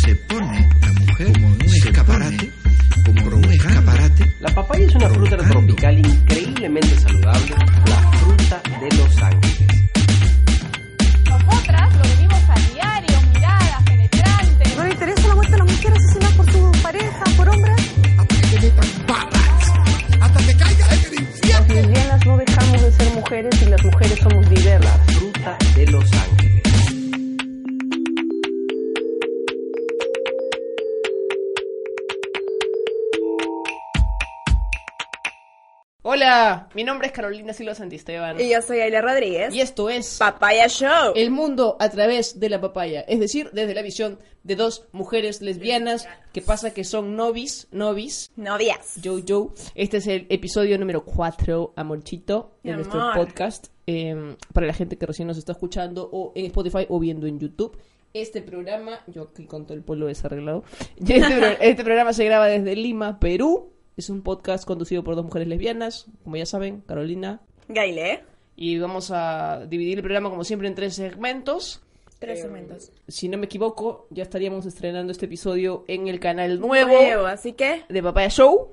se 0.00 0.14
pone 0.16 0.68
la 0.80 0.92
mujer 0.92 1.32
como 1.32 1.46
un 1.48 1.62
escaparate, 1.62 2.50
como 3.04 3.36
un 3.36 3.44
escaparate. 3.44 4.34
La 4.40 4.54
papaya 4.54 4.86
es 4.86 4.94
una 4.94 5.08
fruta 5.10 5.36
tropical 5.36 5.98
increíblemente 5.98 6.98
saludable, 6.98 7.54
la 7.86 8.10
fruta 8.18 8.62
de 8.80 8.96
los 8.96 9.22
ángeles. 9.22 9.73
Hola, 36.34 36.68
mi 36.74 36.82
nombre 36.82 37.06
es 37.06 37.12
Carolina 37.12 37.52
Silva 37.52 37.76
Santisteban. 37.76 38.40
Y 38.40 38.50
yo 38.50 38.60
soy 38.60 38.80
Ayla 38.80 39.00
Rodríguez. 39.02 39.54
Y 39.54 39.60
esto 39.60 39.88
es 39.88 40.16
Papaya 40.18 40.66
Show. 40.66 41.12
El 41.14 41.30
mundo 41.30 41.76
a 41.78 41.88
través 41.90 42.40
de 42.40 42.48
la 42.48 42.60
papaya, 42.60 43.02
es 43.02 43.20
decir, 43.20 43.50
desde 43.52 43.72
la 43.72 43.82
visión 43.82 44.18
de 44.42 44.56
dos 44.56 44.84
mujeres 44.90 45.42
lesbianas 45.42 46.08
que 46.32 46.42
pasa 46.42 46.74
que 46.74 46.82
son 46.82 47.14
novis, 47.14 47.68
novis, 47.70 48.32
Novias. 48.34 48.94
Joe 49.02 49.22
Joe. 49.26 49.50
Este 49.76 49.98
es 49.98 50.08
el 50.08 50.26
episodio 50.28 50.76
número 50.76 51.04
4, 51.04 51.72
amorchito, 51.76 52.56
de 52.64 52.70
Mi 52.72 52.76
nuestro 52.78 53.00
amor. 53.00 53.14
podcast. 53.28 53.68
eh, 53.86 54.34
para 54.52 54.66
la 54.66 54.72
gente 54.72 54.98
que 54.98 55.06
recién 55.06 55.28
nos 55.28 55.38
está 55.38 55.52
escuchando 55.52 56.08
o 56.12 56.32
en 56.34 56.46
Spotify 56.46 56.84
o 56.88 56.98
viendo 56.98 57.28
en 57.28 57.38
YouTube. 57.38 57.78
Este 58.12 58.42
programa, 58.42 58.98
yo 59.06 59.22
aquí 59.22 59.44
con 59.46 59.66
todo 59.66 59.74
el 59.76 59.84
pueblo 59.84 60.06
desarreglado. 60.06 60.64
Este, 60.98 61.20
pro- 61.36 61.46
este 61.60 61.84
programa 61.84 62.12
se 62.12 62.24
graba 62.24 62.46
desde 62.48 62.74
Lima, 62.74 63.20
Perú. 63.20 63.70
Es 63.96 64.10
un 64.10 64.22
podcast 64.22 64.64
conducido 64.64 65.04
por 65.04 65.14
dos 65.14 65.24
mujeres 65.24 65.46
lesbianas, 65.46 66.06
como 66.24 66.36
ya 66.36 66.46
saben, 66.46 66.80
Carolina. 66.80 67.40
Gaile. 67.68 68.24
Y 68.56 68.78
vamos 68.78 69.10
a 69.12 69.66
dividir 69.68 69.98
el 69.98 70.02
programa 70.02 70.30
como 70.30 70.42
siempre 70.44 70.66
en 70.68 70.74
tres 70.74 70.94
segmentos. 70.96 71.80
Tres 72.18 72.40
segmentos. 72.40 72.90
Si 73.06 73.28
no 73.28 73.38
me 73.38 73.46
equivoco, 73.46 74.06
ya 74.10 74.22
estaríamos 74.24 74.66
estrenando 74.66 75.12
este 75.12 75.26
episodio 75.26 75.84
en 75.86 76.08
el 76.08 76.18
canal 76.18 76.58
nuevo 76.60 76.92
Nuevo, 76.92 77.26
así 77.26 77.52
que, 77.52 77.82
de 77.88 78.02
Papaya 78.02 78.30
Show, 78.30 78.70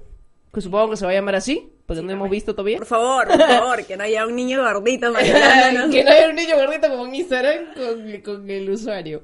que 0.53 0.61
supongo 0.61 0.91
que 0.91 0.97
se 0.97 1.05
va 1.05 1.11
a 1.11 1.16
llamar 1.16 1.35
así, 1.35 1.72
porque 1.85 2.02
no 2.02 2.11
hemos 2.11 2.30
visto 2.30 2.56
todavía. 2.56 2.78
por 2.78 2.88
favor, 2.88 3.28
por 3.28 3.39
favor, 3.39 3.85
que 3.85 3.97
no 3.97 4.03
haya 4.03 4.25
un 4.25 4.35
niño 4.35 4.63
gordito 4.63 5.13
que 5.91 6.03
no 6.03 6.11
haya 6.11 6.30
un 6.30 6.35
niño 6.35 6.56
gordito 6.56 6.89
como 6.89 7.06
en 7.06 7.16
Instagram 7.16 7.73
con, 7.75 8.22
con 8.22 8.50
el 8.50 8.69
usuario. 8.69 9.22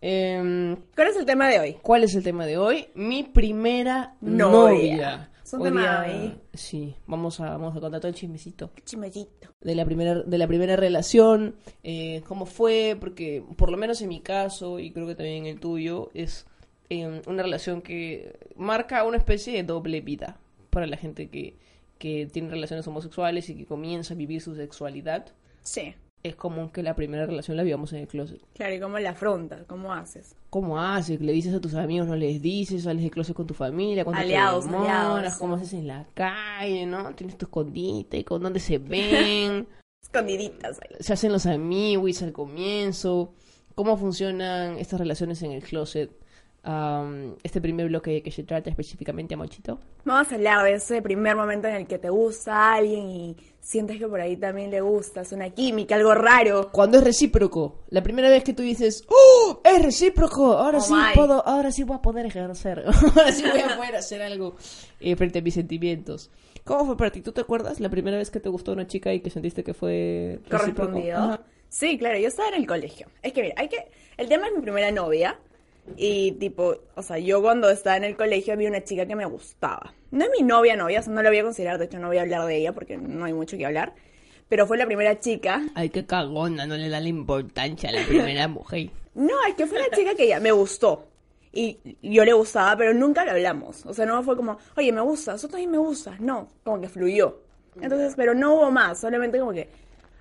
Em, 0.00 0.76
¿Cuál 0.94 1.08
es 1.08 1.16
el 1.16 1.24
tema 1.26 1.48
de 1.48 1.58
hoy? 1.58 1.76
¿Cuál 1.82 2.04
es 2.04 2.14
el 2.14 2.22
tema 2.22 2.46
de 2.46 2.56
hoy? 2.58 2.88
Mi 2.94 3.22
primera 3.24 4.14
Novia. 4.20 4.50
novia. 4.50 5.30
Es 5.48 5.54
un 5.54 5.62
Hoy 5.62 5.70
día-. 5.70 6.36
Sí, 6.52 6.94
vamos 7.06 7.40
a, 7.40 7.52
vamos 7.52 7.74
a 7.74 7.80
contar 7.80 8.00
todo 8.00 8.10
el 8.10 8.14
chismecito. 8.14 8.70
Chimellito. 8.84 9.48
de 9.62 9.74
la 9.74 9.86
primera 9.86 10.22
de 10.22 10.38
la 10.38 10.46
primera 10.46 10.76
relación 10.76 11.54
eh, 11.82 12.22
cómo 12.28 12.44
fue 12.44 12.98
porque 13.00 13.42
por 13.56 13.70
lo 13.70 13.78
menos 13.78 14.02
en 14.02 14.10
mi 14.10 14.20
caso 14.20 14.78
y 14.78 14.90
creo 14.90 15.06
que 15.06 15.14
también 15.14 15.46
en 15.46 15.54
el 15.54 15.60
tuyo 15.60 16.10
es 16.12 16.46
eh, 16.90 17.22
una 17.26 17.42
relación 17.42 17.80
que 17.80 18.38
marca 18.56 19.04
una 19.04 19.16
especie 19.16 19.54
de 19.54 19.62
doble 19.62 20.02
vida 20.02 20.38
para 20.68 20.86
la 20.86 20.98
gente 20.98 21.28
que 21.28 21.56
que 21.98 22.26
tiene 22.26 22.50
relaciones 22.50 22.86
homosexuales 22.86 23.48
y 23.48 23.56
que 23.56 23.64
comienza 23.64 24.12
a 24.14 24.16
vivir 24.18 24.40
su 24.42 24.54
sexualidad 24.54 25.32
Sí. 25.62 25.94
Es 26.22 26.34
común 26.34 26.70
que 26.70 26.82
la 26.82 26.94
primera 26.96 27.26
relación 27.26 27.56
la 27.56 27.62
vivamos 27.62 27.92
en 27.92 28.00
el 28.00 28.08
closet 28.08 28.40
Claro, 28.54 28.74
¿y 28.74 28.80
cómo 28.80 28.98
la 28.98 29.10
afrontas? 29.10 29.64
¿Cómo 29.66 29.92
haces? 29.92 30.34
¿Cómo 30.50 30.80
haces? 30.80 31.20
¿Le 31.20 31.32
dices 31.32 31.54
a 31.54 31.60
tus 31.60 31.74
amigos? 31.74 32.08
¿No 32.08 32.16
les 32.16 32.42
dices? 32.42 32.82
¿Sales 32.82 33.02
de 33.02 33.10
closet 33.10 33.34
con 33.36 33.46
tu 33.46 33.54
familia? 33.54 34.04
¿Cuánto 34.04 34.20
te 34.20 34.26
Aliados, 34.26 34.64
demoras? 34.64 34.90
aliados. 34.90 35.34
¿Cómo 35.38 35.54
haces 35.54 35.72
en 35.74 35.86
la 35.86 36.06
calle? 36.14 36.86
¿No? 36.86 37.14
¿Tienes 37.14 37.38
tu 37.38 37.46
escondite? 37.46 38.24
¿Con 38.24 38.42
dónde 38.42 38.60
se 38.60 38.78
ven? 38.78 39.66
Escondiditas 40.02 40.80
ahí. 40.82 40.96
se 41.00 41.12
hacen 41.12 41.32
los 41.32 41.46
amigos 41.46 42.22
al 42.22 42.32
comienzo, 42.32 43.34
cómo 43.74 43.96
funcionan 43.96 44.78
estas 44.78 44.98
relaciones 45.00 45.42
en 45.42 45.52
el 45.52 45.62
closet. 45.62 46.10
Am, 46.64 47.36
este 47.42 47.60
primer 47.60 47.86
bloque 47.88 48.22
que 48.22 48.30
se 48.30 48.42
trata 48.42 48.68
específicamente 48.68 49.34
a 49.34 49.36
Mochito. 49.36 49.78
Vamos 50.04 50.30
a 50.30 50.34
hablar 50.34 50.64
de 50.64 50.74
ese 50.74 51.00
primer 51.00 51.34
momento 51.36 51.68
en 51.68 51.76
el 51.76 51.86
que 51.86 51.98
te 51.98 52.10
gusta 52.10 52.74
alguien 52.74 53.08
y 53.08 53.36
sientes 53.60 53.98
que 53.98 54.06
por 54.08 54.20
ahí 54.20 54.36
también 54.36 54.70
le 54.70 54.80
gustas, 54.80 55.32
una 55.32 55.50
química, 55.50 55.94
algo 55.94 56.14
raro. 56.14 56.70
Cuando 56.72 56.98
es 56.98 57.04
recíproco, 57.04 57.76
la 57.90 58.02
primera 58.02 58.28
vez 58.28 58.42
que 58.44 58.52
tú 58.52 58.62
dices, 58.62 59.04
¡Oh! 59.08 59.60
¡Es 59.64 59.82
recíproco! 59.82 60.52
Ahora 60.58 60.78
Oh 60.78 60.82
sí 60.82 60.92
my. 60.94 61.14
puedo, 61.14 61.46
ahora 61.46 61.70
sí 61.70 61.84
voy 61.84 61.96
a 61.96 62.02
poder 62.02 62.26
ejercer, 62.26 62.84
ahora 63.16 63.32
sí 63.32 63.44
voy 63.50 63.60
a 63.60 63.76
poder 63.76 63.96
hacer 63.96 64.20
algo 64.20 64.56
eh, 65.00 65.14
frente 65.16 65.38
a 65.38 65.42
mis 65.42 65.54
sentimientos. 65.54 66.30
¿Cómo 66.64 66.84
fue 66.84 66.96
para 66.98 67.10
ti? 67.12 67.22
¿Tú 67.22 67.32
te 67.32 67.40
acuerdas 67.40 67.80
la 67.80 67.88
primera 67.88 68.18
vez 68.18 68.30
que 68.30 68.40
te 68.40 68.48
gustó 68.50 68.72
una 68.72 68.86
chica 68.86 69.14
y 69.14 69.20
que 69.20 69.30
sentiste 69.30 69.64
que 69.64 69.72
fue 69.74 70.40
recíproco? 70.48 70.90
correspondido. 70.92 71.16
Ajá. 71.18 71.40
Sí, 71.70 71.96
claro, 71.98 72.18
yo 72.18 72.28
estaba 72.28 72.48
en 72.48 72.54
el 72.56 72.66
colegio. 72.66 73.06
Es 73.22 73.32
que 73.32 73.42
mira, 73.42 73.54
hay 73.58 73.68
que 73.68 73.88
el 74.16 74.28
tema 74.28 74.48
es 74.48 74.54
mi 74.54 74.60
primera 74.62 74.90
novia 74.90 75.38
y 75.96 76.32
tipo, 76.32 76.76
o 76.94 77.02
sea, 77.02 77.18
yo 77.18 77.42
cuando 77.42 77.70
estaba 77.70 77.96
en 77.96 78.04
el 78.04 78.16
colegio 78.16 78.52
había 78.52 78.68
una 78.68 78.84
chica 78.84 79.06
que 79.06 79.16
me 79.16 79.24
gustaba. 79.26 79.92
No 80.10 80.24
es 80.24 80.30
mi 80.38 80.44
novia 80.44 80.76
novia, 80.76 81.00
o 81.00 81.02
sea, 81.02 81.12
no 81.12 81.22
la 81.22 81.30
voy 81.30 81.38
a 81.38 81.42
considerar, 81.42 81.78
de 81.78 81.86
hecho 81.86 81.98
no 81.98 82.08
voy 82.08 82.18
a 82.18 82.22
hablar 82.22 82.46
de 82.46 82.56
ella 82.56 82.72
porque 82.72 82.96
no 82.96 83.24
hay 83.24 83.32
mucho 83.32 83.56
que 83.56 83.66
hablar, 83.66 83.94
pero 84.48 84.66
fue 84.66 84.78
la 84.78 84.86
primera 84.86 85.18
chica. 85.20 85.62
Ay, 85.74 85.90
qué 85.90 86.06
cagona, 86.06 86.66
no 86.66 86.76
le 86.76 86.88
da 86.88 87.00
la 87.00 87.08
importancia 87.08 87.90
a 87.90 87.92
la 87.92 88.06
primera 88.06 88.48
mujer. 88.48 88.90
No, 89.18 89.34
es 89.48 89.56
que 89.56 89.66
fue 89.66 89.78
una 89.80 89.90
chica 89.96 90.14
que 90.14 90.28
ya 90.28 90.38
me 90.38 90.52
gustó. 90.52 91.08
Y 91.52 91.76
yo 92.02 92.24
le 92.24 92.32
gustaba, 92.34 92.76
pero 92.76 92.94
nunca 92.94 93.24
lo 93.24 93.32
hablamos. 93.32 93.84
O 93.84 93.92
sea, 93.92 94.06
no 94.06 94.22
fue 94.22 94.36
como, 94.36 94.58
oye, 94.76 94.92
me 94.92 95.00
gustas, 95.00 95.40
tú 95.40 95.48
también 95.48 95.72
me 95.72 95.78
gustas. 95.78 96.20
No, 96.20 96.48
como 96.62 96.80
que 96.80 96.88
fluyó. 96.88 97.40
Entonces, 97.80 98.14
pero 98.16 98.32
no 98.32 98.54
hubo 98.54 98.70
más, 98.70 99.00
solamente 99.00 99.40
como 99.40 99.52
que 99.52 99.68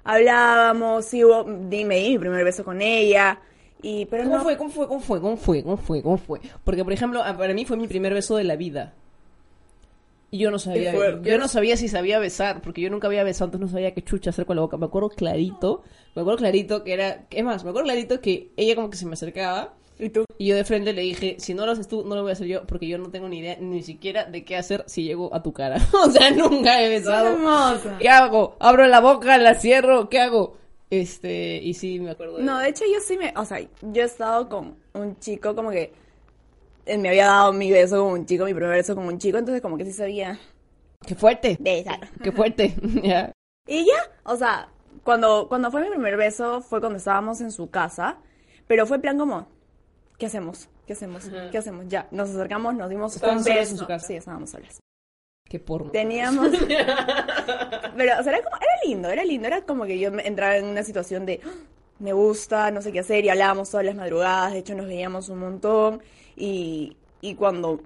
hablábamos, 0.03 1.05
sí 1.05 1.23
hubo, 1.23 1.44
di, 1.44 1.85
me 1.85 1.97
di 1.97 2.09
mi 2.11 2.17
primer 2.17 2.44
beso 2.44 2.63
con 2.63 2.81
ella. 2.81 3.39
Y, 3.82 4.06
pero 4.06 4.24
¿Cómo 4.24 4.38
no, 4.38 4.44
fue? 4.44 4.58
¿Cómo 4.58 4.70
fue? 4.70 4.88
¿Cómo 4.88 5.00
fue? 5.00 5.22
¿Cómo 5.22 5.38
fue? 5.38 5.64
¿Cómo 5.64 5.78
fue? 5.78 6.02
¿Cómo 6.02 6.18
fue? 6.18 6.40
Porque, 6.64 6.84
por 6.84 6.94
ejemplo, 6.94 7.22
para 7.38 7.54
mí 7.54 7.66
fue 7.66 7.78
mi 7.78 7.88
primer 7.88 8.14
beso 8.14 8.36
de 8.36 8.44
la 8.44 8.56
vida. 8.56 8.94
Y 10.30 10.40
yo 10.40 10.52
no 10.52 10.60
sabía, 10.60 10.94
yo 11.22 11.38
no 11.38 11.48
sabía 11.48 11.78
si 11.78 11.88
sabía 11.88 12.20
besar, 12.20 12.62
porque 12.62 12.82
yo 12.82 12.90
nunca 12.90 13.08
había 13.08 13.24
besado, 13.24 13.46
entonces 13.46 13.72
no 13.72 13.72
sabía 13.72 13.94
qué 13.94 14.04
chucha 14.04 14.32
hacer 14.32 14.46
con 14.46 14.58
la 14.58 14.62
boca. 14.62 14.76
Me 14.76 14.86
acuerdo 14.86 15.10
clarito, 15.10 15.84
me 16.16 16.22
acuerdo 16.22 16.40
clarito 16.40 16.84
que 16.84 16.94
era, 16.94 17.26
es 17.30 17.44
más, 17.46 17.64
me 17.64 17.70
acuerdo 17.70 17.86
clarito 17.86 18.20
que 18.20 18.52
ella 18.58 18.76
como 18.76 18.90
que 18.90 18.98
se 18.98 19.06
me 19.06 19.14
acercaba 19.14 19.74
¿Y 20.00 20.09
tú? 20.09 20.26
y 20.38 20.48
yo 20.48 20.58
de 20.58 20.66
frente 20.66 20.92
le 20.92 21.02
dije, 21.02 21.38
si 21.40 21.54
no 21.54 21.66
lo 21.66 21.72
haces 21.72 21.88
tú, 21.88 22.04
no 22.04 22.16
lo 22.16 22.24
voy 22.24 22.32
a 22.32 22.34
hacer 22.34 22.48
yo, 22.48 22.68
porque 22.68 22.88
yo 22.88 22.98
no 22.98 23.09
tengo 23.09 23.30
ni 23.30 23.40
idea 23.40 23.58
ni 23.62 23.82
siquiera 23.84 24.26
de 24.26 24.44
qué 24.44 24.58
hacer 24.58 24.84
si 24.88 25.04
llego 25.04 25.34
a 25.34 25.42
tu 25.42 25.54
cara. 25.54 25.78
o 26.06 26.12
sea, 26.12 26.30
nunca 26.32 26.84
he 26.84 26.90
besado. 26.90 27.38
¿Qué 27.98 28.09
hago? 28.09 28.58
Abro 28.59 28.86
la 28.86 29.00
boca, 29.00 29.38
la 29.38 29.56
cierro, 29.56 30.09
¿qué 30.09 30.20
hago? 30.20 30.58
Este, 30.90 31.58
y 31.58 31.74
sí, 31.74 32.00
me 32.00 32.12
acuerdo 32.12 32.38
de 32.38 32.44
No, 32.44 32.59
de 32.59 32.70
hecho 32.70 32.86
yo 32.92 33.00
sí 33.02 33.18
me, 33.18 33.34
o 33.36 33.44
sea, 33.46 33.59
yo 33.81 34.02
he 34.02 34.06
estado 34.06 34.48
con 34.48 34.75
un 34.94 35.20
chico 35.20 35.53
como 35.56 35.70
que 35.70 35.92
él 36.86 37.00
me 37.00 37.09
había 37.09 37.25
dado 37.28 37.52
mi 37.53 37.70
beso 37.72 38.02
con 38.03 38.14
un 38.14 38.25
chico, 38.25 38.46
mi 38.46 38.53
primer 38.53 38.72
beso 38.72 38.96
con 38.96 39.06
un 39.06 39.20
chico, 39.20 39.38
entonces 39.38 39.62
como 39.62 39.78
que 39.78 39.86
sí 39.86 39.92
sabía 39.92 40.40
¡Qué 41.06 41.16
fuerte! 41.16 41.58
besar. 41.59 42.09
¡Qué 42.24 42.31
fuerte! 42.31 42.74
ya. 43.03 43.31
Y 43.68 43.86
ya, 43.86 44.02
o 44.24 44.38
sea, 44.38 44.70
cuando, 45.03 45.47
cuando 45.50 45.72
fue 45.72 45.81
mi 45.81 45.90
primer 45.90 46.16
beso 46.16 46.62
fue 46.62 46.80
cuando 46.80 46.97
estábamos 46.97 47.42
en 47.42 47.52
su 47.52 47.70
casa, 47.70 48.18
pero 48.66 48.86
fue 48.86 49.00
plan 49.00 49.18
como, 49.18 49.47
¿qué 50.18 50.28
hacemos? 50.28 50.70
¿Qué 50.86 50.94
hacemos? 50.94 51.30
¿Qué 51.52 51.58
hacemos? 51.58 51.86
Ya, 51.90 52.08
nos 52.12 52.30
acercamos, 52.30 52.74
nos 52.76 52.90
dimos 52.90 53.14
¿Estaban 53.14 53.40
un 53.40 53.44
beso. 53.44 53.72
en 53.72 53.78
su 53.78 53.86
casa? 53.86 54.08
Sí, 54.08 54.16
estábamos 54.16 54.52
solas. 54.52 54.80
¡Qué 55.50 55.59
porno! 55.59 55.91
Teníamos... 55.91 56.50
pero, 57.97 58.19
o 58.19 58.24
sea, 58.24 58.34
era, 58.34 58.44
como, 58.44 58.58
era 58.58 58.85
lindo, 58.85 59.09
era 59.09 59.24
lindo, 59.24 59.47
era 59.47 59.62
como 59.62 59.85
que 59.85 59.97
yo 60.00 60.09
entraba 60.09 60.58
en 60.58 60.66
una 60.66 60.84
situación 60.84 61.25
de, 61.25 61.40
"Ah, 61.44 61.50
me 62.00 62.13
gusta, 62.13 62.69
no 62.72 62.81
sé 62.81 62.91
qué 62.91 63.00
hacer, 63.00 63.25
y 63.25 63.30
hablábamos 63.30 63.69
todas 63.69 63.85
las 63.85 63.96
madrugadas, 63.96 64.53
de 64.53 64.59
hecho 64.59 64.75
nos 64.75 64.88
veíamos 64.88 65.29
un 65.29 65.40
montón, 65.40 66.02
y, 66.35 66.96
y 67.22 67.35
cuando 67.35 67.82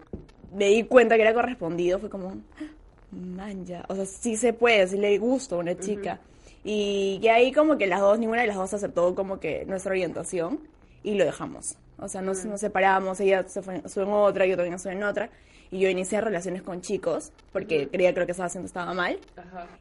me 0.54 0.68
di 0.68 0.84
cuenta 0.84 1.16
que 1.16 1.22
era 1.22 1.34
correspondido, 1.34 2.00
fue 2.00 2.10
como, 2.10 2.42
man, 3.12 3.66
ya, 3.66 3.86
o 3.88 3.96
sea, 3.96 4.06
sí 4.06 4.36
se 4.36 4.54
puede, 4.54 4.88
sí 4.88 4.98
le 4.98 5.18
gusta 5.18 5.56
a 5.56 5.60
una 5.60 5.78
chica. 5.78 6.20
Y, 6.64 7.26
ahí 7.28 7.52
como 7.52 7.78
que 7.78 7.88
las 7.88 8.00
dos, 8.00 8.20
ninguna 8.20 8.42
de 8.42 8.48
las 8.48 8.56
dos 8.56 8.74
aceptó 8.74 9.16
como 9.16 9.40
que 9.40 9.66
nuestra 9.66 9.92
orientación 9.92 10.60
y 11.04 11.16
lo 11.16 11.26
dejamos. 11.26 11.76
O 11.98 12.08
sea, 12.08 12.22
nos, 12.22 12.46
nos 12.46 12.60
separamos, 12.60 13.20
ella 13.20 13.48
se 13.48 13.62
fue, 13.62 13.76
en 13.78 14.10
otra, 14.10 14.46
yo 14.46 14.56
también 14.56 14.76
estuve 14.76 14.94
en 14.94 15.04
otra. 15.04 15.30
Y 15.72 15.80
yo 15.80 15.90
inicié 15.90 16.20
relaciones 16.20 16.62
con 16.64 16.82
chicos 16.82 17.32
porque 17.54 17.88
creía 17.90 18.14
que 18.14 18.20
lo 18.20 18.26
que 18.26 18.34
estaba 18.34 18.48
haciendo 18.48 18.68
estaba 18.68 18.94
mal. 18.94 19.18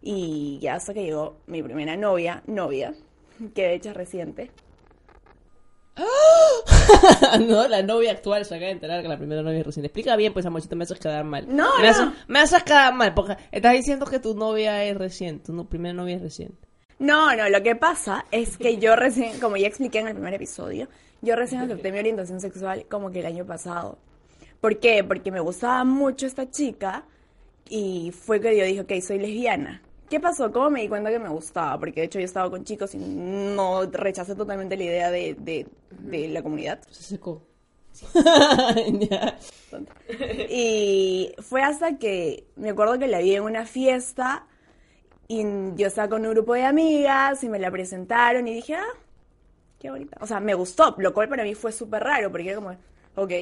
Y 0.01 0.59
ya 0.63 0.75
hasta 0.77 0.95
que 0.95 1.03
llegó 1.03 1.37
mi 1.47 1.63
primera 1.63 1.97
novia, 1.97 2.43
novia, 2.47 2.95
que 3.55 3.63
de 3.63 3.75
hecho 3.75 3.91
es 3.91 3.97
reciente. 3.97 4.51
no, 7.41 7.69
la 7.69 7.83
novia 7.83 8.13
actual 8.13 8.45
se 8.45 8.55
acaba 8.55 8.67
de 8.67 8.73
enterar 8.73 9.03
que 9.03 9.09
la 9.09 9.19
primera 9.19 9.43
novia 9.43 9.59
es 9.61 9.67
recién. 9.67 9.85
Explica 9.85 10.17
bien, 10.17 10.33
pues, 10.33 10.47
amorcito, 10.47 10.77
me 10.77 10.85
haces 10.85 10.99
quedar 10.99 11.25
mal. 11.25 11.45
No, 11.49 11.77
me 11.79 11.85
no. 11.85 11.91
Haces, 11.91 12.07
me 12.29 12.39
haces 12.39 12.63
quedar 12.63 12.95
mal, 12.95 13.13
porque 13.15 13.37
estás 13.53 13.73
diciendo 13.73 14.07
que 14.07 14.19
tu 14.19 14.35
novia 14.35 14.85
es 14.85 14.97
reciente, 14.97 15.47
tu 15.47 15.53
no- 15.53 15.69
primera 15.69 15.93
novia 15.93 16.17
es 16.17 16.23
reciente. 16.23 16.57
No, 16.99 17.35
no, 17.35 17.49
lo 17.49 17.63
que 17.63 17.77
pasa 17.77 18.27
es 18.31 18.57
que 18.57 18.79
yo 18.79 18.95
recién, 18.97 19.39
como 19.41 19.57
ya 19.57 19.67
expliqué 19.67 19.99
en 19.99 20.09
el 20.09 20.15
primer 20.15 20.35
episodio, 20.35 20.89
Yo 21.23 21.37
recién 21.37 21.61
acepté 21.61 21.93
mi 21.93 21.99
orientación 21.99 22.41
sexual 22.41 22.87
como 22.89 23.11
que 23.11 23.21
el 23.21 23.27
año 23.27 23.45
pasado. 23.45 23.99
¿Por 24.61 24.79
qué? 24.79 25.03
Porque 25.05 25.31
me 25.31 25.41
gustaba 25.41 25.85
mucho 25.85 26.27
esta 26.27 26.51
chica 26.51 27.05
y 27.69 28.13
fue 28.13 28.41
que 28.41 28.57
yo 28.57 28.65
dije, 28.65 28.81
ok, 28.81 28.93
soy 29.03 29.19
lesbiana. 29.19 29.83
¿Qué 30.09 30.21
pasó? 30.21 30.51
¿Cómo 30.53 30.71
me 30.71 30.83
di 30.83 30.89
cuenta 30.89 31.11
que 31.11 31.19
me 31.19 31.29
gustaba? 31.29 31.79
Porque 31.79 32.01
de 32.01 32.07
hecho 32.07 32.19
yo 32.19 32.25
estaba 32.25 32.51
con 32.51 32.65
chicos 32.65 32.95
y 32.95 32.99
no 32.99 33.87
rechacé 33.87 34.35
totalmente 34.35 34.77
la 34.77 34.85
idea 34.85 35.11
de, 35.11 35.35
de, 35.39 35.69
de 35.91 36.29
la 36.29 36.43
comunidad. 36.43 36.81
Se 36.91 37.03
secó. 37.03 37.43
Y 40.49 41.33
fue 41.39 41.63
hasta 41.63 41.99
que 41.99 42.47
me 42.57 42.71
acuerdo 42.71 42.99
que 42.99 43.07
la 43.07 43.19
vi 43.19 43.35
en 43.37 43.45
una 43.45 43.67
fiesta 43.67 44.47
y 45.29 45.43
yo 45.77 45.87
estaba 45.87 46.09
con 46.09 46.27
un 46.27 46.33
grupo 46.33 46.55
de 46.55 46.65
amigas 46.65 47.45
y 47.45 47.49
me 47.49 47.59
la 47.59 47.71
presentaron 47.71 48.49
y 48.49 48.55
dije, 48.55 48.75
ah, 48.75 48.85
qué 49.79 49.91
bonita. 49.91 50.17
O 50.21 50.27
sea, 50.27 50.41
me 50.41 50.55
gustó, 50.55 50.95
lo 50.99 51.15
cual 51.15 51.29
para 51.29 51.45
mí 51.45 51.55
fue 51.55 51.73
súper 51.73 52.03
raro 52.03 52.31
porque 52.31 52.49
era 52.49 52.57
como, 52.57 52.77
ok. 53.17 53.33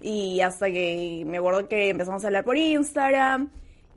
Y 0.00 0.40
hasta 0.40 0.66
que 0.66 1.24
me 1.26 1.38
acuerdo 1.38 1.68
que 1.68 1.90
empezamos 1.90 2.24
a 2.24 2.26
hablar 2.28 2.44
por 2.44 2.56
Instagram 2.56 3.50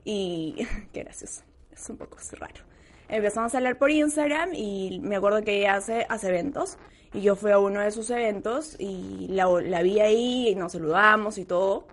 y 0.04 0.56
qué 0.92 1.02
gracioso, 1.02 1.42
es 1.72 1.90
un 1.90 1.96
poco 1.96 2.16
raro. 2.32 2.64
Empezamos 3.08 3.54
a 3.54 3.58
hablar 3.58 3.78
por 3.78 3.90
Instagram 3.90 4.50
y 4.54 5.00
me 5.02 5.16
acuerdo 5.16 5.42
que 5.42 5.58
ella 5.58 5.76
hace, 5.76 6.06
hace 6.08 6.28
eventos 6.28 6.76
y 7.12 7.20
yo 7.20 7.36
fui 7.36 7.52
a 7.52 7.58
uno 7.58 7.80
de 7.80 7.90
sus 7.92 8.10
eventos 8.10 8.76
y 8.78 9.28
la, 9.28 9.46
la 9.62 9.82
vi 9.82 10.00
ahí 10.00 10.48
y 10.48 10.54
nos 10.54 10.72
saludamos 10.72 11.38
y 11.38 11.44
todo 11.44 11.86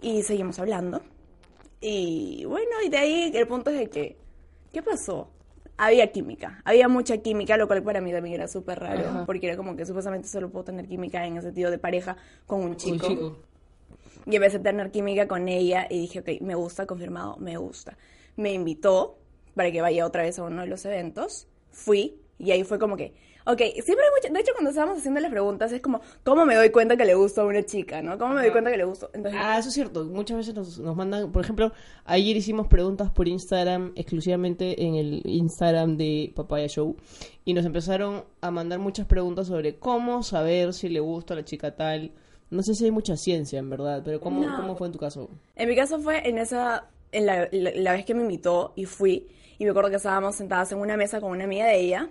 y 0.00 0.22
seguimos 0.22 0.58
hablando. 0.58 1.02
Y 1.80 2.44
bueno, 2.46 2.82
y 2.84 2.88
de 2.88 2.98
ahí 2.98 3.32
el 3.34 3.46
punto 3.46 3.70
es 3.70 3.78
de 3.78 3.90
que, 3.90 4.16
¿qué 4.72 4.82
pasó? 4.82 5.30
Había 5.82 6.12
química, 6.12 6.60
había 6.66 6.88
mucha 6.88 7.16
química, 7.18 7.56
lo 7.56 7.66
cual 7.66 7.82
para 7.82 8.02
mí 8.02 8.12
también 8.12 8.34
era 8.34 8.48
súper 8.48 8.80
raro, 8.80 9.00
Ajá. 9.08 9.24
porque 9.24 9.46
era 9.46 9.56
como 9.56 9.76
que 9.76 9.86
supuestamente 9.86 10.28
solo 10.28 10.50
puedo 10.50 10.66
tener 10.66 10.86
química 10.86 11.24
en 11.26 11.36
el 11.36 11.42
sentido 11.42 11.70
de 11.70 11.78
pareja 11.78 12.18
con 12.46 12.60
un 12.60 12.66
Un 12.72 12.76
chico. 12.76 13.08
chico. 13.08 13.36
Y 14.26 14.36
empecé 14.36 14.58
a 14.58 14.62
tener 14.62 14.90
química 14.90 15.26
con 15.26 15.48
ella 15.48 15.86
y 15.88 16.00
dije, 16.02 16.20
ok, 16.20 16.42
me 16.42 16.54
gusta, 16.54 16.84
confirmado, 16.84 17.38
me 17.38 17.56
gusta. 17.56 17.96
Me 18.36 18.52
invitó 18.52 19.16
para 19.54 19.72
que 19.72 19.80
vaya 19.80 20.04
otra 20.04 20.22
vez 20.22 20.38
a 20.38 20.42
uno 20.42 20.60
de 20.60 20.68
los 20.68 20.84
eventos. 20.84 21.46
Fui 21.70 22.20
y 22.38 22.50
ahí 22.50 22.62
fue 22.62 22.78
como 22.78 22.98
que, 22.98 23.14
ok, 23.46 23.58
siempre 23.58 24.04
hay 24.04 24.10
mucho, 24.22 24.32
de 24.34 24.40
hecho 24.40 24.52
cuando 24.52 24.70
estábamos 24.70 24.98
haciendo 24.98 25.20
las 25.20 25.30
preguntas 25.30 25.72
es 25.72 25.80
como, 25.80 26.00
¿cómo 26.24 26.44
me 26.46 26.54
doy 26.54 26.70
cuenta 26.70 26.96
que 26.96 27.04
le 27.04 27.14
gusta 27.14 27.42
a 27.42 27.44
una 27.44 27.64
chica, 27.64 28.02
no? 28.02 28.18
¿Cómo 28.18 28.34
me 28.34 28.42
doy 28.42 28.50
cuenta 28.50 28.70
que 28.70 28.76
le? 28.76 28.82
Entonces, 28.84 29.32
Ah, 29.34 29.58
eso 29.58 29.68
es 29.68 29.74
cierto. 29.74 30.04
Muchas 30.04 30.36
veces 30.36 30.54
nos, 30.54 30.78
nos 30.78 30.96
mandan, 30.96 31.32
por 31.32 31.42
ejemplo, 31.42 31.72
ayer 32.04 32.36
hicimos 32.36 32.66
preguntas 32.68 33.10
por 33.10 33.28
Instagram, 33.28 33.92
exclusivamente 33.96 34.82
en 34.84 34.94
el 34.96 35.22
Instagram 35.24 35.96
de 35.96 36.32
Papaya 36.34 36.66
Show, 36.68 36.96
y 37.44 37.54
nos 37.54 37.64
empezaron 37.64 38.24
a 38.40 38.50
mandar 38.50 38.78
muchas 38.78 39.06
preguntas 39.06 39.46
sobre 39.46 39.76
cómo 39.76 40.22
saber 40.22 40.72
si 40.74 40.88
le 40.88 41.00
gusta 41.00 41.34
a 41.34 41.38
la 41.38 41.44
chica 41.44 41.74
tal. 41.74 42.12
No 42.50 42.62
sé 42.62 42.74
si 42.74 42.84
hay 42.84 42.90
mucha 42.90 43.16
ciencia, 43.16 43.58
en 43.60 43.70
verdad, 43.70 44.02
pero 44.04 44.20
¿cómo, 44.20 44.42
No. 44.44 44.56
¿cómo 44.56 44.76
fue 44.76 44.88
en 44.88 44.92
tu 44.92 44.98
caso? 44.98 45.30
En 45.56 45.68
mi 45.68 45.76
caso 45.76 46.00
fue 46.00 46.28
en 46.28 46.36
esa, 46.38 46.88
en 47.12 47.26
la, 47.26 47.48
la- 47.52 47.70
la 47.74 47.92
vez 47.92 48.04
que 48.04 48.12
me 48.14 48.22
invitó 48.22 48.72
y 48.74 48.86
fui, 48.86 49.28
y 49.58 49.64
me 49.64 49.70
acuerdo 49.70 49.90
que 49.90 49.96
estábamos 49.96 50.34
sentadas 50.34 50.72
en 50.72 50.78
una 50.78 50.96
mesa 50.96 51.20
con 51.20 51.30
una 51.30 51.44
amiga 51.44 51.66
de 51.66 51.78
ella, 51.80 52.08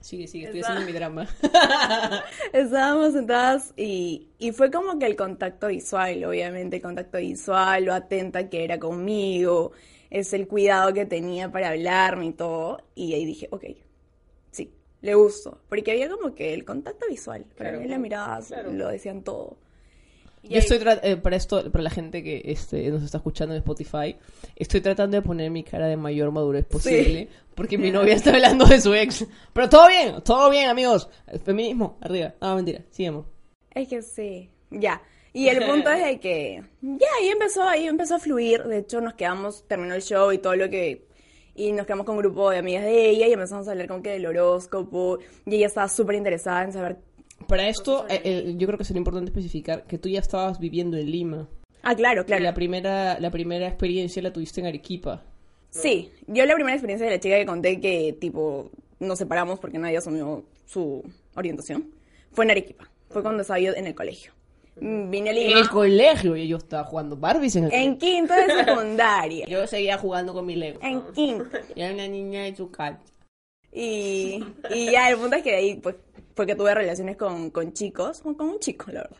Sigue, 0.00 0.28
sigue, 0.28 0.44
estoy 0.46 0.60
haciendo 0.60 0.82
mi 0.84 0.92
drama. 0.92 1.26
Estábamos 2.52 3.12
sentadas 3.14 3.74
y, 3.76 4.28
y 4.38 4.52
fue 4.52 4.70
como 4.70 4.98
que 4.98 5.06
el 5.06 5.16
contacto 5.16 5.66
visual, 5.68 6.24
obviamente, 6.24 6.76
el 6.76 6.82
contacto 6.82 7.18
visual, 7.18 7.84
lo 7.84 7.92
atenta 7.94 8.48
que 8.48 8.64
era 8.64 8.78
conmigo, 8.78 9.72
es 10.10 10.32
el 10.32 10.46
cuidado 10.46 10.94
que 10.94 11.04
tenía 11.04 11.50
para 11.50 11.70
hablarme 11.70 12.26
y 12.26 12.32
todo. 12.32 12.78
Y 12.94 13.14
ahí 13.14 13.24
dije, 13.24 13.48
ok, 13.50 13.64
sí, 14.50 14.72
le 15.02 15.14
gusto. 15.14 15.60
Porque 15.68 15.90
había 15.92 16.08
como 16.08 16.34
que 16.34 16.54
el 16.54 16.64
contacto 16.64 17.06
visual, 17.08 17.44
para 17.56 17.70
Claro. 17.70 17.80
mí 17.80 17.88
las 17.88 17.98
miradas 18.00 18.46
Claro. 18.48 18.72
lo 18.72 18.88
decían 18.88 19.22
todo. 19.24 19.56
Yo 20.42 20.50
ahí- 20.52 20.58
estoy 20.58 20.78
eh, 21.02 21.16
para 21.16 21.36
esto, 21.36 21.70
para 21.70 21.82
la 21.84 21.90
gente 21.90 22.22
que 22.22 22.42
este, 22.44 22.88
nos 22.90 23.02
está 23.02 23.18
escuchando 23.18 23.54
en 23.54 23.58
Spotify, 23.58 24.16
estoy 24.56 24.80
tratando 24.80 25.16
de 25.16 25.22
poner 25.22 25.50
mi 25.50 25.62
cara 25.64 25.86
de 25.86 25.96
mayor 25.96 26.30
madurez 26.30 26.64
posible, 26.66 27.28
porque 27.54 27.76
mi 27.78 27.90
novia 27.92 28.14
está 28.14 28.30
hablando 28.34 28.64
de 28.66 28.80
su 28.80 28.94
ex. 28.94 29.26
Pero 29.52 29.68
todo 29.68 29.88
bien, 29.88 30.22
todo 30.24 30.48
bien, 30.50 30.68
amigos. 30.68 31.08
El 31.26 31.40
feminismo, 31.40 31.98
arriba. 32.00 32.34
Ah, 32.40 32.54
mentira, 32.54 32.82
sigamos. 32.90 33.26
Es 33.74 33.88
que 33.88 34.02
sí, 34.02 34.50
ya. 34.70 35.02
Y 35.32 35.48
el 35.48 35.64
punto 35.66 35.90
es 35.90 36.04
de 36.04 36.18
que 36.18 36.62
ya 36.80 37.06
ahí 37.20 37.28
empezó, 37.28 37.62
ahí 37.62 37.86
empezó 37.86 38.14
a 38.16 38.18
fluir. 38.18 38.64
De 38.64 38.78
hecho, 38.78 39.00
nos 39.00 39.14
quedamos, 39.14 39.64
terminó 39.68 39.94
el 39.94 40.02
show 40.02 40.32
y 40.32 40.38
todo 40.38 40.56
lo 40.56 40.68
que 40.70 41.06
y 41.54 41.72
nos 41.72 41.86
quedamos 41.86 42.06
con 42.06 42.14
un 42.14 42.22
grupo 42.22 42.50
de 42.50 42.58
amigas 42.58 42.84
de 42.84 43.10
ella 43.10 43.26
y 43.26 43.32
empezamos 43.32 43.66
a 43.68 43.72
hablar 43.72 43.88
como 43.88 44.00
que 44.02 44.10
del 44.10 44.26
horóscopo 44.26 45.18
y 45.44 45.56
ella 45.56 45.66
estaba 45.66 45.88
súper 45.88 46.14
interesada 46.16 46.62
en 46.64 46.72
saber. 46.72 46.96
Para 47.48 47.66
esto, 47.66 48.04
eh, 48.10 48.20
eh, 48.24 48.54
yo 48.58 48.66
creo 48.66 48.78
que 48.78 48.84
sería 48.84 48.98
importante 48.98 49.30
especificar 49.30 49.84
que 49.86 49.96
tú 49.96 50.10
ya 50.10 50.20
estabas 50.20 50.60
viviendo 50.60 50.98
en 50.98 51.10
Lima. 51.10 51.48
Ah, 51.82 51.96
claro, 51.96 52.20
Y 52.20 52.24
claro. 52.26 52.44
La 52.44 52.52
primera, 52.52 53.18
la 53.18 53.30
primera 53.30 53.66
experiencia 53.66 54.20
la 54.20 54.34
tuviste 54.34 54.60
en 54.60 54.66
Arequipa. 54.66 55.22
Sí, 55.70 56.10
yo 56.26 56.44
la 56.44 56.54
primera 56.54 56.74
experiencia 56.74 57.06
de 57.06 57.14
la 57.14 57.20
chica 57.20 57.38
que 57.38 57.46
conté 57.46 57.80
que 57.80 58.14
tipo 58.20 58.70
nos 59.00 59.16
separamos 59.16 59.58
porque 59.60 59.78
nadie 59.78 59.96
asumió 59.96 60.44
su 60.66 61.02
orientación 61.34 61.88
fue 62.32 62.44
en 62.44 62.50
Arequipa. 62.50 62.86
Fue 63.08 63.22
cuando 63.22 63.40
estaba 63.40 63.58
yo 63.60 63.72
en 63.72 63.86
el 63.86 63.94
colegio. 63.94 64.32
Mm, 64.78 65.08
Vine 65.08 65.30
a 65.30 65.32
En 65.32 65.38
Lima 65.38 65.60
el 65.60 65.68
colegio, 65.70 66.36
y 66.36 66.48
yo 66.48 66.58
estaba 66.58 66.84
jugando 66.84 67.16
Barbies 67.16 67.56
en 67.56 67.64
el 67.64 67.72
en 67.72 67.96
quinto 67.96 68.34
de 68.34 68.64
secundaria. 68.64 69.46
Yo 69.48 69.66
seguía 69.66 69.96
jugando 69.96 70.34
con 70.34 70.44
mi 70.44 70.54
Lego. 70.54 70.80
En 70.82 71.00
quinto. 71.12 71.56
Y 71.74 71.80
era 71.80 71.94
una 71.94 72.06
niña 72.06 72.42
de 72.42 72.54
su 72.54 72.70
casa. 72.70 73.00
Y, 73.72 74.44
y 74.70 74.90
ya, 74.92 75.10
el 75.10 75.18
punto 75.18 75.36
es 75.36 75.42
que 75.42 75.50
de 75.50 75.56
ahí 75.56 75.74
pues, 75.76 75.96
fue 76.38 76.46
que 76.46 76.54
tuve 76.54 76.72
relaciones 76.72 77.16
con, 77.16 77.50
con 77.50 77.72
chicos, 77.72 78.20
con 78.20 78.40
un 78.40 78.60
chico, 78.60 78.92
la 78.92 79.00
verdad. 79.00 79.16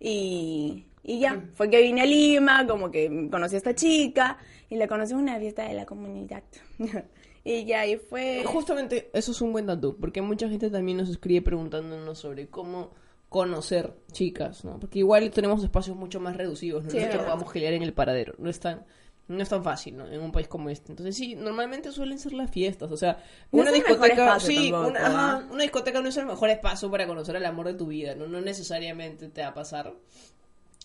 Y, 0.00 0.86
y 1.02 1.20
ya, 1.20 1.44
fue 1.52 1.68
que 1.68 1.82
vine 1.82 2.00
a 2.00 2.06
Lima, 2.06 2.66
como 2.66 2.90
que 2.90 3.28
conocí 3.30 3.56
a 3.56 3.58
esta 3.58 3.74
chica, 3.74 4.38
y 4.70 4.76
la 4.76 4.88
conocí 4.88 5.12
en 5.12 5.18
una 5.18 5.38
fiesta 5.38 5.68
de 5.68 5.74
la 5.74 5.84
comunidad. 5.84 6.42
y 7.44 7.66
ya, 7.66 7.80
ahí 7.80 7.98
fue... 7.98 8.44
Justamente 8.46 9.10
eso 9.12 9.32
es 9.32 9.42
un 9.42 9.52
buen 9.52 9.66
dato, 9.66 9.94
porque 10.00 10.22
mucha 10.22 10.48
gente 10.48 10.70
también 10.70 10.96
nos 10.96 11.10
escribe 11.10 11.42
preguntándonos 11.42 12.18
sobre 12.18 12.46
cómo 12.46 12.92
conocer 13.28 13.92
chicas, 14.10 14.64
¿no? 14.64 14.80
Porque 14.80 15.00
igual 15.00 15.30
tenemos 15.32 15.62
espacios 15.62 15.98
mucho 15.98 16.18
más 16.18 16.34
reducidos, 16.34 16.84
¿no? 16.84 16.90
Sí, 16.90 16.96
No 16.96 17.02
es 17.02 17.10
que 17.10 17.18
podamos 17.18 17.54
en 17.54 17.82
el 17.82 17.92
paradero, 17.92 18.36
no 18.38 18.48
es 18.48 18.58
tan, 18.58 18.86
no 19.26 19.42
es 19.42 19.48
tan 19.48 19.64
fácil, 19.64 19.96
¿no? 19.96 20.06
En 20.06 20.20
un 20.20 20.32
país 20.32 20.48
como 20.48 20.68
este. 20.70 20.92
Entonces 20.92 21.16
sí, 21.16 21.34
normalmente 21.34 21.90
suelen 21.92 22.18
ser 22.18 22.32
las 22.34 22.50
fiestas, 22.50 22.90
o 22.90 22.96
sea, 22.96 23.22
No 23.52 23.62
una 23.62 23.72
discoteca, 23.72 24.38
sí, 24.38 24.70
tampoco, 24.70 24.88
una, 24.88 25.00
¿no? 25.00 25.06
ajá, 25.06 25.48
una 25.50 25.62
discoteca 25.62 26.00
no 26.02 26.08
es 26.08 26.16
el 26.16 26.26
mejor 26.26 26.50
espacio 26.50 26.90
para 26.90 27.06
conocer 27.06 27.36
el 27.36 27.44
amor 27.46 27.66
de 27.66 27.74
tu 27.74 27.86
vida, 27.86 28.14
¿no? 28.14 28.26
No 28.26 28.40
necesariamente 28.40 29.28
te 29.28 29.40
va 29.42 29.48
a 29.48 29.54
pasar, 29.54 29.94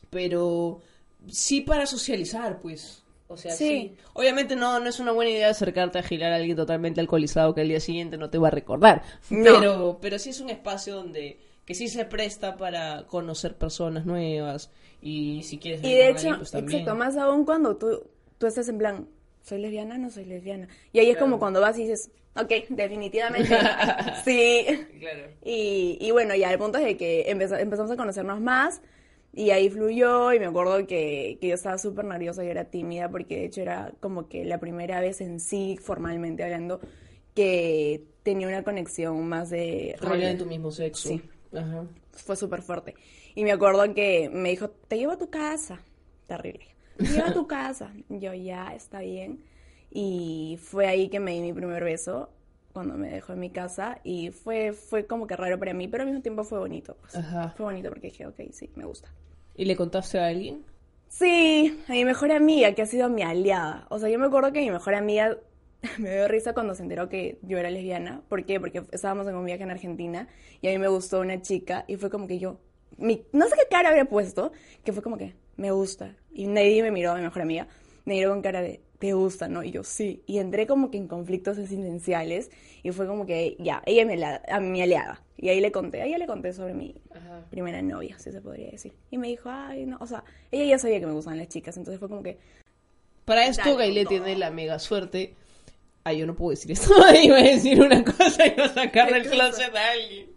pero 0.09 0.81
sí 1.27 1.61
para 1.61 1.85
socializar, 1.85 2.59
pues. 2.61 3.03
O 3.31 3.37
sea, 3.37 3.51
sí. 3.51 3.67
Sí. 3.67 3.97
Obviamente 4.13 4.55
no, 4.55 4.79
no 4.79 4.89
es 4.89 4.99
una 4.99 5.11
buena 5.11 5.29
idea 5.29 5.49
acercarte 5.49 5.99
a 5.99 6.03
girar 6.03 6.31
a 6.33 6.37
alguien 6.37 6.57
totalmente 6.57 6.99
alcoholizado 6.99 7.53
que 7.53 7.61
al 7.61 7.67
día 7.67 7.79
siguiente 7.79 8.17
no 8.17 8.31
te 8.31 8.39
va 8.39 8.47
a 8.47 8.51
recordar. 8.51 9.03
No. 9.29 9.59
Pero, 9.59 9.99
pero 10.01 10.17
sí 10.17 10.31
es 10.31 10.39
un 10.39 10.49
espacio 10.49 10.95
donde 10.95 11.39
que 11.63 11.75
sí 11.75 11.87
se 11.89 12.05
presta 12.05 12.57
para 12.57 13.05
conocer 13.05 13.55
personas 13.55 14.03
nuevas 14.07 14.71
y 15.01 15.43
si 15.43 15.59
quieres 15.59 15.83
Y 15.83 15.93
de 15.93 16.09
hecho, 16.09 16.29
alguien, 16.29 16.37
pues 16.37 16.49
también. 16.49 16.81
exacto, 16.81 16.97
más 16.97 17.17
aún 17.17 17.45
cuando 17.45 17.77
tú, 17.77 18.01
tú 18.39 18.47
estás 18.47 18.67
en 18.69 18.79
plan, 18.79 19.07
¿soy 19.43 19.59
lesbiana? 19.61 19.97
No 19.99 20.09
soy 20.09 20.25
lesbiana. 20.25 20.67
Y 20.91 20.99
ahí 20.99 21.11
es 21.11 21.17
como 21.17 21.37
cuando 21.37 21.61
vas 21.61 21.77
y 21.77 21.83
dices, 21.83 22.09
ok, 22.35 22.51
definitivamente, 22.69 23.49
sí. 24.25 24.65
Claro. 24.99 25.27
Y, 25.45 25.97
y 26.01 26.09
bueno, 26.11 26.33
ya 26.35 26.51
el 26.51 26.57
punto 26.57 26.79
es 26.79 26.85
de 26.85 26.97
que 26.97 27.25
empeza- 27.31 27.59
empezamos 27.61 27.91
a 27.91 27.95
conocernos 27.95 28.41
más 28.41 28.81
y 29.31 29.51
ahí 29.51 29.69
fluyó 29.69 30.33
y 30.33 30.39
me 30.39 30.47
acuerdo 30.47 30.87
que, 30.87 31.37
que 31.39 31.47
yo 31.49 31.53
estaba 31.53 31.77
súper 31.77 32.05
nerviosa 32.05 32.43
y 32.43 32.47
era 32.47 32.65
tímida 32.65 33.09
porque 33.09 33.35
de 33.37 33.45
hecho 33.45 33.61
era 33.61 33.91
como 33.99 34.27
que 34.27 34.43
la 34.43 34.59
primera 34.59 34.99
vez 35.01 35.21
en 35.21 35.39
sí, 35.39 35.77
formalmente 35.79 36.43
hablando, 36.43 36.79
que 37.35 38.03
tenía 38.23 38.47
una 38.47 38.63
conexión 38.63 39.27
más 39.27 39.49
de... 39.49 39.95
Rollo 40.01 40.27
de 40.27 40.35
tu 40.35 40.45
mismo 40.45 40.71
sexo. 40.71 41.09
Sí. 41.09 41.21
Ajá. 41.53 41.85
Fue 42.11 42.35
súper 42.35 42.61
fuerte. 42.61 42.95
Y 43.35 43.43
me 43.43 43.51
acuerdo 43.51 43.93
que 43.93 44.29
me 44.31 44.49
dijo, 44.49 44.69
te 44.69 44.97
llevo 44.97 45.13
a 45.13 45.17
tu 45.17 45.29
casa. 45.29 45.79
Terrible. 46.27 46.65
Te 46.99 47.11
llevo 47.11 47.27
a 47.27 47.33
tu 47.33 47.47
casa. 47.47 47.91
Yo 48.09 48.33
ya, 48.33 48.73
está 48.75 48.99
bien. 49.01 49.43
Y 49.91 50.59
fue 50.61 50.87
ahí 50.87 51.09
que 51.09 51.19
me 51.19 51.31
di 51.31 51.41
mi 51.41 51.53
primer 51.53 51.83
beso 51.83 52.29
cuando 52.73 52.95
me 52.95 53.09
dejó 53.09 53.33
en 53.33 53.39
mi 53.39 53.49
casa 53.49 53.99
y 54.03 54.29
fue, 54.31 54.73
fue 54.73 55.05
como 55.07 55.25
que 55.27 55.35
raro 55.35 55.57
para 55.57 55.73
mí, 55.73 55.87
pero 55.87 56.03
al 56.03 56.09
mismo 56.09 56.21
tiempo 56.21 56.43
fue 56.43 56.59
bonito. 56.59 56.95
pues. 57.01 57.15
Ajá. 57.15 57.53
Fue 57.57 57.65
bonito 57.65 57.89
porque 57.89 58.07
dije, 58.07 58.27
ok, 58.27 58.39
sí, 58.51 58.69
me 58.75 58.85
gusta. 58.85 59.11
¿Y 59.55 59.65
le 59.65 59.75
contaste 59.75 60.19
a 60.19 60.27
alguien? 60.27 60.63
Sí, 61.07 61.81
a 61.87 61.91
mi 61.93 62.05
mejor 62.05 62.31
amiga, 62.31 62.73
que 62.75 62.83
ha 62.83 62.85
sido 62.85 63.09
mi 63.09 63.23
aliada. 63.23 63.87
O 63.89 63.97
sea, 63.97 64.09
yo 64.09 64.19
me 64.19 64.27
acuerdo 64.27 64.51
que 64.53 64.59
mi 64.61 64.69
mejor 64.69 64.93
amiga 64.93 65.37
me 65.97 66.13
dio 66.13 66.27
risa 66.27 66.53
cuando 66.53 66.75
se 66.75 66.83
enteró 66.83 67.09
que 67.09 67.39
yo 67.41 67.57
era 67.57 67.71
lesbiana. 67.71 68.21
¿Por 68.29 68.45
qué? 68.45 68.59
Porque 68.59 68.83
estábamos 68.91 69.27
en 69.27 69.35
un 69.35 69.45
viaje 69.45 69.63
en 69.63 69.71
Argentina 69.71 70.27
y 70.61 70.67
a 70.67 70.71
mí 70.71 70.77
me 70.77 70.87
gustó 70.87 71.19
una 71.21 71.41
chica 71.41 71.85
y 71.87 71.95
fue 71.95 72.09
como 72.11 72.27
que 72.27 72.37
yo, 72.37 72.59
mi- 72.97 73.25
no 73.33 73.47
sé 73.47 73.55
qué 73.55 73.67
cara 73.69 73.89
había 73.89 74.05
puesto, 74.05 74.51
que 74.83 74.93
fue 74.93 75.01
como 75.01 75.17
que 75.17 75.33
me 75.59 75.71
gusta. 75.71 76.15
Y 76.31 76.47
nadie 76.47 76.81
me 76.81 76.91
miró, 76.91 77.13
mi 77.15 77.21
mejor 77.21 77.41
amiga, 77.41 77.67
me 78.05 78.15
miró 78.15 78.31
con 78.31 78.41
cara 78.41 78.61
de, 78.61 78.81
¿te 78.97 79.13
gusta, 79.13 79.47
no? 79.47 79.63
Y 79.63 79.71
yo, 79.71 79.83
sí. 79.83 80.23
Y 80.25 80.39
entré 80.39 80.65
como 80.65 80.89
que 80.89 80.97
en 80.97 81.07
conflictos 81.07 81.57
existenciales 81.57 82.49
y 82.81 82.91
fue 82.91 83.07
como 83.07 83.25
que, 83.25 83.55
ya, 83.59 83.81
ella 83.85 84.03
aliada, 84.03 84.41
a 84.47 84.59
mi 84.59 84.81
aliada. 84.81 85.21
Y 85.37 85.49
ahí 85.49 85.59
le 85.59 85.71
conté, 85.71 86.01
a 86.01 86.05
ella 86.05 86.17
le 86.17 86.27
conté 86.27 86.53
sobre 86.53 86.73
mi 86.73 86.95
primera 87.49 87.81
novia, 87.81 88.17
si 88.19 88.31
se 88.31 88.41
podría 88.41 88.71
decir. 88.71 88.93
Y 89.11 89.17
me 89.17 89.27
dijo, 89.27 89.49
ay, 89.49 89.85
no, 89.85 89.97
o 89.99 90.07
sea, 90.07 90.23
ella 90.51 90.65
ya 90.65 90.79
sabía 90.79 90.99
que 90.99 91.05
me 91.05 91.13
gustaban 91.13 91.39
las 91.39 91.47
chicas, 91.47 91.77
entonces 91.77 91.99
fue 91.99 92.09
como 92.09 92.23
que, 92.23 92.37
Para 93.25 93.45
esto, 93.45 93.75
Gaile 93.75 94.05
tiene 94.05 94.35
la 94.37 94.51
mega 94.51 94.79
suerte. 94.79 95.35
Ay, 96.03 96.19
yo 96.19 96.25
no 96.25 96.35
puedo 96.35 96.51
decir 96.51 96.71
esto. 96.71 96.93
Iba 97.23 97.37
a 97.37 97.43
decir 97.43 97.81
una 97.81 98.03
cosa 98.03 98.47
y 98.47 98.53
iba 98.53 98.65
a 98.65 98.73
sacar 98.73 99.13
del 99.13 99.29
closet 99.29 99.75
a 99.75 99.91
alguien. 99.91 100.28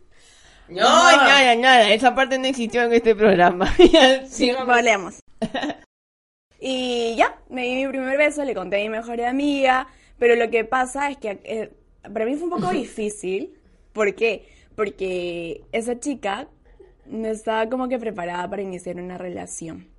No, 0.68 0.80
nada, 0.80 1.54
nada. 1.56 1.90
Esa 1.90 2.14
parte 2.14 2.38
no 2.38 2.46
existió 2.46 2.82
en 2.82 2.92
este 2.92 3.14
programa. 3.14 3.74
Sigamos. 4.26 4.66
Volvemos. 4.66 5.20
y 6.60 7.14
ya, 7.16 7.36
me 7.50 7.62
di 7.62 7.74
mi 7.74 7.88
primer 7.88 8.16
beso, 8.16 8.44
le 8.44 8.54
conté 8.54 8.76
a 8.76 8.80
mi 8.80 8.88
mejor 8.88 9.20
amiga, 9.20 9.86
pero 10.18 10.36
lo 10.36 10.50
que 10.50 10.64
pasa 10.64 11.10
es 11.10 11.18
que 11.18 11.40
eh, 11.44 11.72
para 12.02 12.24
mí 12.24 12.36
fue 12.36 12.44
un 12.44 12.50
poco 12.50 12.70
difícil. 12.72 13.58
¿Por 13.92 14.14
qué? 14.14 14.48
Porque 14.74 15.62
esa 15.72 15.98
chica 16.00 16.48
no 17.06 17.28
estaba 17.28 17.68
como 17.68 17.88
que 17.88 17.98
preparada 17.98 18.48
para 18.48 18.62
iniciar 18.62 18.96
una 18.96 19.18
relación. 19.18 19.91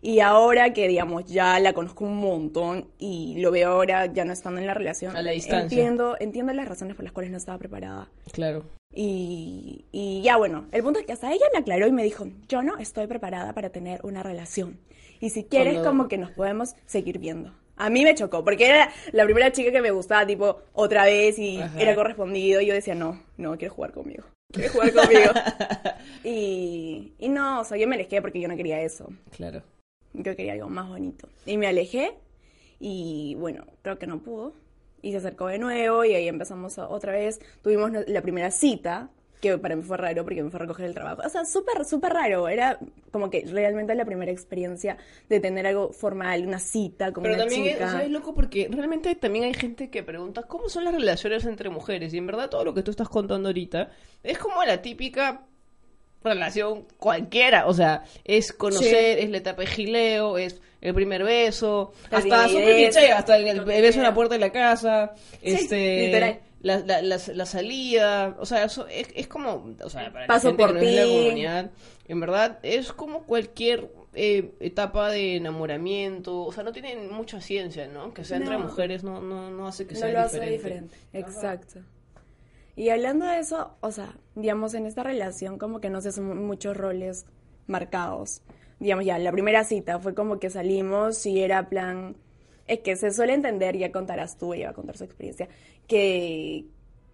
Y 0.00 0.20
ahora 0.20 0.72
que, 0.72 0.86
digamos, 0.88 1.24
ya 1.26 1.58
la 1.60 1.72
conozco 1.72 2.04
un 2.04 2.16
montón 2.18 2.88
y 2.98 3.40
lo 3.40 3.50
veo 3.50 3.70
ahora 3.70 4.06
ya 4.06 4.24
no 4.24 4.32
estando 4.32 4.60
en 4.60 4.66
la 4.66 4.74
relación, 4.74 5.16
A 5.16 5.22
la 5.22 5.32
distancia. 5.32 5.62
entiendo, 5.78 6.16
entiendo 6.20 6.52
las 6.52 6.68
razones 6.68 6.94
por 6.94 7.04
las 7.04 7.12
cuales 7.12 7.30
no 7.30 7.36
estaba 7.36 7.58
preparada. 7.58 8.08
Claro. 8.32 8.64
Y, 8.94 9.84
y 9.92 10.22
ya 10.22 10.36
bueno, 10.36 10.66
el 10.72 10.82
punto 10.82 10.98
es 11.00 11.06
que 11.06 11.12
hasta 11.12 11.32
ella 11.32 11.44
me 11.52 11.58
aclaró 11.60 11.86
y 11.86 11.92
me 11.92 12.02
dijo, 12.02 12.26
yo 12.48 12.62
no 12.62 12.78
estoy 12.78 13.06
preparada 13.06 13.52
para 13.52 13.70
tener 13.70 14.00
una 14.04 14.22
relación. 14.22 14.78
Y 15.20 15.30
si 15.30 15.44
quieres, 15.44 15.74
Cuando- 15.74 15.90
como 15.90 16.08
que 16.08 16.18
nos 16.18 16.30
podemos 16.30 16.74
seguir 16.86 17.18
viendo. 17.18 17.52
A 17.80 17.90
mí 17.90 18.02
me 18.02 18.14
chocó, 18.16 18.42
porque 18.44 18.66
era 18.68 18.90
la 19.12 19.24
primera 19.24 19.52
chica 19.52 19.70
que 19.70 19.80
me 19.80 19.92
gustaba, 19.92 20.26
tipo, 20.26 20.62
otra 20.72 21.04
vez 21.04 21.38
y 21.38 21.60
Ajá. 21.60 21.80
era 21.80 21.94
correspondido. 21.94 22.60
Y 22.60 22.66
yo 22.66 22.74
decía, 22.74 22.96
no, 22.96 23.22
no, 23.36 23.56
quiere 23.56 23.68
jugar 23.72 23.92
conmigo. 23.92 24.24
Quiere 24.52 24.68
jugar 24.68 24.92
conmigo. 24.92 25.30
y, 26.24 27.12
y 27.18 27.28
no, 27.28 27.60
o 27.60 27.64
sea, 27.64 27.76
yo 27.76 27.86
me 27.86 27.94
alejé 27.94 28.20
porque 28.20 28.40
yo 28.40 28.48
no 28.48 28.56
quería 28.56 28.80
eso. 28.80 29.08
Claro. 29.36 29.62
Yo 30.14 30.34
quería 30.36 30.54
algo 30.54 30.68
más 30.68 30.88
bonito. 30.88 31.28
Y 31.46 31.56
me 31.56 31.66
alejé 31.66 32.14
y 32.80 33.34
bueno, 33.38 33.64
creo 33.82 33.98
que 33.98 34.06
no 34.06 34.20
pudo. 34.20 34.54
Y 35.00 35.12
se 35.12 35.18
acercó 35.18 35.46
de 35.46 35.58
nuevo 35.58 36.04
y 36.04 36.14
ahí 36.14 36.26
empezamos 36.28 36.78
a- 36.78 36.88
otra 36.88 37.12
vez. 37.12 37.40
Tuvimos 37.62 37.90
la 38.06 38.20
primera 38.22 38.50
cita, 38.50 39.10
que 39.40 39.56
para 39.58 39.76
mí 39.76 39.82
fue 39.84 39.96
raro 39.96 40.24
porque 40.24 40.42
me 40.42 40.50
fue 40.50 40.58
a 40.58 40.62
recoger 40.62 40.86
el 40.86 40.94
trabajo. 40.94 41.22
O 41.24 41.28
sea, 41.28 41.44
súper, 41.44 41.84
súper 41.84 42.12
raro. 42.12 42.48
Era 42.48 42.80
como 43.12 43.30
que 43.30 43.44
realmente 43.46 43.94
la 43.94 44.04
primera 44.04 44.32
experiencia 44.32 44.96
de 45.28 45.38
tener 45.38 45.64
algo 45.68 45.92
formal, 45.92 46.44
una 46.44 46.58
cita 46.58 47.12
con 47.12 47.22
Pero 47.22 47.36
una 47.36 47.44
también 47.44 47.66
es, 47.66 47.72
chica. 47.74 47.86
o 47.86 47.90
sea, 47.90 48.02
es 48.02 48.10
loco 48.10 48.34
porque 48.34 48.68
realmente 48.68 49.14
también 49.14 49.44
hay 49.44 49.54
gente 49.54 49.88
que 49.90 50.02
pregunta 50.02 50.42
cómo 50.42 50.68
son 50.68 50.82
las 50.84 50.92
relaciones 50.94 51.44
entre 51.44 51.70
mujeres. 51.70 52.12
Y 52.12 52.18
en 52.18 52.26
verdad 52.26 52.50
todo 52.50 52.64
lo 52.64 52.74
que 52.74 52.82
tú 52.82 52.90
estás 52.90 53.08
contando 53.08 53.48
ahorita 53.50 53.92
es 54.24 54.38
como 54.38 54.64
la 54.64 54.82
típica 54.82 55.46
relación 56.22 56.86
cualquiera. 56.96 57.66
O 57.66 57.74
sea, 57.74 58.04
es 58.24 58.52
conocer, 58.52 59.18
es 59.18 59.30
la 59.30 59.38
etapa 59.38 59.62
de 59.62 59.68
gileo, 59.68 60.38
es 60.38 60.60
el 60.80 60.94
primer 60.94 61.24
beso, 61.24 61.92
La 62.10 62.18
hasta 62.18 62.46
cliché, 62.46 63.12
hasta 63.12 63.36
el, 63.36 63.60
beso 63.62 63.98
en 63.98 64.04
la 64.04 64.14
puerta 64.14 64.34
de 64.34 64.40
la 64.40 64.52
casa, 64.52 65.12
Sí, 65.42 65.50
este 65.54 66.06
literal. 66.06 66.40
La, 66.60 66.78
la, 66.78 67.02
la, 67.02 67.18
la 67.34 67.46
salida, 67.46 68.36
o 68.38 68.44
sea, 68.44 68.64
eso 68.64 68.86
es, 68.88 69.08
es 69.14 69.28
como, 69.28 69.74
o 69.80 69.90
sea, 69.90 70.12
para 70.12 70.26
Paso 70.26 70.50
la 70.52 70.56
gente 70.56 70.62
por 70.62 70.72
que 70.74 70.80
no 70.80 70.80
es 70.80 70.96
de 70.96 71.00
la 71.00 71.06
comunidad, 71.06 71.70
en 72.08 72.20
verdad 72.20 72.58
es 72.64 72.92
como 72.92 73.22
cualquier 73.24 73.92
eh, 74.14 74.54
etapa 74.58 75.10
de 75.10 75.36
enamoramiento, 75.36 76.42
o 76.42 76.52
sea, 76.52 76.64
no 76.64 76.72
tiene 76.72 76.96
mucha 76.96 77.40
ciencia, 77.40 77.86
¿no? 77.86 78.12
Que 78.12 78.24
sea 78.24 78.38
entre 78.38 78.54
No. 78.54 78.64
mujeres 78.64 79.04
no, 79.04 79.20
no, 79.20 79.50
no 79.50 79.68
hace 79.68 79.86
que 79.86 79.94
no 79.94 80.00
sea 80.00 80.10
lo 80.10 80.20
hace 80.20 80.40
diferente. 80.40 80.96
Exacto. 81.12 81.80
Y 82.78 82.90
hablando 82.90 83.26
de 83.26 83.40
eso, 83.40 83.72
o 83.80 83.90
sea, 83.90 84.14
digamos, 84.36 84.72
en 84.74 84.86
esta 84.86 85.02
relación 85.02 85.58
como 85.58 85.80
que 85.80 85.90
no 85.90 86.00
se 86.00 86.10
hacen 86.10 86.46
muchos 86.46 86.76
roles 86.76 87.26
marcados. 87.66 88.40
Digamos, 88.78 89.04
ya, 89.04 89.18
la 89.18 89.32
primera 89.32 89.64
cita 89.64 89.98
fue 89.98 90.14
como 90.14 90.38
que 90.38 90.48
salimos 90.48 91.26
y 91.26 91.40
era 91.40 91.68
plan... 91.68 92.14
Es 92.68 92.78
que 92.78 92.94
se 92.94 93.10
suele 93.10 93.34
entender, 93.34 93.76
ya 93.76 93.90
contarás 93.90 94.38
tú, 94.38 94.54
ella 94.54 94.66
va 94.66 94.70
a 94.70 94.74
contar 94.74 94.96
su 94.96 95.02
experiencia, 95.02 95.48
que, 95.88 96.66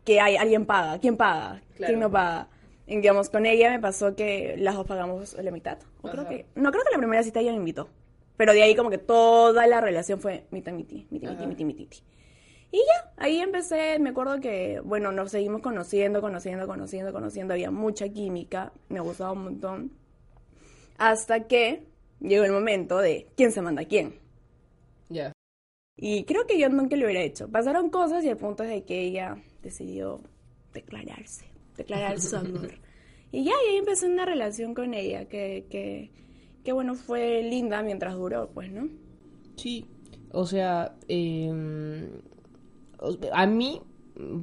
que 0.04 0.20
hay, 0.20 0.36
alguien 0.36 0.66
paga. 0.66 0.98
¿Quién 0.98 1.16
paga? 1.16 1.62
Claro. 1.76 1.92
¿Quién 1.92 2.00
no 2.00 2.10
paga? 2.10 2.48
Y, 2.86 2.96
digamos, 2.96 3.30
con 3.30 3.46
ella 3.46 3.70
me 3.70 3.80
pasó 3.80 4.14
que 4.14 4.56
las 4.58 4.74
dos 4.74 4.86
pagamos 4.86 5.32
la 5.32 5.50
mitad. 5.50 5.78
O 6.02 6.10
creo 6.10 6.28
que, 6.28 6.44
no, 6.56 6.72
creo 6.72 6.84
que 6.84 6.92
la 6.92 6.98
primera 6.98 7.22
cita 7.22 7.40
ella 7.40 7.52
me 7.52 7.56
invitó. 7.56 7.88
Pero 8.36 8.52
de 8.52 8.62
ahí 8.62 8.76
como 8.76 8.90
que 8.90 8.98
toda 8.98 9.66
la 9.66 9.80
relación 9.80 10.20
fue 10.20 10.44
mitad, 10.50 10.72
miti, 10.72 11.06
miti, 11.10 11.26
miti, 11.26 11.26
Ajá. 11.26 11.46
miti, 11.46 11.64
miti, 11.64 11.80
miti. 11.84 12.02
Y 12.74 12.78
ya, 12.78 13.12
ahí 13.18 13.38
empecé, 13.38 14.00
me 14.00 14.10
acuerdo 14.10 14.40
que, 14.40 14.80
bueno, 14.80 15.12
nos 15.12 15.30
seguimos 15.30 15.60
conociendo, 15.62 16.20
conociendo, 16.20 16.66
conociendo, 16.66 17.12
conociendo, 17.12 17.54
había 17.54 17.70
mucha 17.70 18.08
química, 18.08 18.72
me 18.88 18.98
gustaba 18.98 19.30
un 19.30 19.44
montón. 19.44 19.92
Hasta 20.98 21.46
que 21.46 21.84
llegó 22.20 22.42
el 22.42 22.50
momento 22.50 22.98
de 22.98 23.28
quién 23.36 23.52
se 23.52 23.62
manda 23.62 23.82
a 23.82 23.84
quién. 23.84 24.16
Ya. 25.08 25.32
Y 25.96 26.24
creo 26.24 26.48
que 26.48 26.58
yo 26.58 26.68
nunca 26.68 26.96
lo 26.96 27.04
hubiera 27.04 27.22
hecho. 27.22 27.48
Pasaron 27.48 27.90
cosas 27.90 28.24
y 28.24 28.28
el 28.28 28.36
punto 28.36 28.64
es 28.64 28.70
de 28.70 28.82
que 28.82 29.02
ella 29.02 29.40
decidió 29.62 30.20
declararse, 30.72 31.44
declarar 31.76 32.20
su 32.20 32.34
amor. 32.38 32.72
Y 33.30 33.44
ya, 33.44 33.52
y 33.68 33.70
ahí 33.70 33.76
empecé 33.76 34.08
una 34.08 34.24
relación 34.26 34.74
con 34.74 34.94
ella 34.94 35.26
que, 35.26 35.66
que, 35.70 36.10
que 36.64 36.72
bueno, 36.72 36.96
fue 36.96 37.40
linda 37.44 37.84
mientras 37.84 38.14
duró, 38.16 38.50
pues, 38.52 38.72
¿no? 38.72 38.88
Sí, 39.54 39.86
o 40.32 40.44
sea, 40.44 40.96
eh, 41.06 41.52
o- 41.52 42.33
a 43.32 43.46
mí, 43.46 43.80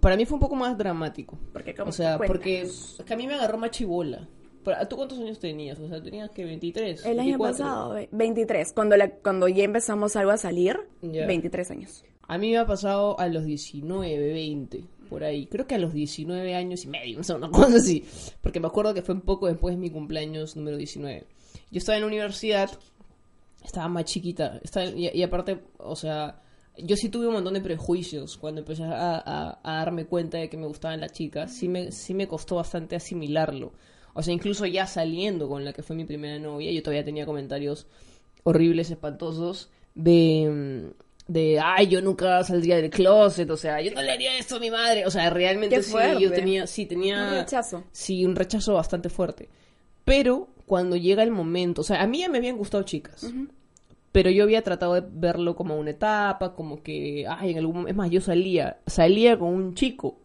para 0.01 0.15
mí 0.17 0.25
fue 0.25 0.35
un 0.35 0.41
poco 0.41 0.55
más 0.55 0.77
dramático. 0.77 1.37
Porque 1.53 1.73
como 1.75 1.89
O 1.89 1.93
sea, 1.93 2.17
porque 2.17 2.61
es 2.61 3.01
que 3.05 3.13
a 3.13 3.17
mí 3.17 3.27
me 3.27 3.35
agarró 3.35 3.57
más 3.57 3.71
chibola. 3.71 4.27
Pero, 4.63 4.87
¿Tú 4.87 4.95
cuántos 4.95 5.17
años 5.19 5.39
tenías? 5.39 5.79
O 5.79 5.87
sea, 5.87 6.01
tenías 6.03 6.29
que 6.29 6.45
23. 6.45 7.03
El 7.05 7.19
año 7.19 7.37
24. 7.39 7.51
pasado, 7.65 7.93
ve- 7.93 8.09
23, 8.11 8.73
cuando, 8.73 8.95
la, 8.95 9.09
cuando 9.09 9.47
ya 9.47 9.63
empezamos 9.63 10.15
algo 10.15 10.31
a 10.31 10.37
salir, 10.37 10.79
Ya. 11.01 11.25
23 11.25 11.71
años. 11.71 12.03
A 12.27 12.37
mí 12.37 12.51
me 12.51 12.57
ha 12.59 12.65
pasado 12.67 13.19
a 13.19 13.27
los 13.27 13.43
19, 13.43 14.33
20, 14.33 14.83
por 15.09 15.23
ahí. 15.23 15.47
Creo 15.47 15.65
que 15.65 15.75
a 15.75 15.79
los 15.79 15.93
19 15.93 16.53
años 16.55 16.85
y 16.85 16.87
medio, 16.89 17.19
o 17.19 17.23
sea, 17.23 17.37
una 17.37 17.49
cosa 17.51 17.77
así. 17.77 18.05
Porque 18.41 18.59
me 18.59 18.67
acuerdo 18.67 18.93
que 18.93 19.01
fue 19.01 19.15
un 19.15 19.21
poco 19.21 19.47
después 19.47 19.73
de 19.75 19.81
mi 19.81 19.89
cumpleaños 19.89 20.55
número 20.55 20.77
19. 20.77 21.25
Yo 21.71 21.77
estaba 21.79 21.95
en 21.97 22.01
la 22.03 22.07
universidad, 22.07 22.69
estaba 23.63 23.87
más 23.87 24.05
chiquita. 24.05 24.59
estaba- 24.63 24.85
y, 24.85 25.09
y 25.09 25.23
aparte, 25.23 25.59
o 25.79 25.95
sea, 25.95 26.39
yo 26.77 26.95
sí 26.95 27.09
tuve 27.09 27.27
un 27.27 27.33
montón 27.33 27.53
de 27.53 27.61
prejuicios 27.61 28.37
cuando 28.37 28.61
empecé 28.61 28.83
a, 28.83 29.17
a- 29.17 29.59
a 29.63 29.75
darme 29.77 30.05
cuenta 30.05 30.37
de 30.37 30.49
que 30.49 30.57
me 30.57 30.65
gustaban 30.67 30.99
las 31.01 31.11
chicas. 31.11 31.51
Sí 31.53 31.67
me, 31.67 31.91
sí 31.91 32.13
me 32.13 32.27
costó 32.27 32.55
bastante 32.55 32.95
asimilarlo. 32.95 33.73
O 34.13 34.21
sea, 34.23 34.33
incluso 34.33 34.65
ya 34.65 34.87
saliendo 34.87 35.47
con 35.47 35.63
la 35.63 35.73
que 35.73 35.83
fue 35.83 35.95
mi 35.95 36.05
primera 36.05 36.37
novia, 36.39 36.71
yo 36.71 36.81
todavía 36.83 37.03
tenía 37.05 37.25
comentarios 37.25 37.87
horribles, 38.43 38.89
espantosos, 38.91 39.69
de, 39.95 40.91
de, 41.27 41.59
ay, 41.63 41.87
yo 41.87 42.01
nunca 42.01 42.43
saldría 42.43 42.77
del 42.77 42.89
closet, 42.89 43.49
o 43.49 43.57
sea, 43.57 43.79
yo 43.81 43.91
no 43.91 44.01
le 44.01 44.11
haría 44.11 44.37
esto 44.37 44.55
a 44.55 44.59
mi 44.59 44.69
madre, 44.71 45.05
o 45.05 45.11
sea, 45.11 45.29
realmente 45.29 45.75
sí, 45.83 45.91
yo 46.19 46.29
tenía, 46.35 46.67
sí, 46.67 46.85
tenía... 46.85 47.23
Un 47.27 47.33
rechazo. 47.39 47.83
Sí, 47.91 48.25
un 48.25 48.35
rechazo 48.35 48.73
bastante 48.73 49.09
fuerte. 49.09 49.47
Pero 50.03 50.49
cuando 50.65 50.95
llega 50.95 51.23
el 51.23 51.31
momento, 51.31 51.81
o 51.81 51.83
sea, 51.83 52.01
a 52.01 52.07
mí 52.07 52.19
ya 52.19 52.29
me 52.29 52.39
habían 52.39 52.57
gustado 52.57 52.83
chicas, 52.83 53.23
pero 54.11 54.29
yo 54.29 54.43
había 54.43 54.61
tratado 54.61 54.93
de 54.95 55.03
verlo 55.09 55.55
como 55.55 55.77
una 55.77 55.91
etapa, 55.91 56.53
como 56.53 56.81
que, 56.83 57.25
ay, 57.29 57.51
en 57.51 57.57
algún 57.59 57.75
momento, 57.75 57.91
es 57.91 57.95
más, 57.97 58.09
yo 58.09 58.21
salía, 58.21 58.77
salía 58.87 59.37
con 59.39 59.49
un 59.49 59.73
chico, 59.75 60.17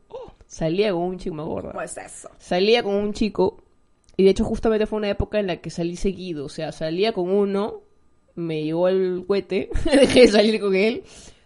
salía 0.47 0.93
con 0.93 1.03
un 1.03 1.19
chico, 1.19 1.35
me 1.35 1.43
acuerdo 1.43 1.73
Pues 1.73 1.97
eso. 1.97 2.29
salía 2.39 2.83
con 2.83 2.95
un 2.95 3.13
chico 3.13 3.63
y 4.17 4.25
de 4.25 4.31
hecho 4.31 4.45
justamente 4.45 4.87
fue 4.87 4.99
una 4.99 5.11
época 5.11 5.39
en 5.39 5.47
la 5.47 5.57
que 5.59 5.71
salí 5.71 5.97
seguido, 5.97 6.47
o 6.47 6.49
sea, 6.49 6.73
salía 6.73 7.13
con 7.13 7.31
uno, 7.31 7.83
me 8.35 8.63
llegó 8.65 8.89
el 8.89 9.25
cohete, 9.27 9.71
dejé 9.85 10.23
de 10.23 10.29
salir 10.29 10.61
con 10.61 10.75
él, 10.75 11.03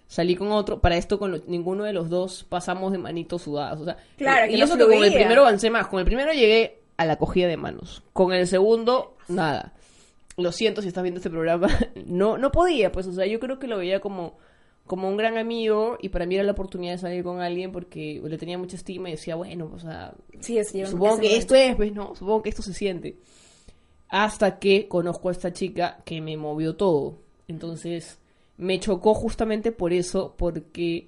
salí 0.06 0.34
con 0.36 0.50
otro, 0.52 0.80
para 0.80 0.96
esto 0.96 1.18
con 1.18 1.32
lo- 1.32 1.42
ninguno 1.46 1.84
de 1.84 1.92
los 1.92 2.08
dos 2.10 2.44
pasamos 2.48 2.92
de 2.92 2.98
manitos 2.98 3.42
sudadas, 3.42 3.80
o 3.80 3.84
sea, 3.84 3.96
Claro, 4.16 4.46
y 4.46 4.52
que 4.52 4.58
no 4.58 4.64
eso 4.64 4.76
que 4.78 4.84
con 4.84 5.04
el 5.04 5.12
primero 5.12 5.42
avancé 5.42 5.70
más, 5.70 5.88
con 5.88 5.98
el 6.00 6.04
primero 6.06 6.32
llegué 6.32 6.80
a 6.96 7.04
la 7.06 7.16
cogida 7.16 7.48
de 7.48 7.56
manos, 7.56 8.02
con 8.12 8.32
el 8.32 8.46
segundo 8.46 9.16
nada. 9.28 9.72
Lo 10.40 10.52
siento 10.52 10.82
si 10.82 10.88
estás 10.88 11.02
viendo 11.02 11.18
este 11.18 11.30
programa, 11.30 11.68
no 12.06 12.38
no 12.38 12.50
podía, 12.52 12.90
pues, 12.92 13.06
o 13.06 13.12
sea, 13.12 13.26
yo 13.26 13.38
creo 13.40 13.58
que 13.58 13.66
lo 13.66 13.78
veía 13.78 14.00
como 14.00 14.38
como 14.86 15.08
un 15.08 15.16
gran 15.16 15.38
amigo 15.38 15.98
y 16.00 16.08
para 16.08 16.26
mí 16.26 16.34
era 16.34 16.42
la 16.42 16.50
oportunidad 16.50 16.94
de 16.94 16.98
salir 16.98 17.22
con 17.22 17.40
alguien 17.40 17.70
porque 17.70 18.20
le 18.24 18.38
tenía 18.38 18.58
mucha 18.58 18.74
estima 18.74 19.08
y 19.08 19.12
decía, 19.12 19.36
bueno, 19.36 19.70
o 19.72 19.78
sea, 19.78 20.14
Sí, 20.40 20.58
Supongo 20.64 21.16
que 21.20 21.28
momento. 21.28 21.36
esto 21.36 21.54
es, 21.54 21.76
pues, 21.76 21.92
¿no? 21.92 22.16
Supongo 22.16 22.42
que 22.42 22.48
esto 22.48 22.62
se 22.62 22.74
siente. 22.74 23.16
Hasta 24.08 24.58
que 24.58 24.88
conozco 24.88 25.28
a 25.28 25.32
esta 25.32 25.52
chica 25.52 26.00
que 26.04 26.20
me 26.20 26.36
movió 26.36 26.74
todo. 26.74 27.18
Entonces, 27.46 28.18
me 28.56 28.80
chocó 28.80 29.14
justamente 29.14 29.70
por 29.70 29.92
eso, 29.92 30.34
porque 30.36 31.06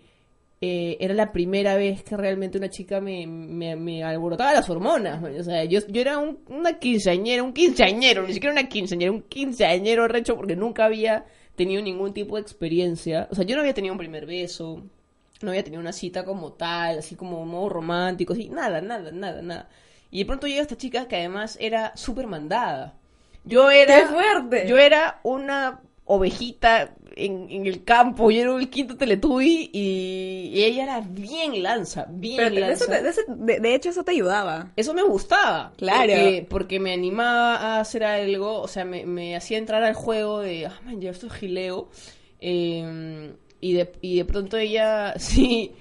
eh, 0.65 0.97
era 1.01 1.13
la 1.13 1.33
primera 1.33 1.75
vez 1.75 2.05
que 2.05 2.17
realmente 2.17 2.57
una 2.57 2.71
chica 2.71 3.01
me, 3.01 3.27
me, 3.27 3.75
me 3.75 4.05
alborotaba 4.05 4.55
las 4.55 4.71
hormonas. 4.71 5.21
man. 5.21 5.35
O 5.39 5.43
sea, 5.43 5.65
yo, 5.65 5.81
yo 5.89 6.01
era 6.01 6.19
un- 6.19 6.39
una 6.49 6.79
quinceañera, 6.79 7.43
un 7.43 7.53
quinceañero, 7.53 8.25
ni 8.27 8.33
siquiera 8.33 8.53
una 8.53 8.69
quinceañera, 8.69 9.11
un 9.11 9.23
quinceañero 9.23 10.07
recho, 10.07 10.37
porque 10.37 10.55
nunca 10.57 10.85
había 10.85 11.25
tenido 11.57 11.83
ningún 11.83 12.15
tipo 12.15 12.37
de 12.37 12.43
experiencia. 12.43 13.27
O 13.31 13.35
sea, 13.35 13.45
yo 13.45 13.57
no 13.57 13.61
había 13.63 13.75
tenido 13.75 13.93
un 13.93 13.99
primer 13.99 14.25
beso, 14.25 14.85
no 15.43 15.51
había 15.51 15.65
tenido 15.65 15.81
una 15.81 15.93
cita 15.93 16.25
como 16.25 16.53
tal, 16.53 16.99
así 17.01 17.17
como 17.17 17.45
modo 17.45 17.69
romántico, 17.69 18.33
así, 18.33 18.49
nada, 18.49 18.81
nada, 18.81 19.11
nada, 19.11 19.43
nada. 19.43 19.69
Y 20.13 20.21
de 20.21 20.27
pronto 20.27 20.47
llega 20.47 20.63
esta 20.63 20.77
chica 20.77 21.09
que 21.09 21.17
además 21.17 21.57
era 21.61 21.97
súper 21.97 22.29
mandada. 22.29 22.95
Yo 23.45 23.69
era. 23.71 23.97
¡Qué 23.97 24.07
fuerte! 24.07 24.65
Yo 24.69 24.79
era 24.79 25.19
una 25.25 25.81
ovejita 26.15 26.95
en, 27.17 27.47
en 27.51 27.67
el 27.67 27.85
campo, 27.85 28.31
yo 28.31 28.41
era 28.43 28.57
el 28.57 28.71
quinto 28.71 28.97
Teletubby 28.97 29.71
y, 29.73 30.51
y 30.53 30.65
ella 30.65 30.83
era 30.85 31.01
bien 31.01 31.63
lanza, 31.63 32.07
bien 32.11 32.37
Pero 32.39 32.55
de, 32.55 32.61
lanza. 32.61 32.85
eso 32.99 33.21
te- 33.27 33.35
de 33.35 33.61
de 33.61 33.75
hecho, 33.75 33.91
eso 33.91 34.03
te 34.05 34.13
ayudaba. 34.13 34.73
Eso 34.77 34.95
me 34.95 35.03
gustaba. 35.03 35.73
Claro. 35.77 36.01
Porque, 36.13 36.47
porque 36.49 36.81
me 36.81 36.93
animaba 36.95 37.57
a 37.57 37.81
hacer 37.81 38.05
algo, 38.05 38.61
o 38.61 38.69
sea, 38.69 38.85
me, 38.85 39.05
me 39.07 39.37
hacía 39.37 39.59
entrar 39.59 39.83
al 39.85 39.95
juego 39.95 40.41
de, 40.41 40.67
ah, 40.67 40.81
man, 40.85 41.01
ya 41.01 41.11
esto 41.11 41.27
es 41.27 41.33
gileo. 41.35 41.89
Eh, 42.41 43.33
y, 43.61 43.73
de, 43.75 43.93
y 44.01 44.17
de 44.17 44.25
pronto 44.25 44.57
ella, 44.57 45.15
sí, 45.19 45.73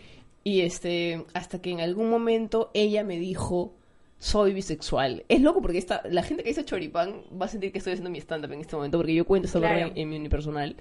y 0.43 0.61
este, 0.61 1.25
hasta 1.33 1.61
que 1.61 1.71
en 1.71 1.81
algún 1.81 2.09
momento 2.09 2.71
ella 2.73 3.03
me 3.03 3.17
dijo, 3.17 3.73
soy 4.21 4.53
bisexual. 4.53 5.25
Es 5.27 5.41
loco 5.41 5.63
porque 5.63 5.79
esta, 5.79 6.03
la 6.07 6.21
gente 6.21 6.43
que 6.43 6.49
dice 6.49 6.63
choripán 6.63 7.23
va 7.41 7.47
a 7.47 7.49
sentir 7.49 7.71
que 7.71 7.79
estoy 7.79 7.93
haciendo 7.93 8.11
mi 8.11 8.19
stand-up 8.19 8.51
en 8.51 8.61
este 8.61 8.75
momento, 8.75 8.99
porque 8.99 9.15
yo 9.15 9.25
cuento 9.25 9.47
esta 9.47 9.57
Claro. 9.57 9.87
en, 9.87 9.97
en 9.97 10.09
mi 10.09 10.15
unipersonal. 10.17 10.75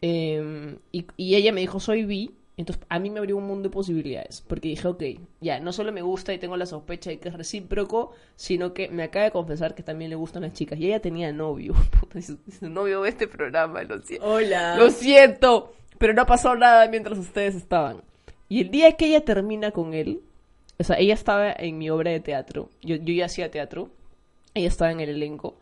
Eh, 0.00 0.76
y, 0.90 1.06
y 1.16 1.36
ella 1.36 1.52
me 1.52 1.60
dijo, 1.60 1.78
soy 1.80 2.04
bi. 2.04 2.32
Entonces, 2.56 2.84
a 2.88 2.98
mí 2.98 3.08
me 3.08 3.20
abrió 3.20 3.36
un 3.36 3.46
mundo 3.46 3.68
de 3.68 3.72
posibilidades. 3.72 4.42
Porque 4.46 4.68
dije, 4.68 4.88
ok, 4.88 5.02
ya, 5.40 5.60
no 5.60 5.72
solo 5.72 5.92
me 5.92 6.02
gusta 6.02 6.34
y 6.34 6.38
tengo 6.38 6.56
la 6.56 6.66
sospecha 6.66 7.10
de 7.10 7.18
que 7.20 7.28
es 7.28 7.34
recíproco, 7.36 8.12
sino 8.34 8.74
que 8.74 8.88
me 8.88 9.04
acaba 9.04 9.26
de 9.26 9.30
confesar 9.30 9.74
que 9.76 9.84
también 9.84 10.10
le 10.10 10.16
gustan 10.16 10.42
las 10.42 10.52
chicas. 10.52 10.78
Y 10.80 10.86
ella 10.86 11.00
tenía 11.00 11.32
novio. 11.32 11.74
Puta, 12.00 12.20
si 12.20 12.32
su, 12.32 12.38
si 12.46 12.58
su 12.58 12.68
novio 12.68 13.00
ve 13.02 13.10
este 13.10 13.28
programa, 13.28 13.82
lo 13.84 14.02
siento. 14.02 14.26
Hola. 14.26 14.76
Lo 14.76 14.90
siento, 14.90 15.72
pero 15.98 16.14
no 16.14 16.26
pasado 16.26 16.56
nada 16.56 16.88
mientras 16.88 17.16
ustedes 17.16 17.54
estaban. 17.54 18.02
Y 18.48 18.60
el 18.60 18.70
día 18.72 18.92
que 18.96 19.06
ella 19.06 19.24
termina 19.24 19.70
con 19.70 19.94
él, 19.94 20.20
o 20.82 20.84
sea, 20.84 20.98
ella 20.98 21.14
estaba 21.14 21.52
en 21.52 21.78
mi 21.78 21.88
obra 21.90 22.10
de 22.10 22.20
teatro. 22.20 22.68
Yo, 22.82 22.96
yo 22.96 23.14
ya 23.14 23.24
hacía 23.26 23.50
teatro. 23.50 23.90
Ella 24.54 24.68
estaba 24.68 24.92
en 24.92 25.00
el 25.00 25.08
elenco. 25.08 25.56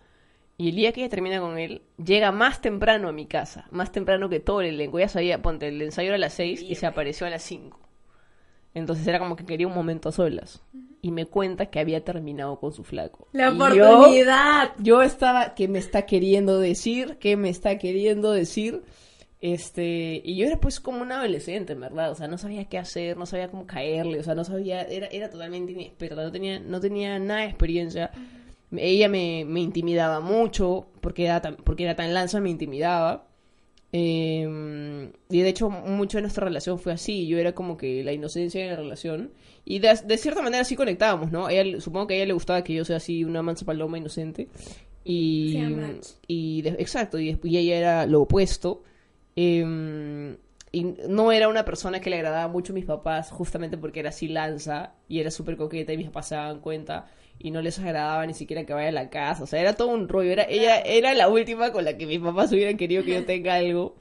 Y 0.58 0.70
el 0.70 0.74
día 0.76 0.92
que 0.92 1.00
ella 1.00 1.08
termina 1.08 1.40
con 1.40 1.56
él, 1.58 1.80
llega 2.04 2.32
más 2.32 2.60
temprano 2.60 3.08
a 3.08 3.12
mi 3.12 3.24
casa. 3.26 3.66
Más 3.70 3.92
temprano 3.92 4.28
que 4.28 4.40
todo 4.40 4.60
el 4.60 4.68
elenco. 4.74 4.98
Ella 4.98 5.08
sabía, 5.08 5.40
ponte, 5.40 5.68
el 5.68 5.80
ensayo 5.80 6.08
era 6.08 6.16
a 6.16 6.18
las 6.18 6.34
6 6.34 6.60
y 6.62 6.74
se 6.74 6.86
apareció 6.86 7.26
a 7.26 7.30
las 7.30 7.42
5. 7.42 7.78
Entonces 8.74 9.06
era 9.06 9.18
como 9.18 9.36
que 9.36 9.44
quería 9.46 9.66
un 9.66 9.74
momento 9.74 10.10
a 10.10 10.12
solas. 10.12 10.62
Y 11.02 11.12
me 11.12 11.24
cuenta 11.26 11.66
que 11.66 11.80
había 11.80 12.04
terminado 12.04 12.60
con 12.60 12.72
su 12.72 12.84
flaco. 12.84 13.26
La 13.32 13.48
yo- 13.48 13.54
oportunidad. 13.54 14.72
yo 14.78 15.02
estaba, 15.02 15.54
¿qué 15.54 15.66
me 15.66 15.78
está 15.78 16.02
queriendo 16.06 16.58
decir? 16.60 17.16
¿Qué 17.18 17.36
me 17.36 17.48
está 17.48 17.78
queriendo 17.78 18.30
decir? 18.32 18.82
Este, 19.40 20.20
y 20.22 20.36
yo 20.36 20.46
era 20.46 20.60
pues 20.60 20.80
como 20.80 21.00
un 21.00 21.12
adolescente, 21.12 21.72
en 21.72 21.80
verdad, 21.80 22.10
o 22.10 22.14
sea, 22.14 22.28
no 22.28 22.36
sabía 22.36 22.66
qué 22.66 22.76
hacer, 22.76 23.16
no 23.16 23.24
sabía 23.24 23.48
cómo 23.48 23.66
caerle, 23.66 24.18
o 24.20 24.22
sea, 24.22 24.34
no 24.34 24.44
sabía, 24.44 24.82
era, 24.82 25.06
era 25.06 25.30
totalmente 25.30 25.72
inexperta, 25.72 26.16
no 26.22 26.30
tenía, 26.30 26.58
no 26.60 26.78
tenía 26.80 27.18
nada 27.18 27.40
de 27.40 27.46
experiencia. 27.46 28.10
Ella 28.76 29.08
me, 29.08 29.44
me 29.46 29.60
intimidaba 29.60 30.20
mucho, 30.20 30.88
porque 31.00 31.24
era 31.24 31.40
tan, 31.40 31.56
porque 31.56 31.84
era 31.84 31.96
tan 31.96 32.12
lanza, 32.12 32.38
me 32.40 32.50
intimidaba. 32.50 33.26
Eh, 33.92 35.10
y 35.30 35.40
de 35.40 35.48
hecho, 35.48 35.68
mucho 35.70 36.18
de 36.18 36.22
nuestra 36.22 36.44
relación 36.44 36.78
fue 36.78 36.92
así. 36.92 37.26
Yo 37.26 37.38
era 37.38 37.52
como 37.54 37.76
que 37.76 38.04
la 38.04 38.12
inocencia 38.12 38.62
de 38.62 38.70
la 38.70 38.76
relación. 38.76 39.32
Y 39.64 39.78
de, 39.80 39.98
de 40.04 40.16
cierta 40.18 40.42
manera 40.42 40.64
sí 40.64 40.76
conectábamos, 40.76 41.32
¿no? 41.32 41.48
Ella- 41.48 41.80
supongo 41.80 42.06
que 42.06 42.14
a 42.14 42.16
ella 42.18 42.26
le 42.26 42.32
gustaba 42.34 42.62
que 42.62 42.74
yo 42.74 42.84
sea 42.84 42.96
así, 42.98 43.24
una 43.24 43.42
mansa 43.42 43.64
paloma 43.66 43.98
inocente. 43.98 44.48
Y, 45.04 45.56
match. 45.74 46.06
y 46.28 46.62
de- 46.62 46.76
exacto, 46.78 47.18
y, 47.18 47.38
y 47.42 47.56
ella 47.56 47.76
era 47.78 48.06
lo 48.06 48.22
opuesto. 48.22 48.82
Eh, 49.36 50.36
y 50.72 50.84
no 51.08 51.32
era 51.32 51.48
una 51.48 51.64
persona 51.64 52.00
que 52.00 52.10
le 52.10 52.16
agradaba 52.16 52.46
mucho 52.48 52.72
a 52.72 52.74
mis 52.74 52.84
papás, 52.84 53.30
justamente 53.30 53.76
porque 53.76 54.00
era 54.00 54.10
así 54.10 54.28
lanza 54.28 54.94
y 55.08 55.18
era 55.18 55.30
súper 55.30 55.56
coqueta 55.56 55.92
y 55.92 55.96
mis 55.96 56.06
papás 56.06 56.28
se 56.28 56.36
daban 56.36 56.60
cuenta 56.60 57.06
y 57.40 57.50
no 57.50 57.60
les 57.60 57.78
agradaba 57.80 58.24
ni 58.26 58.34
siquiera 58.34 58.64
que 58.64 58.72
vaya 58.72 58.88
a 58.88 58.92
la 58.92 59.10
casa. 59.10 59.42
O 59.42 59.46
sea, 59.46 59.60
era 59.60 59.72
todo 59.72 59.88
un 59.88 60.08
rollo. 60.08 60.30
Era, 60.30 60.44
ella 60.44 60.78
era 60.80 61.12
la 61.14 61.28
última 61.28 61.72
con 61.72 61.84
la 61.84 61.96
que 61.96 62.06
mis 62.06 62.20
papás 62.20 62.52
hubieran 62.52 62.76
querido 62.76 63.02
que 63.02 63.14
yo 63.14 63.24
tenga 63.24 63.54
algo. 63.54 63.96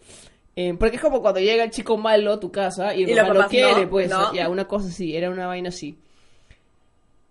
Eh, 0.56 0.76
porque 0.78 0.98
es 0.98 1.02
como 1.02 1.22
cuando 1.22 1.40
llega 1.40 1.64
el 1.64 1.72
chico 1.72 1.98
malo 1.98 2.34
a 2.34 2.40
tu 2.40 2.52
casa 2.52 2.94
y 2.94 3.04
el 3.04 3.12
Y 3.12 3.14
los 3.16 3.28
papá 3.28 3.34
lo 3.34 3.48
quiere, 3.48 3.86
no, 3.86 3.90
pues. 3.90 4.10
no. 4.10 4.34
Ya, 4.34 4.50
una 4.50 4.68
cosa 4.68 4.90
así, 4.90 5.16
era 5.16 5.30
una 5.32 5.48
vaina 5.48 5.70
así. 5.70 5.98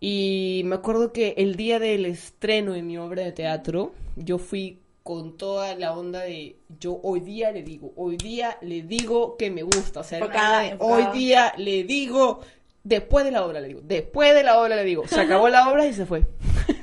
Y 0.00 0.62
me 0.64 0.76
acuerdo 0.76 1.12
que 1.12 1.34
el 1.36 1.56
día 1.56 1.78
del 1.78 2.06
estreno 2.06 2.72
de 2.72 2.82
mi 2.82 2.96
obra 2.98 3.22
de 3.22 3.32
teatro, 3.32 3.92
yo 4.16 4.38
fui 4.38 4.80
con 5.08 5.38
toda 5.38 5.74
la 5.74 5.96
onda 5.96 6.20
de 6.20 6.58
yo 6.78 7.00
hoy 7.02 7.20
día 7.20 7.50
le 7.50 7.62
digo, 7.62 7.94
hoy 7.96 8.18
día 8.18 8.58
le 8.60 8.82
digo 8.82 9.38
que 9.38 9.50
me 9.50 9.62
gusta, 9.62 10.00
o 10.00 10.04
sea, 10.04 10.18
Enfocada, 10.18 10.66
enfocada. 10.66 11.10
hoy 11.10 11.18
día 11.18 11.54
le 11.56 11.84
digo, 11.84 12.40
después 12.84 13.24
de 13.24 13.30
la 13.30 13.46
obra 13.46 13.58
le 13.60 13.68
digo, 13.68 13.80
después 13.82 14.34
de 14.34 14.42
la 14.42 14.60
obra 14.60 14.76
le 14.76 14.84
digo, 14.84 15.08
se 15.08 15.18
acabó 15.18 15.48
la 15.48 15.70
obra 15.70 15.86
y 15.86 15.94
se 15.94 16.04
fue. 16.04 16.26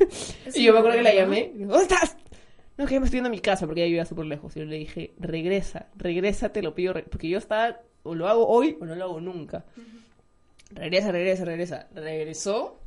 y 0.56 0.64
yo 0.64 0.74
me 0.74 0.80
acuerdo 0.80 0.98
que 0.98 1.04
la 1.04 1.14
llamé, 1.14 1.52
¿dónde 1.54 1.84
estás? 1.84 2.18
No, 2.78 2.88
que 2.88 2.96
yo 2.96 3.00
me 3.00 3.06
estoy 3.06 3.18
yendo 3.18 3.28
a 3.28 3.30
mi 3.30 3.42
casa 3.42 3.68
porque 3.68 3.82
ella 3.82 3.90
vivía 3.90 4.06
súper 4.06 4.26
lejos. 4.26 4.58
Y 4.58 4.60
yo 4.62 4.66
le 4.66 4.78
dije, 4.78 5.14
regresa, 5.20 5.90
regresa, 5.96 6.50
te 6.50 6.64
lo 6.64 6.74
pido, 6.74 6.94
re-", 6.94 7.04
porque 7.04 7.30
yo 7.30 7.38
estaba, 7.38 7.80
o 8.02 8.16
lo 8.16 8.28
hago 8.28 8.48
hoy 8.48 8.76
o 8.82 8.86
no 8.88 8.96
lo 8.96 9.04
hago 9.04 9.22
nunca. 9.22 9.66
Regresa, 10.72 11.12
regresa, 11.12 11.46
regresa. 11.46 11.88
Regresó 11.94 12.80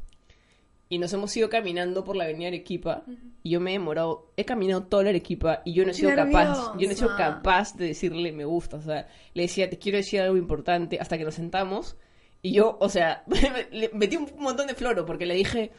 y 0.90 0.98
nos 0.98 1.12
hemos 1.12 1.36
ido 1.36 1.48
caminando 1.50 2.02
por 2.04 2.16
la 2.16 2.24
avenida 2.24 2.48
Arequipa 2.48 3.04
y 3.42 3.50
yo 3.50 3.60
me 3.60 3.70
he 3.70 3.72
demorado, 3.74 4.32
he 4.36 4.44
caminado 4.44 4.84
toda 4.84 5.02
la 5.04 5.10
Arequipa 5.10 5.60
y 5.64 5.74
yo 5.74 5.84
no 5.84 5.90
he 5.90 5.94
sido 5.94 6.10
capaz, 6.14 6.72
yo 6.78 6.86
no 6.86 6.92
he 6.92 6.96
sido 6.96 7.08
capaz 7.16 7.76
de 7.76 7.86
decirle 7.86 8.32
me 8.32 8.44
gusta, 8.44 8.76
o 8.78 8.82
sea, 8.82 9.06
le 9.34 9.42
decía 9.42 9.68
te 9.68 9.78
quiero 9.78 9.98
decir 9.98 10.20
algo 10.20 10.36
importante 10.36 10.98
hasta 11.00 11.18
que 11.18 11.24
nos 11.24 11.34
sentamos 11.34 11.96
y 12.42 12.52
yo, 12.52 12.78
o 12.80 12.88
sea, 12.88 13.24
le 13.72 13.90
metí 13.94 14.16
un 14.16 14.30
montón 14.38 14.66
de 14.66 14.74
floro 14.74 15.04
porque 15.04 15.26
le 15.26 15.34
dije 15.34 15.72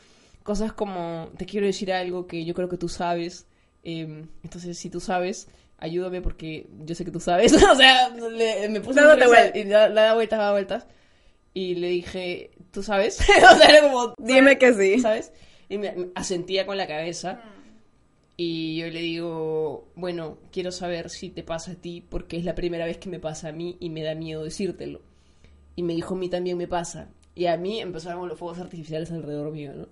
cosas 0.44 0.74
como 0.74 1.30
te 1.38 1.46
quiero 1.46 1.66
decir 1.66 1.92
algo 1.92 2.28
que 2.28 2.46
yo 2.46 2.54
creo 2.54 2.70
que 2.70 2.78
tú 2.78 2.88
sabes, 2.90 3.48
eh, 3.84 4.26
entonces 4.44 4.78
si 4.78 4.90
tú 4.90 5.00
sabes 5.00 5.48
ayúdame 5.82 6.22
porque 6.22 6.68
yo 6.86 6.94
sé 6.94 7.06
que 7.06 7.12
tú 7.12 7.20
sabes, 7.22 7.54
o 7.64 7.76
sea, 7.76 8.10
le- 8.10 8.68
me 8.70 8.82
puse 8.82 9.00
y 9.56 9.64
da, 9.64 9.90
da 9.90 10.14
vueltas, 10.14 10.38
da 10.40 10.52
vueltas 10.52 10.88
y 11.54 11.76
le 11.76 11.88
dije, 11.90 12.52
¿tú 12.72 12.84
sabes? 12.84 13.20
o 13.54 13.58
sea, 13.58 13.68
era 13.70 13.90
como, 13.90 14.14
Dime 14.20 14.58
que 14.58 14.74
sí. 14.74 15.00
¿sabes? 15.00 15.32
Y 15.70 15.78
me, 15.78 15.94
asentía 16.16 16.66
con 16.66 16.78
la 16.78 16.88
cabeza. 16.88 17.42
Y 18.38 18.78
yo 18.78 18.88
le 18.88 19.02
digo, 19.02 19.90
bueno, 19.96 20.38
quiero 20.52 20.72
saber 20.72 21.10
si 21.10 21.30
te 21.30 21.44
pasa 21.44 21.72
a 21.74 21.76
ti, 21.76 22.02
porque 22.08 22.38
es 22.38 22.46
la 22.46 22.56
primera 22.56 22.86
vez 22.86 22.98
que 22.98 23.10
me 23.10 23.20
pasa 23.20 23.50
a 23.50 23.52
mí 23.52 23.76
y 23.82 23.90
me 23.90 24.02
da 24.02 24.16
miedo 24.16 24.44
decírtelo. 24.46 25.02
Y 25.76 25.84
me 25.84 25.94
dijo, 25.94 26.16
a 26.16 26.18
mí 26.18 26.30
también 26.30 26.58
me 26.58 26.68
pasa. 26.68 27.10
Y 27.36 27.48
a 27.48 27.58
mí 27.58 27.82
empezaron 27.82 28.28
los 28.30 28.40
fuegos 28.40 28.60
artificiales 28.60 29.12
alrededor 29.12 29.52
mío, 29.52 29.74
¿no? 29.76 29.88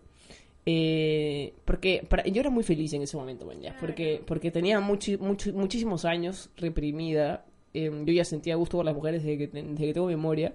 Eh, 0.66 1.54
porque 1.66 2.06
para- 2.10 2.24
yo 2.26 2.40
era 2.42 2.50
muy 2.50 2.64
feliz 2.64 2.92
en 2.94 3.02
ese 3.02 3.16
momento, 3.16 3.46
man, 3.46 3.62
ya, 3.62 3.76
porque, 3.80 4.22
porque 4.26 4.52
tenía 4.52 4.80
muchi- 4.82 5.18
muchi- 5.18 5.54
muchísimos 5.54 6.04
años 6.06 6.50
reprimida. 6.58 7.46
eh, 7.74 7.92
yo 8.06 8.14
ya 8.14 8.26
sentía 8.26 8.56
gusto 8.56 8.78
por 8.78 8.86
las 8.86 8.96
mujeres 8.96 9.24
desde 9.24 9.38
que, 9.38 9.48
desde 9.48 9.86
que 9.86 9.94
tengo 9.94 10.08
memoria. 10.08 10.54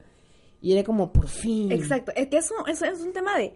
Y 0.62 0.72
era 0.72 0.82
como, 0.84 1.12
por 1.12 1.28
fin. 1.28 1.70
Exacto. 1.72 2.12
Es 2.16 2.28
que 2.28 2.38
eso, 2.38 2.54
eso 2.66 2.84
es 2.86 3.00
un 3.00 3.12
tema 3.12 3.36
de 3.36 3.52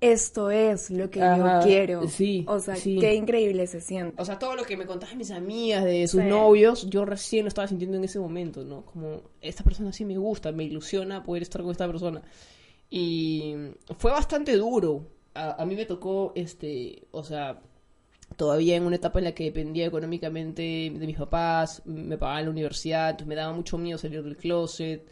esto 0.00 0.50
es 0.50 0.90
lo 0.90 1.08
que 1.10 1.22
Ajá, 1.22 1.60
yo 1.60 1.66
quiero. 1.66 2.08
sí, 2.08 2.44
O 2.48 2.58
sea, 2.58 2.76
sí. 2.76 2.98
qué 3.00 3.14
increíble 3.14 3.66
se 3.66 3.80
siente. 3.80 4.20
O 4.20 4.24
sea, 4.26 4.38
todo 4.38 4.54
lo 4.56 4.64
que 4.64 4.76
me 4.76 4.84
contaban 4.86 5.16
mis 5.16 5.30
amigas 5.30 5.84
de 5.84 6.06
sus 6.08 6.20
Sí. 6.22 6.26
novios, 6.28 6.88
yo 6.90 7.04
recién 7.06 7.44
lo 7.44 7.48
estaba 7.48 7.66
sintiendo 7.68 7.96
en 7.96 8.04
ese 8.04 8.18
momento, 8.18 8.62
¿no? 8.64 8.84
Como, 8.84 9.22
esta 9.40 9.64
persona 9.64 9.92
sí 9.92 10.04
me 10.04 10.18
gusta, 10.18 10.50
me 10.52 10.64
ilusiona 10.64 11.22
poder 11.22 11.42
estar 11.44 11.62
con 11.62 11.70
esta 11.70 11.86
persona. 11.86 12.22
Y 12.90 13.54
fue 13.98 14.10
bastante 14.10 14.56
duro. 14.56 15.06
A, 15.34 15.62
a 15.62 15.66
mí 15.66 15.74
me 15.76 15.86
tocó, 15.86 16.32
este, 16.34 17.02
o 17.10 17.22
sea, 17.24 17.60
todavía 18.36 18.76
en 18.76 18.84
una 18.84 18.96
etapa 18.96 19.18
en 19.18 19.24
la 19.26 19.32
que 19.32 19.44
dependía 19.44 19.86
económicamente 19.86 20.62
de 20.62 21.06
mis 21.06 21.16
papás, 21.16 21.82
me 21.84 22.16
pagaban 22.18 22.44
la 22.44 22.50
universidad, 22.50 23.10
entonces 23.10 23.28
me 23.28 23.34
daba 23.34 23.52
mucho 23.52 23.76
miedo 23.78 23.98
salir 23.98 24.22
del 24.22 24.36
closet, 24.36 25.06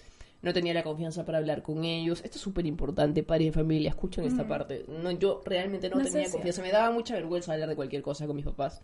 no 0.44 0.52
tenía 0.52 0.74
la 0.74 0.83
confianza 0.83 1.24
para 1.24 1.38
hablar 1.38 1.62
con 1.62 1.85
ellos. 1.85 2.20
Esto 2.24 2.37
es 2.37 2.42
súper 2.42 2.66
importante, 2.66 3.22
padres 3.22 3.46
de 3.48 3.52
familia, 3.52 3.88
escuchen 3.90 4.24
esta 4.24 4.46
parte. 4.46 4.85
No, 4.88 5.11
yo 5.11 5.40
realmente 5.44 5.88
no 5.88 5.96
No 5.96 6.04
tenía 6.04 6.30
confianza, 6.30 6.62
me 6.62 6.70
daba 6.70 6.90
mucha 6.92 7.14
vergüenza 7.14 7.52
hablar 7.52 7.68
de 7.68 7.76
cualquier 7.76 8.02
cosa 8.02 8.26
con 8.26 8.37
mis 8.37 8.44
papás. 8.44 8.83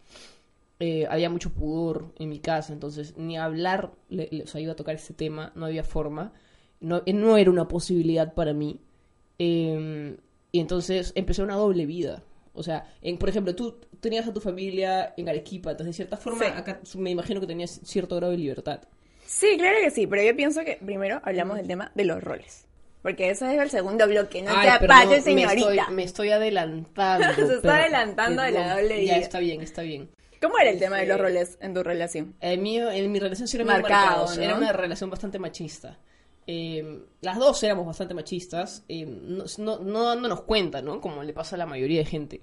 Eh, 0.81 1.07
había 1.11 1.29
mucho 1.29 1.51
pudor 1.53 2.13
en 2.19 2.31
mi 2.31 2.39
casa, 2.41 2.73
entonces 2.73 3.15
ni 3.19 3.37
hablar 3.37 3.93
le- 4.09 4.29
le- 4.31 4.45
o 4.45 4.47
sea, 4.47 4.61
iba 4.63 4.73
a 4.73 4.77
tocar 4.77 4.95
ese 4.95 5.13
tema, 5.13 5.53
no 5.55 5.67
había 5.67 5.85
forma, 5.85 6.33
no, 6.81 7.03
eh, 7.05 7.13
no 7.13 7.37
era 7.37 7.51
una 7.51 7.69
posibilidad 7.69 8.33
para 8.33 8.55
mí. 8.55 8.81
Eh, 9.39 10.17
y 10.53 10.61
entonces 10.61 11.13
empecé 11.15 11.43
una 11.43 11.57
doble 11.57 11.87
vida. 11.87 12.23
O 12.55 12.63
sea, 12.63 12.93
en, 13.03 13.17
por 13.19 13.29
ejemplo, 13.29 13.55
tú 13.55 13.77
tenías 14.01 14.27
a 14.27 14.33
tu 14.33 14.41
familia 14.41 15.15
en 15.17 15.29
Arequipa, 15.29 15.71
entonces 15.71 15.95
de 15.95 15.97
cierta 15.97 16.17
forma 16.17 16.45
Sí. 16.47 16.51
acá 16.55 16.81
me 16.97 17.11
imagino 17.11 17.41
que 17.41 17.47
tenías 17.47 17.81
cierto 17.85 18.17
grado 18.17 18.33
de 18.33 18.39
libertad. 18.39 18.81
Sí, 19.33 19.57
claro 19.59 19.77
que 19.81 19.91
sí, 19.91 20.09
pero 20.09 20.23
yo 20.25 20.35
pienso 20.35 20.65
que 20.65 20.77
primero 20.85 21.21
hablamos 21.25 21.57
del 21.57 21.69
tema 21.69 21.93
de 21.95 22.05
los 22.05 22.21
roles. 22.23 22.67
Porque 23.01 23.31
ese 23.31 23.55
es 23.55 23.61
el 23.63 23.71
segundo 23.71 24.07
bloque, 24.09 24.43
no 24.43 24.51
Ay, 24.53 24.69
se 24.73 24.79
perdón, 24.81 24.97
apache, 24.97 25.09
me 25.09 25.17
estoy, 25.17 25.35
señorita. 25.63 25.91
me 25.91 26.03
estoy 26.03 26.31
adelantando. 26.31 27.27
Se 27.47 27.55
está 27.55 27.77
adelantando 27.77 28.43
de 28.43 28.51
la 28.51 28.75
doble 28.75 28.89
Ya 29.07 29.15
vida. 29.15 29.17
está 29.19 29.39
bien, 29.39 29.61
está 29.61 29.83
bien. 29.83 30.11
¿Cómo 30.43 30.59
era 30.59 30.71
el 30.71 30.79
tema 30.81 30.97
de 30.99 31.07
los 31.07 31.19
roles 31.21 31.59
en 31.61 31.75
tu 31.75 31.83
relación? 31.85 32.35
En 32.41 32.61
mi, 32.63 32.79
en 32.79 33.13
mi 33.13 33.21
relación 33.21 33.47
sí 33.47 33.57
era 33.57 33.65
muy 33.65 33.75
Marcado. 33.75 34.27
¿no? 34.35 34.43
Era 34.43 34.55
una 34.57 34.73
relación 34.73 35.09
bastante 35.11 35.39
machista. 35.39 35.99
Eh, 36.47 37.03
las 37.21 37.39
dos 37.39 37.63
éramos 37.63 37.87
bastante 37.87 38.15
machistas. 38.15 38.85
eh, 38.89 39.07
no, 39.07 39.45
no, 39.59 39.79
no 39.79 40.05
dándonos 40.07 40.43
cuenta, 40.43 40.83
¿no? 40.83 41.01
Como 41.01 41.23
le 41.23 41.33
pasa 41.33 41.55
a 41.55 41.59
la 41.59 41.67
mayoría 41.67 42.01
de 42.01 42.07
gente. 42.07 42.41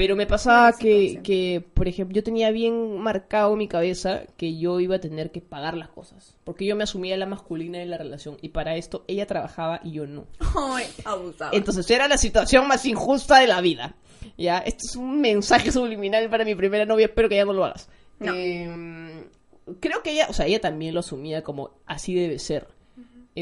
Pero 0.00 0.16
me 0.16 0.26
pasaba 0.26 0.72
que, 0.72 1.20
que, 1.22 1.62
por 1.74 1.86
ejemplo, 1.86 2.14
yo 2.14 2.22
tenía 2.22 2.50
bien 2.50 2.96
marcado 2.96 3.52
en 3.52 3.58
mi 3.58 3.68
cabeza 3.68 4.22
que 4.38 4.56
yo 4.58 4.80
iba 4.80 4.96
a 4.96 4.98
tener 4.98 5.30
que 5.30 5.42
pagar 5.42 5.76
las 5.76 5.90
cosas. 5.90 6.38
Porque 6.42 6.64
yo 6.64 6.74
me 6.74 6.84
asumía 6.84 7.18
la 7.18 7.26
masculina 7.26 7.76
de 7.76 7.84
la 7.84 7.98
relación. 7.98 8.38
Y 8.40 8.48
para 8.48 8.76
esto 8.76 9.04
ella 9.08 9.26
trabajaba 9.26 9.78
y 9.84 9.92
yo 9.92 10.06
no. 10.06 10.24
Ay, 10.56 10.86
abusaba. 11.04 11.50
Entonces 11.52 11.90
era 11.90 12.08
la 12.08 12.16
situación 12.16 12.66
más 12.66 12.86
injusta 12.86 13.40
de 13.40 13.46
la 13.46 13.60
vida. 13.60 13.94
Ya, 14.38 14.60
esto 14.60 14.86
es 14.88 14.96
un 14.96 15.20
mensaje 15.20 15.70
subliminal 15.70 16.30
para 16.30 16.46
mi 16.46 16.54
primera 16.54 16.86
novia, 16.86 17.04
espero 17.04 17.28
que 17.28 17.36
ya 17.36 17.44
no 17.44 17.52
lo 17.52 17.66
hagas. 17.66 17.90
No. 18.20 18.32
Eh, 18.34 19.26
creo 19.80 20.02
que 20.02 20.12
ella, 20.12 20.28
o 20.30 20.32
sea, 20.32 20.46
ella 20.46 20.62
también 20.62 20.94
lo 20.94 21.00
asumía 21.00 21.42
como 21.42 21.72
así 21.84 22.14
debe 22.14 22.38
ser. 22.38 22.68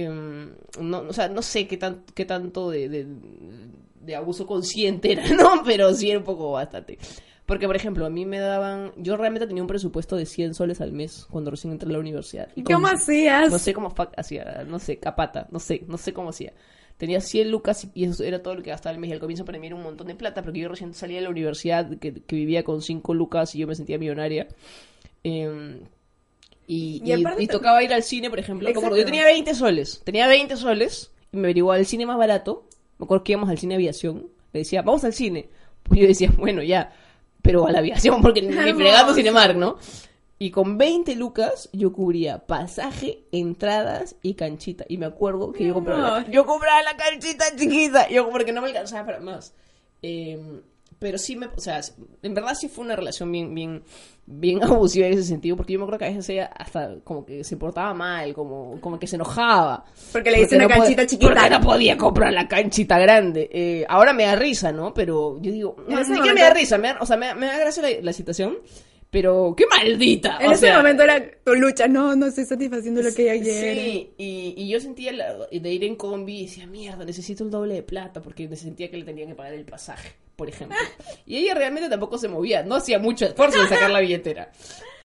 Eh, 0.02 0.48
no, 0.80 0.98
o 1.00 1.12
sea, 1.12 1.28
no 1.28 1.42
sé 1.42 1.66
qué, 1.66 1.76
tan, 1.76 2.04
qué 2.14 2.24
tanto 2.24 2.70
de, 2.70 2.88
de, 2.88 3.06
de 4.00 4.16
abuso 4.16 4.46
consciente 4.46 5.12
era, 5.12 5.26
¿no? 5.34 5.62
Pero 5.64 5.92
sí 5.94 6.11
era 6.11 6.18
un 6.18 6.24
poco 6.24 6.52
bastante. 6.52 6.98
Porque, 7.46 7.66
por 7.66 7.76
ejemplo, 7.76 8.04
a 8.04 8.11
mí 8.11 8.26
me 8.26 8.38
daban... 8.38 8.92
Yo 8.96 9.16
realmente 9.16 9.46
tenía 9.46 9.62
un 9.62 9.68
presupuesto 9.68 10.16
de 10.16 10.26
100 10.26 10.52
soles 10.52 10.82
al 10.82 10.92
mes 10.92 11.26
cuando 11.30 11.50
recién 11.50 11.72
entré 11.72 11.88
a 11.88 11.92
la 11.92 11.98
universidad. 11.98 12.48
Y 12.54 12.62
¿Cómo 12.62 12.88
hacías? 12.88 13.50
no 13.50 13.58
sé 13.58 13.72
cómo 13.72 13.94
hacía, 14.18 14.64
no 14.68 14.78
sé, 14.78 14.98
capata, 14.98 15.48
no 15.50 15.58
sé, 15.58 15.82
no 15.88 15.96
sé 15.96 16.12
cómo 16.12 16.28
hacía. 16.28 16.52
Tenía 16.98 17.22
100 17.22 17.50
lucas 17.50 17.88
y 17.94 18.04
eso 18.04 18.22
era 18.22 18.42
todo 18.42 18.56
lo 18.56 18.62
que 18.62 18.68
gastaba 18.68 18.92
el 18.92 19.00
mes. 19.00 19.08
Y 19.08 19.12
al 19.14 19.20
comienzo 19.20 19.46
para 19.46 19.58
mí 19.58 19.66
era 19.66 19.76
un 19.76 19.82
montón 19.82 20.08
de 20.08 20.14
plata, 20.14 20.42
porque 20.42 20.58
yo 20.58 20.68
recién 20.68 20.92
salía 20.92 21.18
de 21.18 21.22
la 21.22 21.30
universidad, 21.30 21.96
que, 21.98 22.12
que 22.12 22.37
vivía 22.37 22.64
con 22.64 22.82
5 22.82 23.14
lucas 23.14 23.54
y 23.54 23.61
yo 23.61 23.66
me 23.66 23.74
sentía 23.74 23.98
millonaria. 23.98 24.48
Eh, 25.24 25.80
y, 26.68 27.00
Y 27.04 27.12
y- 27.14 27.20
aparte 27.24 27.42
y 27.42 27.46
te- 27.48 27.52
tocaba 27.54 27.83
ir 27.83 27.92
al 27.92 28.02
cine, 28.04 28.31
por 28.31 28.38
ejemplo. 28.38 28.68
Me 28.68 28.72
Exacto. 28.72 28.96
Yo 28.96 29.04
tenía 29.04 29.24
20 29.24 29.54
soles, 29.54 30.00
tenía 30.04 30.28
20 30.28 30.57
soles 30.57 31.11
y 31.33 31.37
me 31.38 31.44
averiguaba 31.48 31.78
el 31.81 31.87
cine 31.87 32.07
más 32.07 32.18
barato. 32.18 32.68
Me 32.98 33.04
acuerdo 33.04 33.24
que 33.24 33.33
íbamos 33.33 33.48
al 33.50 33.59
cine 33.59 33.74
aviación. 33.74 34.28
Le 34.52 34.61
decía, 34.61 34.83
vamos 34.83 35.02
al 35.04 35.12
cine. 35.14 35.48
Pues 35.83 36.00
yo 36.00 36.07
decía, 36.07 36.31
bueno, 36.38 36.62
ya, 36.62 36.92
pero 37.42 37.66
a 37.66 37.72
la 37.72 37.78
aviación, 37.81 38.20
porque 38.22 38.42
ni 38.42 38.48
Hermoso. 38.54 38.76
fregando 38.76 39.14
Cinemark, 39.14 39.57
¿no? 39.57 39.78
Y 40.40 40.50
con 40.52 40.78
20 40.78 41.16
lucas 41.16 41.68
yo 41.72 41.92
cubría 41.92 42.46
pasaje, 42.46 43.24
entradas 43.33 44.14
y 44.22 44.35
canchita. 44.35 44.85
Y 44.88 44.96
me 44.98 45.07
acuerdo 45.07 45.52
que 45.52 45.66
yo 45.66 45.74
compraba, 45.74 46.20
la, 46.20 46.26
yo 46.31 46.46
compraba 46.46 46.81
la 46.85 46.96
canchita 46.96 47.44
chiquita. 47.57 48.09
Yo 48.09 48.31
porque 48.31 48.52
no 48.52 48.61
me 48.61 48.68
alcanzaba 48.68 49.04
para 49.07 49.18
más. 49.20 49.52
Eh, 50.02 50.38
pero 50.98 51.18
sí 51.18 51.37
me, 51.37 51.46
o 51.46 51.61
sea, 51.61 51.80
en 52.22 52.34
verdad 52.34 52.54
sí 52.54 52.68
fue 52.68 52.84
una 52.84 52.96
relación 52.96 53.30
bien, 53.30 53.54
bien, 53.54 53.82
bien 54.26 54.62
abusiva 54.64 55.06
en 55.06 55.12
ese 55.14 55.22
sentido, 55.24 55.56
porque 55.56 55.72
yo 55.74 55.78
me 55.78 55.84
acuerdo 55.84 55.98
que 56.00 56.04
a 56.06 56.08
veces 56.08 56.28
ella 56.30 56.46
hasta 56.46 56.96
como 57.04 57.24
que 57.24 57.44
se 57.44 57.56
portaba 57.56 57.94
mal, 57.94 58.34
como, 58.34 58.80
como 58.80 58.98
que 58.98 59.06
se 59.06 59.16
enojaba. 59.16 59.84
Porque 60.12 60.30
le 60.30 60.42
hice 60.42 60.56
una 60.56 60.64
no 60.66 60.70
canchita 60.74 61.06
chiquita. 61.06 61.32
Porque 61.34 61.50
no 61.50 61.61
podía 61.61 61.96
comprar 61.96 62.32
la 62.32 62.48
canchita 62.48 62.98
grande. 62.98 63.48
Eh, 63.52 63.87
ahora 63.88 64.12
me 64.12 64.24
da 64.24 64.34
risa, 64.37 64.72
¿no? 64.72 64.92
Pero 64.94 65.38
yo 65.40 65.52
digo, 65.52 65.76
no, 65.88 66.02
ni 66.02 66.20
que 66.20 66.34
me 66.34 66.40
da 66.40 66.50
risa, 66.54 66.78
me 66.78 66.88
da- 66.88 66.98
o 67.00 67.06
sea, 67.06 67.16
me, 67.16 67.34
me 67.34 67.46
da 67.46 67.58
gracia 67.58 67.82
la, 67.82 67.88
la 68.02 68.12
situación, 68.12 68.58
pero 69.11 69.54
qué 69.56 69.64
maldita. 69.66 70.37
En 70.40 70.48
o 70.48 70.52
ese 70.52 70.66
sea, 70.66 70.76
momento 70.76 71.02
era 71.04 71.22
tu 71.44 71.54
lucha. 71.54 71.88
No, 71.88 72.14
no 72.14 72.26
estoy 72.26 72.44
satisfaciendo 72.44 73.00
lo 73.00 73.14
que 73.14 73.32
ella 73.32 73.42
quiere. 73.42 73.74
Sí, 73.80 74.11
y, 74.18 74.54
y 74.56 74.68
yo 74.68 74.80
sentía 74.80 75.12
la- 75.12 75.46
de 75.50 75.72
ir 75.72 75.84
en 75.84 75.96
combi 75.96 76.40
y 76.40 76.46
decía, 76.46 76.66
mierda, 76.66 77.04
necesito 77.06 77.42
el 77.44 77.50
doble 77.50 77.74
de 77.74 77.82
plata 77.82 78.20
porque 78.20 78.46
me 78.48 78.56
sentía 78.56 78.90
que 78.90 78.98
le 78.98 79.04
tenía 79.04 79.26
que 79.26 79.34
pagar 79.34 79.54
el 79.54 79.64
pasaje, 79.64 80.11
por 80.38 80.48
ejemplo. 80.48 80.79
Y 81.27 81.38
ella 81.38 81.55
realmente 81.55 81.90
tampoco 81.90 82.16
se 82.16 82.29
movía, 82.29 82.62
no 82.62 82.77
hacía 82.77 83.01
mucho 83.01 83.27
esfuerzo 83.27 83.61
en 83.61 83.68
sacar 83.68 83.90
la 83.90 83.98
billetera. 83.98 84.53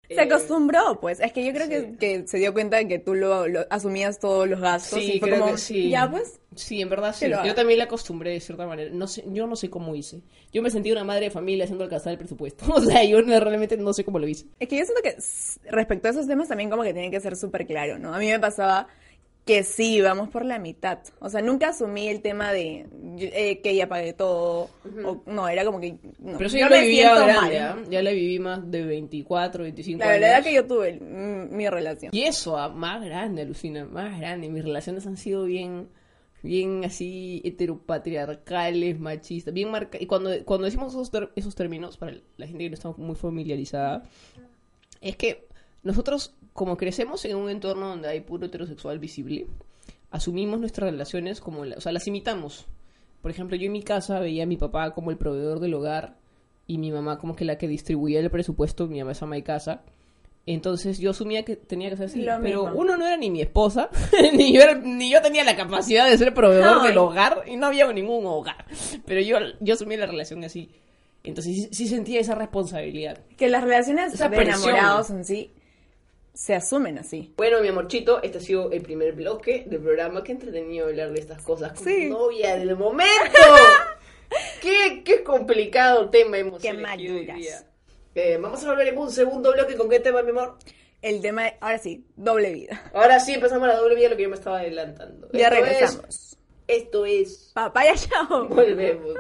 Se 0.08 0.20
acostumbró, 0.20 1.00
pues. 1.00 1.20
Es 1.20 1.32
que 1.32 1.42
yo 1.42 1.54
creo 1.54 1.70
que, 1.70 1.96
que 1.96 2.28
se 2.28 2.36
dio 2.36 2.52
cuenta 2.52 2.76
de 2.76 2.86
que 2.86 2.98
tú 2.98 3.14
lo, 3.14 3.48
lo 3.48 3.64
asumías 3.70 4.18
todos 4.18 4.46
los 4.46 4.60
gastos. 4.60 4.98
Sí, 4.98 5.12
y 5.14 5.20
fue 5.20 5.30
creo 5.30 5.40
como, 5.40 5.52
que 5.52 5.58
sí. 5.58 5.88
Ya, 5.88 6.10
pues. 6.10 6.38
Sí, 6.54 6.82
en 6.82 6.90
verdad 6.90 7.14
sí. 7.16 7.30
Yo 7.30 7.54
también 7.54 7.78
la 7.78 7.84
acostumbré 7.84 8.32
de 8.32 8.40
cierta 8.40 8.66
manera. 8.66 8.90
No 8.92 9.06
sé, 9.06 9.24
yo 9.28 9.46
no 9.46 9.56
sé 9.56 9.70
cómo 9.70 9.94
hice. 9.94 10.20
Yo 10.52 10.60
me 10.60 10.68
sentí 10.68 10.92
una 10.92 11.02
madre 11.02 11.24
de 11.24 11.30
familia 11.30 11.64
haciendo 11.64 11.84
alcanzar 11.84 12.12
el 12.12 12.18
presupuesto. 12.18 12.66
O 12.74 12.80
sea, 12.82 13.02
yo 13.02 13.22
realmente 13.22 13.78
no 13.78 13.94
sé 13.94 14.04
cómo 14.04 14.18
lo 14.18 14.28
hice. 14.28 14.44
Es 14.60 14.68
que 14.68 14.76
yo 14.76 14.84
siento 14.84 15.02
que 15.02 15.16
respecto 15.70 16.08
a 16.08 16.10
esos 16.10 16.26
temas 16.26 16.48
también 16.48 16.68
como 16.68 16.82
que 16.82 16.92
tiene 16.92 17.10
que 17.10 17.20
ser 17.20 17.36
súper 17.36 17.66
claro, 17.66 17.98
¿no? 17.98 18.14
A 18.14 18.18
mí 18.18 18.26
me 18.26 18.38
pasaba 18.38 18.86
que 19.44 19.64
sí, 19.64 20.00
vamos 20.00 20.28
por 20.28 20.44
la 20.44 20.58
mitad. 20.60 21.00
O 21.18 21.28
sea, 21.28 21.42
nunca 21.42 21.70
asumí 21.70 22.06
el 22.08 22.22
tema 22.22 22.52
de 22.52 22.86
eh, 23.18 23.60
que 23.60 23.70
ella 23.70 23.88
pague 23.88 24.12
todo. 24.12 24.70
o, 25.04 25.22
no, 25.26 25.48
era 25.48 25.64
como 25.64 25.80
que... 25.80 25.92
no, 26.20 26.36
Pero 26.38 26.46
eso 26.46 26.56
yo 26.56 26.60
ya 26.60 26.68
lo 26.70 26.76
me 26.76 26.82
vivía 26.82 27.02
siento 27.16 27.24
grande, 27.26 27.60
mal. 27.60 27.78
¿ah? 27.78 27.82
Ya 27.90 28.02
la 28.02 28.10
viví 28.12 28.38
más 28.38 28.70
de 28.70 28.82
24, 28.84 29.64
25 29.64 29.98
La 29.98 30.10
años. 30.10 30.20
verdad 30.20 30.42
que 30.44 30.54
yo 30.54 30.64
tuve 30.66 30.92
mi 31.00 31.68
relación. 31.68 32.10
Y 32.14 32.22
eso, 32.22 32.56
ah, 32.56 32.68
más 32.68 33.04
grande, 33.04 33.42
alucina, 33.42 33.84
más 33.84 34.16
grande. 34.20 34.48
Mis 34.48 34.62
relaciones 34.62 35.06
han 35.08 35.16
sido 35.16 35.44
bien, 35.44 35.88
bien 36.44 36.84
así 36.84 37.42
heteropatriarcales, 37.44 38.98
machistas, 39.00 39.52
bien 39.52 39.70
marcadas. 39.70 40.02
Y 40.02 40.06
cuando, 40.06 40.30
cuando 40.44 40.66
decimos 40.66 40.92
esos, 40.92 41.10
ter- 41.10 41.32
esos 41.36 41.54
términos, 41.54 41.96
para 41.96 42.14
la 42.36 42.46
gente 42.46 42.64
que 42.64 42.70
no 42.70 42.74
está 42.74 42.90
muy 42.96 43.16
familiarizada, 43.16 44.04
es 45.00 45.16
que 45.16 45.46
nosotros, 45.82 46.34
como 46.52 46.76
crecemos 46.76 47.24
en 47.24 47.36
un 47.36 47.48
entorno 47.50 47.88
donde 47.88 48.08
hay 48.08 48.20
puro 48.20 48.46
heterosexual 48.46 48.98
visible, 48.98 49.46
asumimos 50.10 50.60
nuestras 50.60 50.90
relaciones 50.90 51.40
como, 51.40 51.64
la- 51.64 51.76
o 51.76 51.80
sea, 51.80 51.92
las 51.92 52.06
imitamos. 52.06 52.66
Por 53.22 53.30
ejemplo, 53.30 53.56
yo 53.56 53.66
en 53.66 53.72
mi 53.72 53.82
casa 53.82 54.18
veía 54.20 54.42
a 54.42 54.46
mi 54.46 54.56
papá 54.56 54.92
como 54.94 55.10
el 55.10 55.16
proveedor 55.16 55.60
del 55.60 55.74
hogar 55.74 56.16
y 56.66 56.78
mi 56.78 56.90
mamá 56.90 57.18
como 57.18 57.34
que 57.36 57.44
la 57.44 57.56
que 57.58 57.68
distribuía 57.68 58.20
el 58.20 58.30
presupuesto, 58.30 58.86
mi 58.86 58.98
mamá 58.98 59.12
es 59.12 59.22
ama 59.22 59.36
de 59.36 59.42
casa. 59.44 59.82
Entonces 60.44 60.98
yo 60.98 61.10
asumía 61.12 61.44
que 61.44 61.54
tenía 61.54 61.88
que 61.90 61.96
ser 61.96 62.06
así, 62.06 62.20
Lo 62.22 62.40
pero 62.42 62.64
mismo. 62.64 62.80
uno 62.80 62.96
no 62.96 63.06
era 63.06 63.16
ni 63.16 63.30
mi 63.30 63.40
esposa, 63.40 63.88
ni, 64.34 64.52
yo 64.52 64.60
era- 64.62 64.74
ni 64.74 65.08
yo 65.10 65.22
tenía 65.22 65.44
la 65.44 65.54
capacidad 65.56 66.10
de 66.10 66.18
ser 66.18 66.34
proveedor 66.34 66.82
del 66.82 66.98
hogar 66.98 67.44
y 67.46 67.56
no 67.56 67.66
había 67.66 67.90
ningún 67.92 68.26
hogar. 68.26 68.66
Pero 69.06 69.20
yo, 69.20 69.36
yo 69.60 69.74
asumí 69.74 69.96
la 69.96 70.06
relación 70.06 70.42
así. 70.42 70.68
Entonces 71.22 71.54
sí, 71.54 71.68
sí 71.70 71.86
sentía 71.88 72.18
esa 72.20 72.34
responsabilidad. 72.34 73.20
Que 73.36 73.48
las 73.48 73.62
relaciones 73.62 74.14
Esa 74.14 74.28
de 74.28 74.36
presión. 74.36 74.70
enamorados 74.70 75.10
en 75.10 75.24
sí 75.24 75.52
se 76.34 76.54
asumen 76.54 76.98
así. 76.98 77.32
Bueno, 77.36 77.60
mi 77.60 77.68
amorchito, 77.68 78.22
este 78.22 78.38
ha 78.38 78.40
sido 78.40 78.70
el 78.72 78.82
primer 78.82 79.12
bloque 79.12 79.64
del 79.66 79.80
programa. 79.80 80.22
Qué 80.24 80.32
entretenido 80.32 80.86
hablar 80.86 81.12
de 81.12 81.20
estas 81.20 81.42
cosas 81.42 81.72
con 81.72 81.84
Sí. 81.84 82.08
tu 82.08 82.14
novia 82.14 82.56
del 82.56 82.76
momento. 82.76 83.10
qué, 84.62 85.02
qué 85.04 85.22
complicado 85.22 86.10
tema 86.10 86.38
hemos 86.38 86.60
Qué 86.60 86.72
maduras. 86.72 87.66
Eh, 88.14 88.38
vamos 88.40 88.62
a 88.64 88.68
volver 88.70 88.88
en 88.88 88.98
un 88.98 89.10
segundo 89.10 89.52
bloque. 89.52 89.76
¿Con 89.76 89.88
qué 89.88 90.00
tema, 90.00 90.22
mi 90.22 90.30
amor? 90.30 90.56
El 91.00 91.20
tema, 91.20 91.44
de- 91.44 91.56
ahora 91.60 91.78
sí, 91.78 92.04
doble 92.16 92.52
vida. 92.52 92.90
Ahora 92.94 93.18
sí 93.20 93.34
empezamos 93.34 93.66
la 93.68 93.76
doble 93.76 93.94
vía, 93.96 94.08
lo 94.08 94.16
que 94.16 94.22
yo 94.22 94.28
me 94.28 94.36
estaba 94.36 94.58
adelantando. 94.60 95.28
Ya 95.32 95.48
Esto 95.48 95.54
regresamos. 95.60 96.08
es- 96.08 96.38
esto 96.68 97.04
es... 97.06 97.50
Papaya 97.54 97.94
chao. 97.96 98.46
Volvemos. 98.48 99.16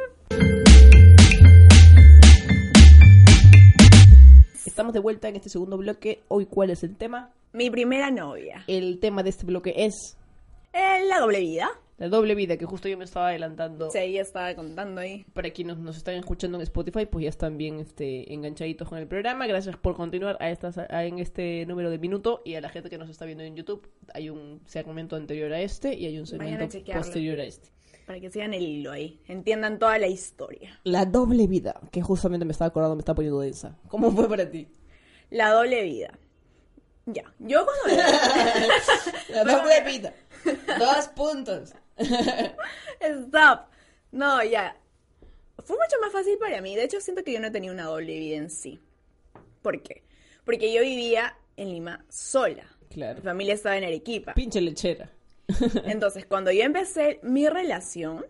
Estamos 4.72 4.94
de 4.94 5.00
vuelta 5.00 5.28
en 5.28 5.36
este 5.36 5.50
segundo 5.50 5.76
bloque. 5.76 6.20
Hoy, 6.28 6.46
¿cuál 6.46 6.70
es 6.70 6.82
el 6.82 6.96
tema? 6.96 7.30
Mi 7.52 7.68
primera 7.68 8.10
novia. 8.10 8.64
El 8.66 9.00
tema 9.00 9.22
de 9.22 9.28
este 9.28 9.44
bloque 9.44 9.74
es 9.76 10.16
Eh, 10.72 11.04
la 11.10 11.20
doble 11.20 11.40
vida. 11.40 11.68
la 11.98 12.08
doble 12.08 12.34
vida, 12.34 12.56
que 12.56 12.64
justo 12.64 12.88
yo 12.88 12.96
me 12.96 13.04
estaba 13.04 13.28
adelantando. 13.28 13.90
Sí, 13.90 13.98
ella 13.98 14.22
estaba 14.22 14.54
contando 14.54 15.02
ahí. 15.02 15.26
Para 15.34 15.50
quienes 15.50 15.76
nos 15.76 15.98
están 15.98 16.14
escuchando 16.14 16.56
en 16.56 16.62
Spotify, 16.62 17.04
pues 17.04 17.24
ya 17.24 17.28
están 17.28 17.58
bien 17.58 17.80
este, 17.80 18.32
enganchaditos 18.32 18.88
con 18.88 18.96
el 18.98 19.06
programa. 19.06 19.46
Gracias 19.46 19.76
por 19.76 19.94
continuar 19.94 20.38
a 20.40 20.48
estas, 20.48 20.78
a- 20.78 21.04
en 21.04 21.18
este 21.18 21.66
número 21.66 21.90
de 21.90 21.98
minuto. 21.98 22.40
Y 22.42 22.54
a 22.54 22.62
la 22.62 22.70
gente 22.70 22.88
que 22.88 22.96
nos 22.96 23.10
está 23.10 23.26
viendo 23.26 23.44
en 23.44 23.54
YouTube, 23.54 23.86
hay 24.14 24.30
un 24.30 24.62
segmento 24.64 25.16
anterior 25.16 25.52
a 25.52 25.60
este 25.60 25.92
y 25.94 26.06
hay 26.06 26.18
un 26.18 26.26
segmento 26.26 26.66
posterior 26.94 27.38
a 27.40 27.44
este. 27.44 27.68
Para 28.06 28.20
que 28.20 28.30
sigan 28.30 28.54
el 28.54 28.62
hilo 28.62 28.92
ahí. 28.92 29.20
Entiendan 29.28 29.78
toda 29.78 29.98
la 29.98 30.08
historia. 30.08 30.80
La 30.84 31.04
doble 31.04 31.46
vida, 31.46 31.80
que 31.90 32.02
justamente 32.02 32.44
me 32.44 32.52
estaba 32.52 32.68
acordando, 32.68 32.96
me 32.96 33.00
está 33.00 33.14
poniendo 33.14 33.40
densa. 33.40 33.78
¿Cómo 33.88 34.10
fue 34.10 34.28
para 34.28 34.50
ti? 34.50 34.68
La 35.30 35.50
doble 35.50 35.82
vida. 35.82 36.18
Ya. 37.06 37.32
Yo 37.38 37.64
cuando. 37.64 38.02
La 39.30 39.44
doble 39.44 39.80
vida. 39.84 40.14
Dos 40.78 41.08
puntos. 41.08 41.74
Stop. 43.00 43.68
No, 44.12 44.42
ya. 44.44 44.76
Fue 45.64 45.76
mucho 45.76 45.96
más 46.00 46.12
fácil 46.12 46.38
para 46.38 46.60
mí. 46.60 46.76
De 46.76 46.84
hecho, 46.84 47.00
siento 47.00 47.22
que 47.24 47.32
yo 47.32 47.40
no 47.40 47.50
tenía 47.50 47.72
una 47.72 47.84
doble 47.84 48.18
vida 48.18 48.36
en 48.36 48.50
sí. 48.50 48.80
¿Por 49.62 49.82
qué? 49.82 50.02
Porque 50.44 50.72
yo 50.72 50.82
vivía 50.82 51.36
en 51.56 51.70
Lima 51.70 52.04
sola. 52.08 52.64
Claro. 52.90 53.16
Mi 53.16 53.22
familia 53.22 53.54
estaba 53.54 53.76
en 53.76 53.84
Arequipa. 53.84 54.34
Pinche 54.34 54.60
lechera. 54.60 55.10
Entonces, 55.84 56.26
cuando 56.26 56.50
yo 56.50 56.62
empecé 56.62 57.20
mi 57.22 57.48
relación, 57.48 58.26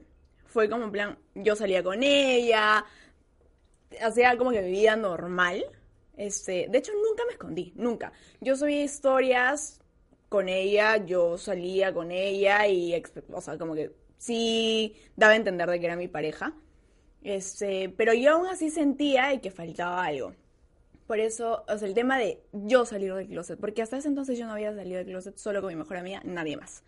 fue 0.46 0.68
como 0.68 0.84
en 0.84 0.92
plan, 0.92 1.18
yo 1.34 1.56
salía 1.56 1.82
con 1.82 2.02
ella, 2.02 2.84
hacía 4.00 4.36
como 4.36 4.50
que 4.50 4.62
mi 4.62 4.70
vida 4.70 4.96
normal. 4.96 5.64
Este, 6.16 6.66
de 6.68 6.78
hecho, 6.78 6.92
nunca 6.92 7.24
me 7.26 7.32
escondí, 7.32 7.72
nunca. 7.74 8.12
Yo 8.40 8.56
subía 8.56 8.82
historias 8.82 9.80
con 10.28 10.48
ella, 10.48 10.98
yo 10.98 11.38
salía 11.38 11.92
con 11.92 12.10
ella 12.10 12.66
y, 12.66 13.02
o 13.32 13.40
sea, 13.40 13.58
como 13.58 13.74
que 13.74 13.92
sí 14.18 14.94
daba 15.16 15.32
a 15.32 15.36
entender 15.36 15.68
de 15.68 15.80
que 15.80 15.86
era 15.86 15.96
mi 15.96 16.08
pareja. 16.08 16.54
Este, 17.22 17.88
pero 17.96 18.14
yo 18.14 18.32
aún 18.32 18.46
así 18.46 18.70
sentía 18.70 19.40
que 19.40 19.50
faltaba 19.50 20.04
algo. 20.04 20.34
Por 21.12 21.20
eso, 21.20 21.62
o 21.68 21.76
sea, 21.76 21.86
el 21.86 21.92
tema 21.92 22.16
de 22.16 22.40
yo 22.54 22.86
salir 22.86 23.12
del 23.12 23.26
closet, 23.26 23.60
porque 23.60 23.82
hasta 23.82 23.98
ese 23.98 24.08
entonces 24.08 24.38
yo 24.38 24.46
no 24.46 24.54
había 24.54 24.74
salido 24.74 24.96
del 24.96 25.08
closet 25.08 25.36
solo 25.36 25.60
con 25.60 25.68
mi 25.68 25.76
mejor 25.76 25.98
amiga, 25.98 26.22
nadie 26.24 26.56
más. 26.56 26.84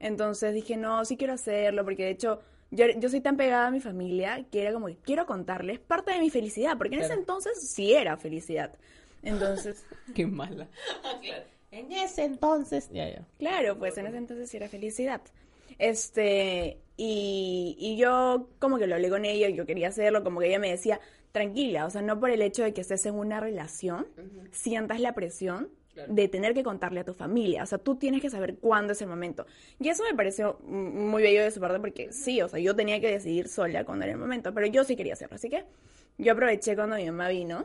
Entonces 0.00 0.54
dije, 0.54 0.78
no, 0.78 1.04
sí 1.04 1.18
quiero 1.18 1.34
hacerlo, 1.34 1.84
porque 1.84 2.04
de 2.04 2.10
hecho 2.12 2.40
yo, 2.70 2.86
yo 2.96 3.10
soy 3.10 3.20
tan 3.20 3.36
pegada 3.36 3.66
a 3.66 3.70
mi 3.70 3.80
familia 3.80 4.46
que 4.50 4.62
era 4.62 4.72
como 4.72 4.86
que 4.86 4.96
quiero 4.96 5.26
contarles 5.26 5.80
parte 5.80 6.12
de 6.12 6.18
mi 6.18 6.30
felicidad, 6.30 6.78
porque 6.78 6.94
en 6.94 7.02
ese 7.02 7.12
entonces 7.12 7.60
sí 7.60 7.92
era 7.92 8.16
felicidad. 8.16 8.72
Entonces, 9.22 9.84
Qué 10.14 10.26
mala. 10.26 10.66
En 11.70 11.92
ese 11.92 12.24
entonces. 12.24 12.88
Ya, 12.90 13.06
ya. 13.10 13.26
claro, 13.38 13.78
pues 13.78 13.98
en 13.98 14.06
ese 14.06 14.16
entonces 14.16 14.48
sí 14.48 14.56
era 14.56 14.70
felicidad. 14.70 15.20
Este, 15.76 16.78
y, 16.96 17.76
y 17.78 17.98
yo 17.98 18.48
como 18.60 18.78
que 18.78 18.86
lo 18.86 18.94
hablé 18.94 19.10
con 19.10 19.26
ella, 19.26 19.50
yo 19.50 19.66
quería 19.66 19.88
hacerlo, 19.88 20.24
como 20.24 20.40
que 20.40 20.46
ella 20.46 20.58
me 20.58 20.70
decía, 20.70 21.00
tranquila, 21.32 21.86
o 21.86 21.90
sea, 21.90 22.02
no 22.02 22.18
por 22.18 22.30
el 22.30 22.42
hecho 22.42 22.62
de 22.62 22.72
que 22.72 22.80
estés 22.80 23.04
en 23.06 23.14
una 23.14 23.40
relación, 23.40 24.06
sientas 24.50 25.00
la 25.00 25.14
presión 25.14 25.68
Claro. 25.94 26.14
de 26.14 26.28
tener 26.28 26.54
que 26.54 26.62
contarle 26.62 27.00
a 27.00 27.04
tu 27.04 27.12
familia, 27.12 27.64
o 27.64 27.66
sea, 27.66 27.78
tú 27.78 27.96
tienes 27.96 28.22
que 28.22 28.30
saber 28.30 28.58
cuándo 28.58 28.92
es 28.92 29.02
el 29.02 29.08
momento. 29.08 29.46
Y 29.80 29.88
eso 29.88 30.04
me 30.08 30.14
pareció 30.14 30.60
muy 30.62 31.22
bello 31.24 31.42
de 31.42 31.50
su 31.50 31.58
parte 31.58 31.80
porque 31.80 32.12
sí, 32.12 32.40
o 32.40 32.46
sea, 32.48 32.60
yo 32.60 32.76
tenía 32.76 33.00
que 33.00 33.10
decidir 33.10 33.48
sola 33.48 33.84
cuándo 33.84 34.04
era 34.04 34.12
el 34.12 34.18
momento, 34.20 34.54
pero 34.54 34.68
yo 34.68 34.84
sí 34.84 34.94
quería 34.94 35.14
hacerlo, 35.14 35.34
así 35.34 35.50
que 35.50 35.64
yo 36.16 36.32
aproveché 36.34 36.76
cuando 36.76 36.94
mi 36.94 37.06
mamá 37.06 37.28
vino 37.30 37.64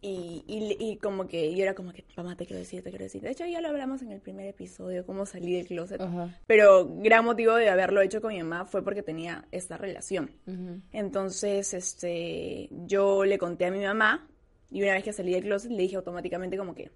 y, 0.00 0.44
y, 0.46 0.76
y 0.78 0.96
como 0.98 1.26
que 1.26 1.54
yo 1.54 1.62
era 1.62 1.74
como 1.74 1.92
que, 1.92 2.04
mamá, 2.16 2.36
te 2.36 2.46
quiero 2.46 2.60
decir, 2.60 2.82
te 2.82 2.90
quiero 2.90 3.04
decir. 3.04 3.22
De 3.22 3.30
hecho, 3.30 3.46
ya 3.46 3.60
lo 3.60 3.68
hablamos 3.68 4.02
en 4.02 4.12
el 4.12 4.20
primer 4.20 4.46
episodio, 4.46 5.04
cómo 5.06 5.26
salí 5.26 5.54
del 5.54 5.66
closet. 5.66 6.00
Pero 6.46 6.88
gran 6.96 7.24
motivo 7.24 7.54
de 7.54 7.68
haberlo 7.68 8.00
hecho 8.00 8.20
con 8.20 8.32
mi 8.32 8.42
mamá 8.42 8.66
fue 8.66 8.84
porque 8.84 9.02
tenía 9.02 9.46
esta 9.52 9.76
relación. 9.76 10.30
Ujú. 10.46 10.80
Entonces, 10.92 11.74
este, 11.74 12.68
yo 12.70 13.24
le 13.24 13.38
conté 13.38 13.66
a 13.66 13.70
mi 13.70 13.82
mamá 13.82 14.28
y 14.70 14.82
una 14.82 14.92
vez 14.94 15.04
que 15.04 15.12
salí 15.12 15.32
del 15.32 15.44
closet 15.44 15.70
le 15.70 15.82
dije 15.82 15.96
automáticamente 15.96 16.56
como 16.56 16.74
que 16.74 16.90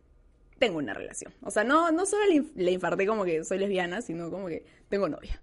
tengo 0.58 0.78
una 0.78 0.94
relación. 0.94 1.32
O 1.42 1.50
sea, 1.50 1.64
no, 1.64 1.90
no 1.90 2.04
solo 2.06 2.22
le, 2.26 2.44
le 2.62 2.72
infarté 2.72 3.06
como 3.06 3.24
que 3.24 3.44
soy 3.44 3.58
lesbiana, 3.58 4.02
sino 4.02 4.30
como 4.30 4.48
que 4.48 4.64
tengo 4.88 5.08
novia. 5.08 5.40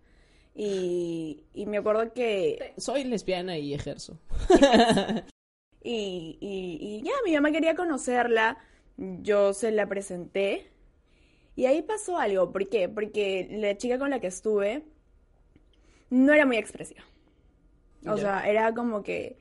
Y, 0.54 1.44
y 1.54 1.66
me 1.68 1.78
acuerdo 1.78 2.14
que... 2.14 2.74
Soy 2.78 3.04
lesbiana 3.04 3.58
y 3.58 3.74
ejerzo. 3.74 4.20
Y, 5.90 6.38
y, 6.42 6.80
y 6.82 7.02
ya, 7.02 7.14
mi 7.24 7.34
mamá 7.34 7.50
quería 7.50 7.74
conocerla, 7.74 8.58
yo 8.98 9.54
se 9.54 9.72
la 9.72 9.88
presenté 9.88 10.70
y 11.56 11.66
ahí 11.66 11.82
pasó 11.82 12.18
algo. 12.18 12.52
¿Por 12.52 12.68
qué? 12.68 12.90
Porque 12.90 13.48
la 13.50 13.78
chica 13.78 13.98
con 13.98 14.10
la 14.10 14.20
que 14.20 14.28
estuve 14.28 14.84
no 16.10 16.34
era 16.34 16.46
muy 16.46 16.58
expresiva. 16.58 17.04
O 18.06 18.18
sea, 18.18 18.50
era 18.50 18.74
como 18.74 19.02
que 19.02 19.38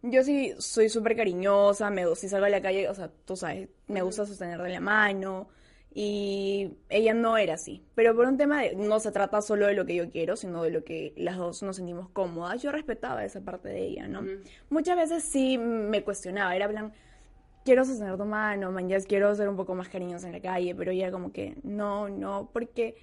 yo 0.00 0.24
sí 0.24 0.54
soy 0.58 0.88
súper 0.88 1.14
cariñosa, 1.14 1.90
me 1.90 2.06
gusta, 2.06 2.22
si 2.22 2.28
salgo 2.30 2.46
a 2.46 2.48
la 2.48 2.62
calle, 2.62 2.88
o 2.88 2.94
sea, 2.94 3.10
tú 3.26 3.36
sabes, 3.36 3.68
me 3.86 4.00
gusta 4.00 4.24
sostenerle 4.24 4.70
la 4.70 4.80
mano 4.80 5.50
y 5.94 6.74
ella 6.88 7.14
no 7.14 7.36
era 7.36 7.54
así. 7.54 7.82
Pero 7.94 8.14
por 8.14 8.26
un 8.26 8.36
tema 8.36 8.62
de, 8.62 8.74
no 8.74 9.00
se 9.00 9.12
trata 9.12 9.42
solo 9.42 9.66
de 9.66 9.74
lo 9.74 9.84
que 9.84 9.94
yo 9.94 10.10
quiero, 10.10 10.36
sino 10.36 10.62
de 10.62 10.70
lo 10.70 10.84
que 10.84 11.12
las 11.16 11.36
dos 11.36 11.62
nos 11.62 11.76
sentimos 11.76 12.08
cómodas, 12.10 12.62
yo 12.62 12.72
respetaba 12.72 13.24
esa 13.24 13.40
parte 13.40 13.68
de 13.68 13.86
ella, 13.86 14.08
¿no? 14.08 14.22
Muchas 14.70 14.96
veces 14.96 15.22
sí 15.22 15.58
me 15.58 16.02
cuestionaba, 16.02 16.56
era 16.56 16.68
plan, 16.68 16.92
quiero 17.64 17.84
sostener 17.84 18.16
tu 18.16 18.24
mano, 18.24 18.72
man, 18.72 18.88
ya 18.88 19.00
quiero 19.00 19.34
ser 19.34 19.48
un 19.48 19.56
poco 19.56 19.74
más 19.74 19.88
cariñosa 19.88 20.26
en 20.26 20.32
la 20.32 20.40
calle, 20.40 20.74
pero 20.74 20.90
ella 20.90 21.10
como 21.10 21.32
que, 21.32 21.56
no, 21.62 22.08
no, 22.08 22.50
porque, 22.52 22.96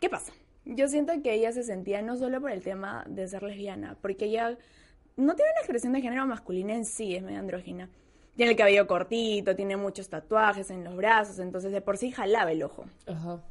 ¿qué 0.00 0.08
pasa? 0.08 0.32
Yo 0.64 0.88
siento 0.88 1.12
que 1.22 1.32
ella 1.32 1.52
se 1.52 1.62
sentía 1.62 2.02
no 2.02 2.16
solo 2.16 2.40
por 2.40 2.50
el 2.50 2.62
tema 2.62 3.04
de 3.08 3.26
ser 3.26 3.42
lesbiana, 3.42 3.96
porque 4.00 4.26
ella 4.26 4.56
no 5.16 5.34
tiene 5.34 5.50
una 5.52 5.60
expresión 5.60 5.92
de 5.92 6.00
género 6.00 6.26
masculina 6.26 6.74
en 6.74 6.84
sí, 6.84 7.16
es 7.16 7.22
medio 7.22 7.38
andrógina. 7.38 7.88
Tiene 8.40 8.52
el 8.52 8.56
cabello 8.56 8.86
cortito, 8.86 9.54
tiene 9.54 9.76
muchos 9.76 10.08
tatuajes 10.08 10.70
en 10.70 10.82
los 10.82 10.96
brazos, 10.96 11.38
entonces 11.40 11.72
de 11.72 11.82
por 11.82 11.98
sí 11.98 12.10
jalaba 12.10 12.50
el 12.50 12.62
ojo. 12.62 12.86
Ajá. 13.06 13.44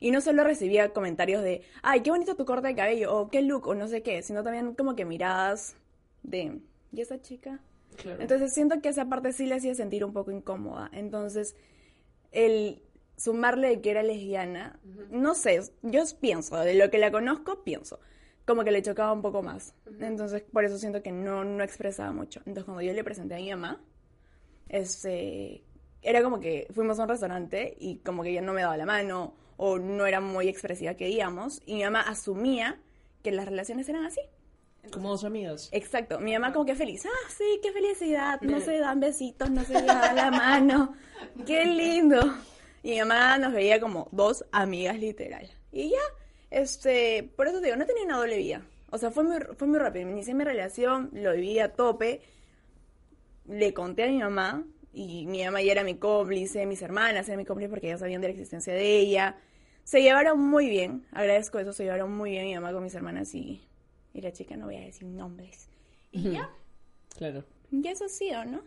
Y 0.00 0.10
no 0.10 0.20
solo 0.20 0.44
recibía 0.44 0.90
comentarios 0.90 1.42
de, 1.42 1.62
ay, 1.82 2.02
qué 2.02 2.10
bonito 2.10 2.36
tu 2.36 2.44
corte 2.44 2.68
de 2.68 2.74
cabello, 2.74 3.16
o 3.16 3.30
qué 3.30 3.40
look, 3.40 3.66
o 3.66 3.74
no 3.74 3.88
sé 3.88 4.02
qué, 4.02 4.20
sino 4.20 4.42
también 4.42 4.74
como 4.74 4.96
que 4.96 5.06
miradas 5.06 5.76
de, 6.22 6.60
¿y 6.92 7.00
esa 7.00 7.22
chica? 7.22 7.58
Claro. 7.96 8.20
Entonces 8.20 8.52
siento 8.52 8.82
que 8.82 8.90
esa 8.90 9.08
parte 9.08 9.32
sí 9.32 9.46
le 9.46 9.54
hacía 9.54 9.74
sentir 9.74 10.04
un 10.04 10.12
poco 10.12 10.30
incómoda. 10.30 10.90
Entonces, 10.92 11.56
el 12.30 12.82
sumarle 13.16 13.68
de 13.68 13.80
que 13.80 13.92
era 13.92 14.02
lesbiana, 14.02 14.78
no 15.10 15.34
sé, 15.34 15.62
yo 15.80 16.02
pienso, 16.20 16.58
de 16.58 16.74
lo 16.74 16.90
que 16.90 16.98
la 16.98 17.10
conozco, 17.10 17.64
pienso, 17.64 17.98
como 18.44 18.62
que 18.62 18.72
le 18.72 18.82
chocaba 18.82 19.10
un 19.14 19.22
poco 19.22 19.42
más. 19.42 19.74
Entonces, 20.00 20.42
por 20.42 20.66
eso 20.66 20.76
siento 20.76 21.02
que 21.02 21.12
no, 21.12 21.44
no 21.44 21.64
expresaba 21.64 22.12
mucho. 22.12 22.40
Entonces, 22.40 22.64
cuando 22.64 22.82
yo 22.82 22.92
le 22.92 23.02
presenté 23.04 23.36
a 23.36 23.38
mi 23.38 23.48
mamá, 23.48 23.80
este, 24.68 25.64
era 26.02 26.22
como 26.22 26.40
que 26.40 26.66
fuimos 26.74 26.98
a 26.98 27.04
un 27.04 27.08
restaurante 27.08 27.76
y 27.78 27.98
como 27.98 28.22
que 28.22 28.30
ella 28.30 28.42
no 28.42 28.52
me 28.52 28.62
daba 28.62 28.76
la 28.76 28.86
mano 28.86 29.34
o 29.56 29.78
no 29.78 30.06
era 30.06 30.20
muy 30.20 30.48
expresiva 30.48 30.94
que 30.94 31.06
digamos, 31.06 31.62
y 31.66 31.74
mi 31.74 31.84
mamá 31.84 32.00
asumía 32.02 32.80
que 33.22 33.32
las 33.32 33.46
relaciones 33.46 33.88
eran 33.88 34.04
así. 34.04 34.20
Como 34.92 35.08
dos 35.08 35.24
amigas. 35.24 35.70
Exacto, 35.72 36.20
mi 36.20 36.34
mamá 36.34 36.52
como 36.52 36.66
que 36.66 36.74
feliz, 36.74 37.06
ah, 37.06 37.30
sí, 37.30 37.60
qué 37.62 37.72
felicidad, 37.72 38.40
no 38.42 38.60
se 38.60 38.78
dan 38.78 39.00
besitos, 39.00 39.50
no 39.50 39.64
se 39.64 39.80
llevan 39.80 40.14
la 40.14 40.30
mano, 40.30 40.94
qué 41.46 41.64
lindo. 41.64 42.20
Y 42.82 42.90
mi 42.90 42.98
mamá 42.98 43.38
nos 43.38 43.54
veía 43.54 43.80
como 43.80 44.08
dos 44.12 44.44
amigas 44.52 44.98
literal. 44.98 45.50
Y 45.72 45.90
ya, 45.90 46.02
este, 46.50 47.22
por 47.34 47.48
eso 47.48 47.60
te 47.60 47.66
digo, 47.66 47.76
no 47.76 47.86
tenía 47.86 48.04
una 48.04 48.18
doble 48.18 48.36
vida. 48.36 48.62
O 48.90 48.98
sea, 48.98 49.10
fue 49.10 49.24
muy, 49.24 49.38
fue 49.56 49.66
muy 49.66 49.78
rápido. 49.78 50.08
Inicié 50.08 50.34
mi 50.34 50.44
relación, 50.44 51.10
lo 51.14 51.32
viví 51.32 51.58
a 51.58 51.72
tope, 51.72 52.20
le 53.46 53.72
conté 53.74 54.04
a 54.04 54.08
mi 54.08 54.18
mamá, 54.18 54.64
y 54.92 55.26
mi 55.26 55.44
mamá 55.44 55.60
ya 55.62 55.72
era 55.72 55.84
mi 55.84 55.96
cómplice, 55.96 56.66
mis 56.66 56.82
hermanas 56.82 57.26
eran 57.28 57.38
mi 57.38 57.44
cómplice 57.44 57.68
porque 57.68 57.88
ya 57.88 57.98
sabían 57.98 58.20
de 58.20 58.28
la 58.28 58.32
existencia 58.32 58.72
de 58.72 58.98
ella. 58.98 59.36
Se 59.84 60.00
llevaron 60.02 60.40
muy 60.40 60.68
bien, 60.68 61.06
agradezco 61.12 61.58
eso, 61.58 61.72
se 61.72 61.84
llevaron 61.84 62.16
muy 62.16 62.30
bien 62.30 62.46
mi 62.46 62.54
mamá 62.54 62.72
con 62.72 62.82
mis 62.84 62.94
hermanas 62.94 63.34
y, 63.34 63.60
y 64.14 64.20
la 64.20 64.32
chica, 64.32 64.56
no 64.56 64.66
voy 64.66 64.76
a 64.76 64.80
decir 64.80 65.06
nombres. 65.06 65.68
Y 66.12 66.30
ya, 66.30 66.50
Claro. 67.16 67.44
ya 67.70 67.90
eso 67.90 68.08
sí, 68.08 68.30
¿o 68.32 68.44
no? 68.44 68.62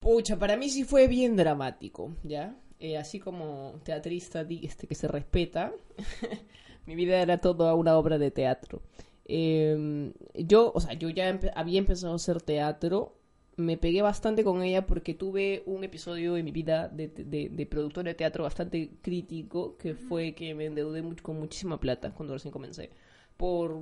Pucha, 0.00 0.38
para 0.38 0.56
mí 0.56 0.68
sí 0.68 0.84
fue 0.84 1.08
bien 1.08 1.36
dramático, 1.36 2.12
¿ya? 2.22 2.54
Eh, 2.78 2.96
así 2.98 3.18
como 3.18 3.80
teatrista 3.82 4.46
este, 4.48 4.86
que 4.86 4.94
se 4.94 5.08
respeta, 5.08 5.72
mi 6.86 6.94
vida 6.94 7.20
era 7.20 7.38
toda 7.38 7.74
una 7.74 7.96
obra 7.98 8.18
de 8.18 8.30
teatro. 8.30 8.82
Eh, 9.24 10.12
yo, 10.34 10.70
o 10.74 10.80
sea, 10.80 10.92
yo 10.94 11.08
ya 11.10 11.28
empe- 11.30 11.52
había 11.56 11.78
empezado 11.78 12.12
a 12.12 12.16
hacer 12.16 12.40
teatro, 12.42 13.15
me 13.56 13.78
pegué 13.78 14.02
bastante 14.02 14.44
con 14.44 14.62
ella 14.62 14.86
porque 14.86 15.14
tuve 15.14 15.62
un 15.66 15.82
episodio 15.82 16.36
en 16.36 16.44
mi 16.44 16.52
vida 16.52 16.88
de, 16.88 17.08
de, 17.08 17.48
de 17.48 17.66
productor 17.66 18.04
de 18.04 18.14
teatro 18.14 18.44
bastante 18.44 18.90
crítico, 19.00 19.76
que 19.78 19.94
fue 19.94 20.34
que 20.34 20.54
me 20.54 20.66
endeudé 20.66 21.02
mucho, 21.02 21.22
con 21.22 21.38
muchísima 21.38 21.80
plata 21.80 22.12
cuando 22.12 22.34
recién 22.34 22.52
comencé, 22.52 22.90
por, 23.36 23.80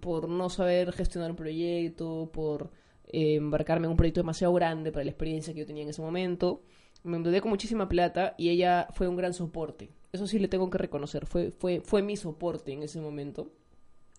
por 0.00 0.28
no 0.28 0.50
saber 0.50 0.92
gestionar 0.92 1.30
un 1.30 1.36
proyecto, 1.36 2.30
por 2.32 2.70
eh, 3.06 3.36
embarcarme 3.36 3.86
en 3.86 3.92
un 3.92 3.96
proyecto 3.96 4.20
demasiado 4.20 4.52
grande 4.52 4.92
para 4.92 5.04
la 5.04 5.10
experiencia 5.10 5.54
que 5.54 5.60
yo 5.60 5.66
tenía 5.66 5.84
en 5.84 5.90
ese 5.90 6.02
momento. 6.02 6.62
Me 7.02 7.16
endeudé 7.16 7.40
con 7.40 7.50
muchísima 7.50 7.88
plata 7.88 8.34
y 8.36 8.50
ella 8.50 8.88
fue 8.92 9.08
un 9.08 9.16
gran 9.16 9.32
soporte. 9.32 9.90
Eso 10.12 10.26
sí 10.26 10.38
le 10.38 10.48
tengo 10.48 10.68
que 10.70 10.78
reconocer, 10.78 11.26
fue, 11.26 11.50
fue, 11.50 11.80
fue 11.80 12.02
mi 12.02 12.16
soporte 12.16 12.72
en 12.72 12.82
ese 12.82 13.00
momento. 13.00 13.50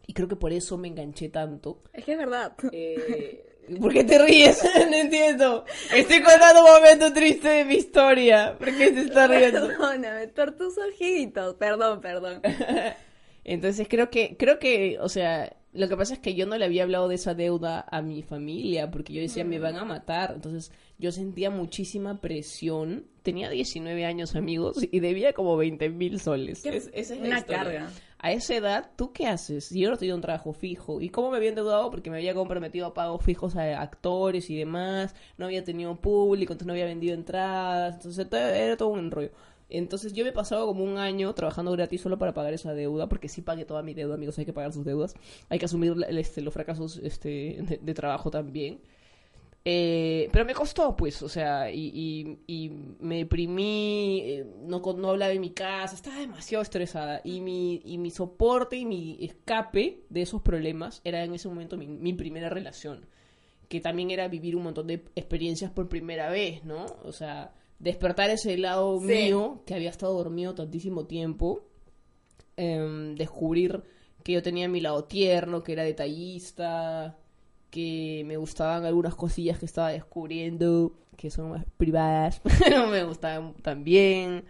Y 0.08 0.14
creo 0.14 0.28
que 0.28 0.36
por 0.36 0.54
eso 0.54 0.78
me 0.78 0.88
enganché 0.88 1.30
tanto. 1.30 1.82
Es 1.94 2.06
que 2.06 2.12
es 2.12 2.18
verdad. 2.18 2.56
Eh, 2.72 3.55
¿Por 3.80 3.94
qué 3.94 4.04
te 4.04 4.18
ríes? 4.20 4.62
no 4.90 4.96
entiendo. 4.96 5.66
Estoy 5.94 6.22
contando 6.22 6.64
un 6.66 6.72
momento 6.72 7.12
triste 7.14 7.48
de 7.50 7.66
mi 7.66 7.76
historia. 7.76 8.56
¿Por 8.58 8.68
qué 8.76 8.94
se 8.94 9.02
está 9.02 9.28
riendo? 9.28 9.68
Perdóname, 9.68 10.28
por 10.30 10.52
tus 10.56 10.78
ojitos. 10.78 11.56
Perdón, 11.56 12.02
perdón. 12.02 12.42
Entonces 13.44 13.88
creo 13.90 14.10
que, 14.10 14.36
creo 14.38 14.58
que, 14.58 14.98
o 15.00 15.08
sea, 15.10 15.56
lo 15.72 15.88
que 15.88 15.96
pasa 15.98 16.14
es 16.16 16.20
que 16.20 16.34
yo 16.34 16.46
no 16.48 16.58
le 16.58 16.66
había 16.66 16.84
hablado 16.84 17.08
de 17.08 17.16
esa 17.16 17.36
deuda 17.36 17.86
a 17.92 18.02
mi 18.02 18.24
familia, 18.24 18.90
porque 18.90 19.14
yo 19.14 19.22
decía, 19.22 19.44
me 19.44 19.60
van 19.60 19.76
a 19.76 19.86
matar. 19.86 20.32
Entonces 20.36 20.72
yo 20.98 21.12
sentía 21.12 21.50
muchísima 21.52 22.22
presión. 22.22 23.06
Tenía 23.22 23.50
19 23.50 24.06
años, 24.06 24.36
amigos, 24.36 24.78
y 24.92 25.00
debía 25.00 25.34
como 25.34 25.58
20 25.58 25.90
mil 25.90 26.20
soles. 26.20 26.64
Qué- 26.64 26.78
Es- 26.78 26.90
esa 26.94 27.14
es 27.16 27.20
la 27.22 27.28
una 27.28 27.38
historia. 27.40 27.64
carga. 27.64 27.90
A 28.26 28.32
esa 28.32 28.56
edad, 28.56 28.90
¿tú 28.96 29.14
qué 29.14 29.28
haces? 29.28 29.70
Yo 29.70 29.88
no 29.92 29.98
tenía 29.98 30.16
un 30.16 30.22
trabajo 30.22 30.52
fijo. 30.52 31.00
¿Y 31.00 31.10
cómo 31.10 31.30
me 31.30 31.38
había 31.38 31.50
endeudado? 31.50 31.92
Porque 31.92 32.10
me 32.10 32.18
había 32.18 32.34
comprometido 32.34 32.88
a 32.88 32.94
pagos 32.96 33.24
fijos 33.24 33.56
a 33.56 33.80
actores 33.80 34.50
y 34.50 34.58
demás. 34.58 35.14
No 35.38 35.46
había 35.46 35.64
tenido 35.64 35.96
público, 35.96 36.54
entonces 36.54 36.66
no 36.66 36.74
había 36.74 36.86
vendido 36.86 37.14
entradas. 37.14 37.94
Entonces 37.98 38.28
era 38.32 38.78
todo 38.78 38.90
un 38.90 38.98
enrollo. 38.98 39.30
Entonces 39.70 40.12
yo 40.14 40.24
me 40.24 40.32
he 40.32 40.34
pasado 40.34 40.66
como 40.66 40.84
un 40.84 40.98
año 40.98 41.36
trabajando 41.36 41.72
gratis 41.74 42.02
solo 42.02 42.18
para 42.18 42.34
pagar 42.34 42.56
esa 42.56 42.74
deuda, 42.74 43.08
porque 43.08 43.30
sí 43.30 43.44
pagué 43.44 43.64
toda 43.64 43.84
mi 43.84 43.94
deuda, 43.94 44.16
amigos, 44.16 44.40
hay 44.40 44.46
que 44.46 44.54
pagar 44.54 44.74
sus 44.74 44.86
deudas. 44.86 45.14
Hay 45.50 45.60
que 45.60 45.66
asumir 45.66 45.94
este, 46.10 46.42
los 46.42 46.52
fracasos 46.52 46.98
este, 47.04 47.80
de 47.80 47.94
trabajo 47.94 48.32
también. 48.32 48.80
Eh, 49.68 50.30
pero 50.32 50.46
me 50.46 50.54
costó, 50.54 50.96
pues, 50.96 51.24
o 51.24 51.28
sea, 51.30 51.72
y, 51.72 51.90
y, 51.92 52.38
y 52.46 52.70
me 53.00 53.18
deprimí, 53.18 54.22
eh, 54.24 54.46
no, 54.62 54.80
con- 54.84 55.02
no 55.02 55.10
hablaba 55.10 55.34
en 55.34 55.42
mi 55.42 55.50
casa, 55.50 55.96
estaba 55.96 56.20
demasiado 56.20 56.62
estresada. 56.62 57.22
Y 57.24 57.42
mi, 57.42 57.82
y 57.84 57.98
mi 57.98 58.12
soporte 58.12 58.78
y 58.78 58.86
mi 58.86 59.18
escape 59.22 60.04
de 60.10 60.22
esos 60.22 60.44
problemas 60.44 61.02
era 61.04 61.24
en 61.24 61.34
ese 61.34 61.48
momento 61.48 61.78
mi, 61.78 61.88
mi 61.88 62.14
primera 62.14 62.50
relación. 62.50 63.08
que 63.68 63.82
también 63.82 64.12
era 64.12 64.28
vivir 64.28 64.56
un 64.56 64.62
montón 64.62 64.86
de 64.86 65.04
experiencias 65.16 65.72
por 65.72 65.90
primera 65.90 66.30
vez, 66.30 66.64
¿no? 66.64 66.86
O 67.04 67.12
sea, 67.12 67.52
despertar 67.80 68.30
ese 68.30 68.56
lado 68.60 69.00
Sí. 69.00 69.08
mío 69.08 69.64
que 69.66 69.74
había 69.74 69.90
estado 69.90 70.14
dormido 70.14 70.54
tantísimo 70.54 71.08
tiempo, 71.08 71.66
em, 72.58 73.16
descubrir 73.16 73.82
que 74.24 74.34
yo 74.34 74.44
tenía 74.44 74.70
mi 74.70 74.82
lado 74.82 75.06
tierno, 75.06 75.64
que 75.64 75.74
era 75.74 75.84
detallista, 75.84 77.18
que 77.76 78.24
me 78.26 78.38
gustaban 78.38 78.86
algunas 78.86 79.16
cosillas 79.16 79.60
que 79.60 79.66
estaba 79.66 79.90
descubriendo, 79.90 80.94
que 81.18 81.30
son 81.30 81.50
más 81.50 81.66
privadas, 81.76 82.42
pero 82.64 82.88
me 82.88 83.04
gustaban 83.04 83.54
también, 83.56 84.46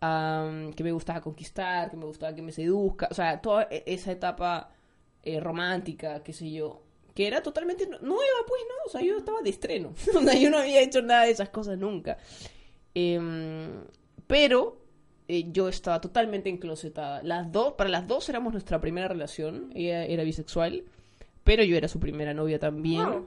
am, 0.00 0.72
que 0.72 0.82
me 0.82 0.92
gustaba 0.92 1.20
conquistar, 1.20 1.90
que 1.90 1.96
me 1.98 2.06
gustaba 2.06 2.34
que 2.34 2.40
me 2.40 2.52
seduzca, 2.52 3.08
o 3.10 3.14
sea, 3.14 3.40
toda 3.42 3.68
e- 3.70 3.84
esa 3.86 4.12
etapa 4.12 4.70
eh, 5.22 5.40
romántica, 5.40 6.22
qué 6.22 6.32
sé 6.32 6.50
yo, 6.50 6.80
que 7.14 7.26
era 7.26 7.42
totalmente 7.42 7.86
nu- 7.86 7.98
nueva, 8.00 8.40
pues, 8.48 8.62
¿no? 8.66 8.74
O 8.86 8.88
sea, 8.90 9.02
yo 9.02 9.18
estaba 9.18 9.42
de 9.42 9.50
estreno, 9.50 9.92
o 10.16 10.32
yo 10.32 10.48
no 10.50 10.58
había 10.58 10.80
hecho 10.80 11.02
nada 11.02 11.24
de 11.24 11.32
esas 11.32 11.50
cosas 11.50 11.76
nunca. 11.78 12.16
Em, 12.94 13.82
pero 14.26 14.78
eh, 15.28 15.50
yo 15.52 15.68
estaba 15.68 16.00
totalmente 16.00 16.48
enclosetada. 16.48 17.22
Las 17.22 17.50
dos, 17.52 17.74
para 17.74 17.90
las 17.90 18.06
dos 18.06 18.28
éramos 18.28 18.52
nuestra 18.52 18.80
primera 18.80 19.08
relación. 19.08 19.70
Ella 19.74 20.04
era 20.04 20.22
bisexual, 20.24 20.84
pero 21.44 21.62
yo 21.62 21.76
era 21.76 21.88
su 21.88 22.00
primera 22.00 22.34
novia 22.34 22.58
también. 22.58 23.04
Wow. 23.06 23.26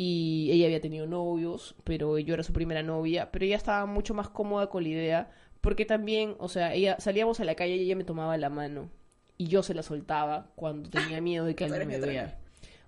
Y 0.00 0.50
ella 0.52 0.66
había 0.66 0.80
tenido 0.80 1.06
novios, 1.06 1.74
pero 1.84 2.18
yo 2.18 2.34
era 2.34 2.44
su 2.44 2.52
primera 2.52 2.82
novia. 2.84 3.30
Pero 3.32 3.44
ella 3.44 3.56
estaba 3.56 3.84
mucho 3.84 4.14
más 4.14 4.28
cómoda 4.28 4.68
con 4.70 4.84
la 4.84 4.90
idea, 4.90 5.30
porque 5.60 5.84
también, 5.84 6.36
o 6.38 6.48
sea, 6.48 6.72
ella 6.72 6.96
salíamos 7.00 7.40
a 7.40 7.44
la 7.44 7.56
calle 7.56 7.76
y 7.76 7.80
ella 7.80 7.96
me 7.96 8.04
tomaba 8.04 8.36
la 8.36 8.48
mano. 8.48 8.90
Y 9.36 9.48
yo 9.48 9.62
se 9.64 9.74
la 9.74 9.82
soltaba 9.82 10.52
cuando 10.54 10.88
tenía 10.90 11.20
miedo 11.20 11.44
de 11.44 11.54
que 11.56 11.64
alguien 11.64 11.88
me 11.88 11.98
vea. 11.98 12.38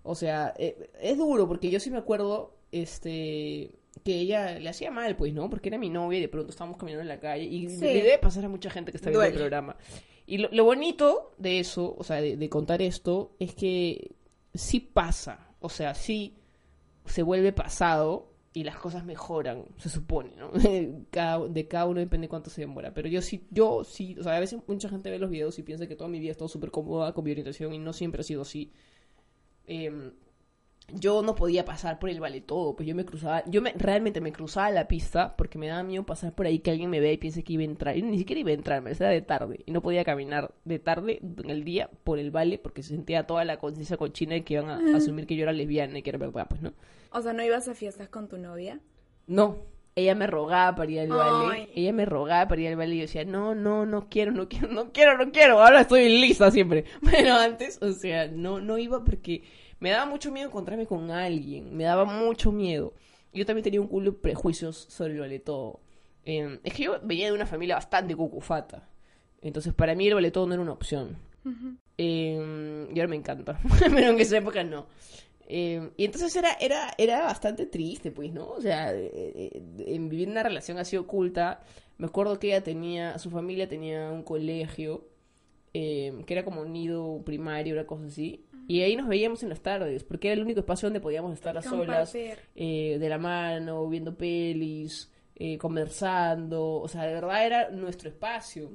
O 0.02 0.14
sea, 0.14 0.54
eh, 0.56 0.90
es 1.00 1.18
duro 1.18 1.46
porque 1.48 1.68
yo 1.70 1.78
sí 1.80 1.90
me 1.90 1.98
acuerdo, 1.98 2.56
este, 2.72 3.72
que 4.04 4.14
ella 4.20 4.58
le 4.60 4.68
hacía 4.68 4.90
mal, 4.92 5.16
pues, 5.16 5.32
¿no? 5.34 5.50
Porque 5.50 5.68
era 5.68 5.78
mi 5.78 5.90
novia 5.90 6.18
y 6.18 6.22
de 6.22 6.28
pronto 6.28 6.50
estábamos 6.50 6.78
caminando 6.78 7.02
en 7.02 7.08
la 7.08 7.18
calle 7.20 7.44
y 7.44 7.68
Sí. 7.68 7.80
le 7.84 7.94
debe 8.02 8.18
pasar 8.18 8.44
a 8.44 8.48
mucha 8.48 8.70
gente 8.70 8.92
que 8.92 8.96
está 8.98 9.10
viendo 9.10 9.26
el 9.26 9.34
programa. 9.34 9.76
Y 10.26 10.38
lo, 10.38 10.48
lo 10.52 10.64
bonito 10.64 11.32
de 11.38 11.58
eso, 11.58 11.96
o 11.98 12.04
sea, 12.04 12.20
de, 12.20 12.36
de 12.36 12.48
contar 12.48 12.82
esto, 12.82 13.34
es 13.40 13.52
que 13.54 14.12
sí 14.54 14.80
pasa, 14.80 15.48
o 15.60 15.68
sea, 15.68 15.94
sí 15.94 16.36
se 17.06 17.22
vuelve 17.22 17.52
pasado 17.52 18.28
y 18.52 18.64
las 18.64 18.76
cosas 18.78 19.04
mejoran, 19.04 19.64
se 19.78 19.88
supone, 19.88 20.32
¿no? 20.36 20.50
Cada- 21.10 21.46
de 21.48 21.68
cada 21.68 21.86
uno 21.86 22.00
depende 22.00 22.28
cuánto 22.28 22.50
se 22.50 22.62
demora. 22.62 22.92
Pero 22.94 23.08
yo 23.08 23.22
sí, 23.22 23.46
yo 23.50 23.84
sí, 23.84 24.16
o 24.18 24.22
sea, 24.24 24.36
a 24.36 24.40
veces 24.40 24.60
mucha 24.66 24.88
gente 24.88 25.10
ve 25.10 25.18
los 25.18 25.30
videos 25.30 25.58
y 25.58 25.62
piensa 25.62 25.86
que 25.86 25.96
toda 25.96 26.10
mi 26.10 26.18
vida 26.18 26.30
he 26.30 26.32
estado 26.32 26.48
súper 26.48 26.70
cómoda 26.72 27.12
con 27.14 27.24
mi 27.24 27.30
orientación 27.30 27.72
y 27.74 27.78
no 27.78 27.92
siempre 27.92 28.20
ha 28.20 28.24
sido 28.24 28.42
así. 28.42 28.72
Em, 29.66 30.12
yo 30.94 31.22
no 31.22 31.34
podía 31.34 31.64
pasar 31.64 31.98
por 31.98 32.10
el 32.10 32.20
vale 32.20 32.40
todo, 32.40 32.74
pues 32.76 32.88
yo 32.88 32.94
me 32.94 33.04
cruzaba, 33.04 33.44
yo 33.46 33.62
me, 33.62 33.72
realmente 33.72 34.20
me 34.20 34.32
cruzaba 34.32 34.70
la 34.70 34.88
pista 34.88 35.36
porque 35.36 35.58
me 35.58 35.68
daba 35.68 35.82
miedo 35.82 36.04
pasar 36.04 36.34
por 36.34 36.46
ahí 36.46 36.58
que 36.60 36.70
alguien 36.70 36.90
me 36.90 37.00
vea 37.00 37.12
y 37.12 37.18
piense 37.18 37.42
que 37.42 37.52
iba 37.54 37.62
a 37.62 37.66
entrar. 37.66 37.96
Y 37.96 38.02
ni 38.02 38.18
siquiera 38.18 38.40
iba 38.40 38.50
a 38.50 38.54
entrar, 38.54 38.82
me 38.82 38.90
era 38.90 39.08
de 39.08 39.22
tarde. 39.22 39.60
Y 39.66 39.72
no 39.72 39.82
podía 39.82 40.04
caminar 40.04 40.54
de 40.64 40.78
tarde 40.78 41.20
en 41.22 41.50
el 41.50 41.64
día 41.64 41.90
por 42.04 42.18
el 42.18 42.30
vale 42.30 42.58
porque 42.58 42.82
sentía 42.82 43.26
toda 43.26 43.44
la 43.44 43.58
conciencia 43.58 43.96
cochina 43.96 44.34
de 44.34 44.44
que 44.44 44.54
iban 44.54 44.68
a 44.68 44.96
asumir 44.96 45.26
que 45.26 45.36
yo 45.36 45.42
era 45.42 45.52
lesbiana 45.52 45.98
y 45.98 46.02
que 46.02 46.10
era 46.10 46.18
verdad, 46.18 46.46
pues 46.48 46.62
no. 46.62 46.72
O 47.12 47.20
sea, 47.20 47.32
¿no 47.32 47.42
ibas 47.42 47.68
a 47.68 47.74
fiestas 47.74 48.08
con 48.08 48.28
tu 48.28 48.38
novia? 48.38 48.80
No, 49.26 49.58
ella 49.96 50.14
me 50.14 50.26
rogaba 50.26 50.74
para 50.76 50.90
ir 50.90 51.00
al 51.00 51.08
baile. 51.08 51.68
Ella 51.74 51.92
me 51.92 52.04
rogaba 52.04 52.48
para 52.48 52.60
ir 52.60 52.68
al 52.68 52.76
baile 52.76 52.94
y 52.94 52.98
yo 52.98 53.02
decía, 53.02 53.24
no, 53.24 53.54
no, 53.54 53.86
no 53.86 54.08
quiero, 54.08 54.32
no 54.32 54.48
quiero, 54.48 54.68
no 54.68 54.92
quiero, 54.92 55.18
no 55.18 55.32
quiero. 55.32 55.60
Ahora 55.60 55.82
estoy 55.82 56.08
lista 56.20 56.50
siempre. 56.50 56.84
Pero 57.10 57.34
antes, 57.34 57.78
o 57.82 57.92
sea, 57.92 58.28
no, 58.28 58.60
no 58.60 58.78
iba 58.78 59.04
porque 59.04 59.42
me 59.80 59.90
daba 59.90 60.06
mucho 60.06 60.30
miedo 60.30 60.48
encontrarme 60.48 60.86
con 60.86 61.10
alguien. 61.10 61.76
Me 61.76 61.84
daba 61.84 62.04
mucho 62.04 62.52
miedo. 62.52 62.94
Yo 63.32 63.44
también 63.46 63.64
tenía 63.64 63.80
un 63.80 63.88
culo 63.88 64.12
de 64.12 64.18
prejuicios 64.18 64.76
sobre 64.76 65.14
el 65.14 65.20
vale 65.20 65.38
todo. 65.38 65.80
Eh, 66.24 66.60
es 66.62 66.74
que 66.74 66.84
yo 66.84 67.00
venía 67.02 67.26
de 67.26 67.32
una 67.32 67.46
familia 67.46 67.74
bastante 67.76 68.14
cucufata. 68.14 68.88
Entonces, 69.40 69.74
para 69.74 69.94
mí 69.94 70.06
el 70.06 70.14
vale 70.14 70.30
todo 70.30 70.46
no 70.46 70.54
era 70.54 70.62
una 70.62 70.72
opción. 70.72 71.16
Eh, 71.98 72.88
y 72.94 72.98
ahora 72.98 73.08
me 73.08 73.16
encanta. 73.16 73.58
Pero 73.80 74.10
en 74.10 74.20
esa 74.20 74.38
época 74.38 74.62
no. 74.62 74.86
Eh, 75.52 75.90
y 75.96 76.04
entonces 76.04 76.34
era, 76.36 76.52
era, 76.60 76.94
era 76.96 77.24
bastante 77.24 77.66
triste, 77.66 78.12
pues, 78.12 78.32
¿no? 78.32 78.50
O 78.50 78.60
sea, 78.60 78.94
eh, 78.94 79.10
eh, 79.12 79.62
en 79.84 80.08
vivir 80.08 80.28
una 80.28 80.44
relación 80.44 80.78
así 80.78 80.96
oculta, 80.96 81.64
me 81.98 82.06
acuerdo 82.06 82.38
que 82.38 82.46
ella 82.48 82.62
tenía, 82.62 83.18
su 83.18 83.30
familia 83.30 83.68
tenía 83.68 84.12
un 84.12 84.22
colegio 84.22 85.08
que 85.72 86.24
era 86.28 86.44
como 86.44 86.62
un 86.62 86.72
nido 86.72 87.22
primario, 87.24 87.74
una 87.74 87.86
cosa 87.86 88.06
así. 88.06 88.44
Y 88.70 88.82
ahí 88.82 88.94
nos 88.94 89.08
veíamos 89.08 89.42
en 89.42 89.48
las 89.48 89.62
tardes, 89.62 90.04
porque 90.04 90.28
era 90.28 90.34
el 90.34 90.42
único 90.42 90.60
espacio 90.60 90.86
donde 90.86 91.00
podíamos 91.00 91.32
estar 91.32 91.58
a 91.58 91.60
solas, 91.60 92.14
eh, 92.14 92.98
de 93.00 93.08
la 93.08 93.18
mano, 93.18 93.88
viendo 93.88 94.16
pelis, 94.16 95.10
eh, 95.34 95.58
conversando. 95.58 96.74
O 96.74 96.86
sea, 96.86 97.02
de 97.02 97.14
verdad 97.14 97.44
era 97.44 97.70
nuestro 97.70 98.08
espacio. 98.08 98.70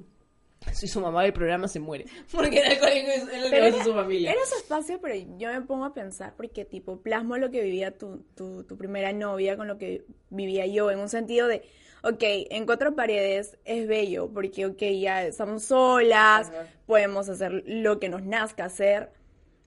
Si 0.74 0.88
su 0.88 1.00
mamá 1.00 1.22
del 1.24 1.32
programa 1.32 1.68
se 1.70 1.80
muere, 1.80 2.08
porque 2.32 2.58
era 2.58 2.74
el 2.74 2.80
colegio, 2.80 3.10
era 3.10 3.22
el 3.22 3.50
Pero 3.52 3.66
negocio 3.66 3.78
de 3.78 3.84
su 3.84 3.94
familia. 3.94 4.32
Era 4.32 4.42
su 4.46 4.56
espacio, 4.58 5.00
pero 5.00 5.16
yo 5.38 5.54
me 5.54 5.62
pongo 5.62 5.86
a 5.86 5.94
pensar 5.94 6.34
porque 6.36 6.66
tipo 6.66 7.00
plasmo 7.02 7.38
lo 7.38 7.52
que 7.52 7.62
vivía 7.62 7.96
tu, 7.96 8.26
tu, 8.36 8.64
tu 8.64 8.76
primera 8.76 9.14
novia 9.14 9.56
con 9.56 9.68
lo 9.68 9.78
que 9.78 10.06
vivía 10.30 10.66
yo, 10.66 10.92
en 10.92 11.00
un 11.00 11.08
sentido 11.08 11.48
de, 11.48 11.62
ok, 12.04 12.22
en 12.50 12.66
cuatro 12.66 12.96
paredes 12.96 13.58
es 13.64 13.88
bello, 13.88 14.30
porque 14.34 14.66
ok, 14.66 14.82
ya 15.00 15.24
estamos 15.24 15.64
solas, 15.64 16.50
Ajá. 16.50 16.68
podemos 16.86 17.30
hacer 17.30 17.64
lo 17.68 18.00
que 18.00 18.10
nos 18.10 18.24
nazca 18.24 18.66
hacer, 18.66 19.12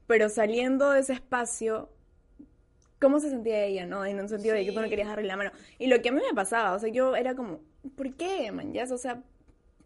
pero 0.09 0.29
saliendo 0.31 0.91
de 0.91 1.01
ese 1.01 1.13
espacio, 1.13 1.91
¿cómo 2.99 3.21
se 3.21 3.31
sentía 3.31 3.63
ella, 3.65 3.87
no? 3.87 4.05
En 4.05 4.19
un 4.19 4.29
sentido 4.29 4.55
de 4.55 4.65
que 4.65 4.73
tú 4.73 4.81
no 4.81 4.89
querías 4.89 5.07
darle 5.07 5.27
la 5.27 5.37
mano. 5.37 5.53
Y 5.79 5.87
lo 5.87 6.01
que 6.03 6.09
a 6.09 6.13
mí 6.13 6.21
me 6.27 6.35
pasaba, 6.35 6.73
o 6.73 6.79
sea, 6.81 6.89
yo 6.89 7.15
era 7.15 7.37
como, 7.37 7.61
¿por 7.95 8.15
qué, 8.15 8.51
man? 8.51 8.73
Ya, 8.73 8.85
o 8.85 8.99
sea, 8.99 9.23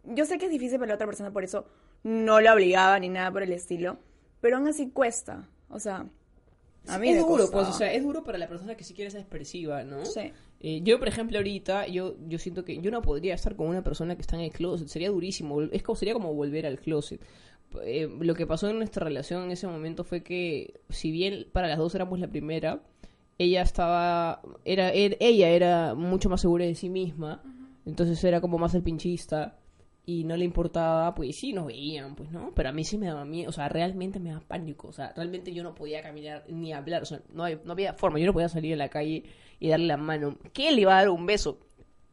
yo 0.05 0.25
sé 0.25 0.37
que 0.39 0.45
es 0.45 0.51
difícil 0.51 0.79
para 0.79 0.89
la 0.89 0.95
otra 0.95 1.07
persona, 1.07 1.31
por 1.31 1.43
eso 1.43 1.67
no 2.03 2.39
la 2.39 2.53
obligaba 2.53 2.97
ni 2.99 3.09
nada 3.09 3.31
por 3.31 3.43
el 3.43 3.51
estilo, 3.51 3.99
pero 4.39 4.57
aún 4.57 4.67
así 4.67 4.89
cuesta, 4.89 5.49
o 5.69 5.79
sea, 5.79 6.07
a 6.87 6.99
mí 6.99 7.09
es 7.09 7.15
me 7.15 7.21
duro, 7.21 7.43
costaba. 7.43 7.63
pues, 7.63 7.75
o 7.75 7.77
sea, 7.77 7.93
es 7.93 8.03
duro 8.03 8.23
para 8.23 8.37
la 8.37 8.47
persona 8.47 8.75
que 8.75 8.83
sí 8.83 8.93
quiere 8.93 9.11
ser 9.11 9.21
expresiva, 9.21 9.83
¿no? 9.83 10.05
Sí. 10.05 10.31
Eh, 10.59 10.81
yo, 10.83 10.99
por 10.99 11.07
ejemplo, 11.07 11.37
ahorita, 11.37 11.87
yo, 11.87 12.15
yo 12.27 12.37
siento 12.39 12.65
que 12.65 12.77
yo 12.79 12.91
no 12.91 13.01
podría 13.01 13.35
estar 13.35 13.55
con 13.55 13.67
una 13.67 13.83
persona 13.83 14.15
que 14.15 14.21
está 14.21 14.35
en 14.35 14.43
el 14.43 14.51
closet, 14.51 14.87
sería 14.87 15.09
durísimo, 15.09 15.61
es 15.61 15.83
como, 15.83 15.95
sería 15.95 16.13
como 16.13 16.33
volver 16.33 16.65
al 16.65 16.79
closet. 16.79 17.21
Eh, 17.83 18.09
lo 18.19 18.35
que 18.35 18.45
pasó 18.47 18.69
en 18.69 18.77
nuestra 18.77 19.03
relación 19.05 19.43
en 19.43 19.51
ese 19.51 19.67
momento 19.67 20.03
fue 20.03 20.23
que, 20.23 20.81
si 20.89 21.11
bien 21.11 21.47
para 21.51 21.67
las 21.67 21.77
dos 21.77 21.93
éramos 21.95 22.19
la 22.19 22.27
primera, 22.27 22.81
ella 23.37 23.61
estaba, 23.61 24.41
era, 24.65 24.93
er- 24.93 25.17
ella 25.19 25.49
era 25.49 25.95
mucho 25.95 26.29
más 26.29 26.41
segura 26.41 26.65
de 26.65 26.75
sí 26.75 26.89
misma, 26.89 27.41
entonces 27.85 28.23
era 28.23 28.41
como 28.41 28.57
más 28.57 28.73
el 28.75 28.83
pinchista 28.83 29.57
y 30.05 30.23
no 30.25 30.35
le 30.37 30.45
importaba, 30.45 31.15
pues 31.15 31.35
sí, 31.37 31.53
nos 31.53 31.65
veían, 31.67 32.15
pues 32.15 32.29
no, 32.31 32.51
pero 32.55 32.69
a 32.69 32.71
mí 32.73 32.83
sí 32.83 32.97
me 32.97 33.07
daba 33.07 33.25
miedo, 33.25 33.49
o 33.49 33.53
sea, 33.53 33.69
realmente 33.69 34.19
me 34.19 34.29
daba 34.31 34.41
pánico, 34.45 34.89
o 34.89 34.93
sea, 34.93 35.13
realmente 35.15 35.53
yo 35.53 35.63
no 35.63 35.73
podía 35.75 36.01
caminar 36.03 36.43
ni 36.49 36.73
hablar, 36.73 37.01
o 37.01 37.05
sea, 37.05 37.21
no, 37.33 37.43
hay- 37.45 37.59
no 37.65 37.71
había 37.71 37.93
forma, 37.93 38.19
yo 38.19 38.25
no 38.27 38.33
podía 38.33 38.49
salir 38.49 38.73
a 38.73 38.77
la 38.77 38.89
calle 38.89 39.23
y 39.59 39.69
darle 39.69 39.87
la 39.87 39.97
mano. 39.97 40.37
¿Qué 40.53 40.71
le 40.71 40.81
iba 40.81 40.93
a 40.97 40.99
dar 41.01 41.09
un 41.09 41.25
beso? 41.25 41.59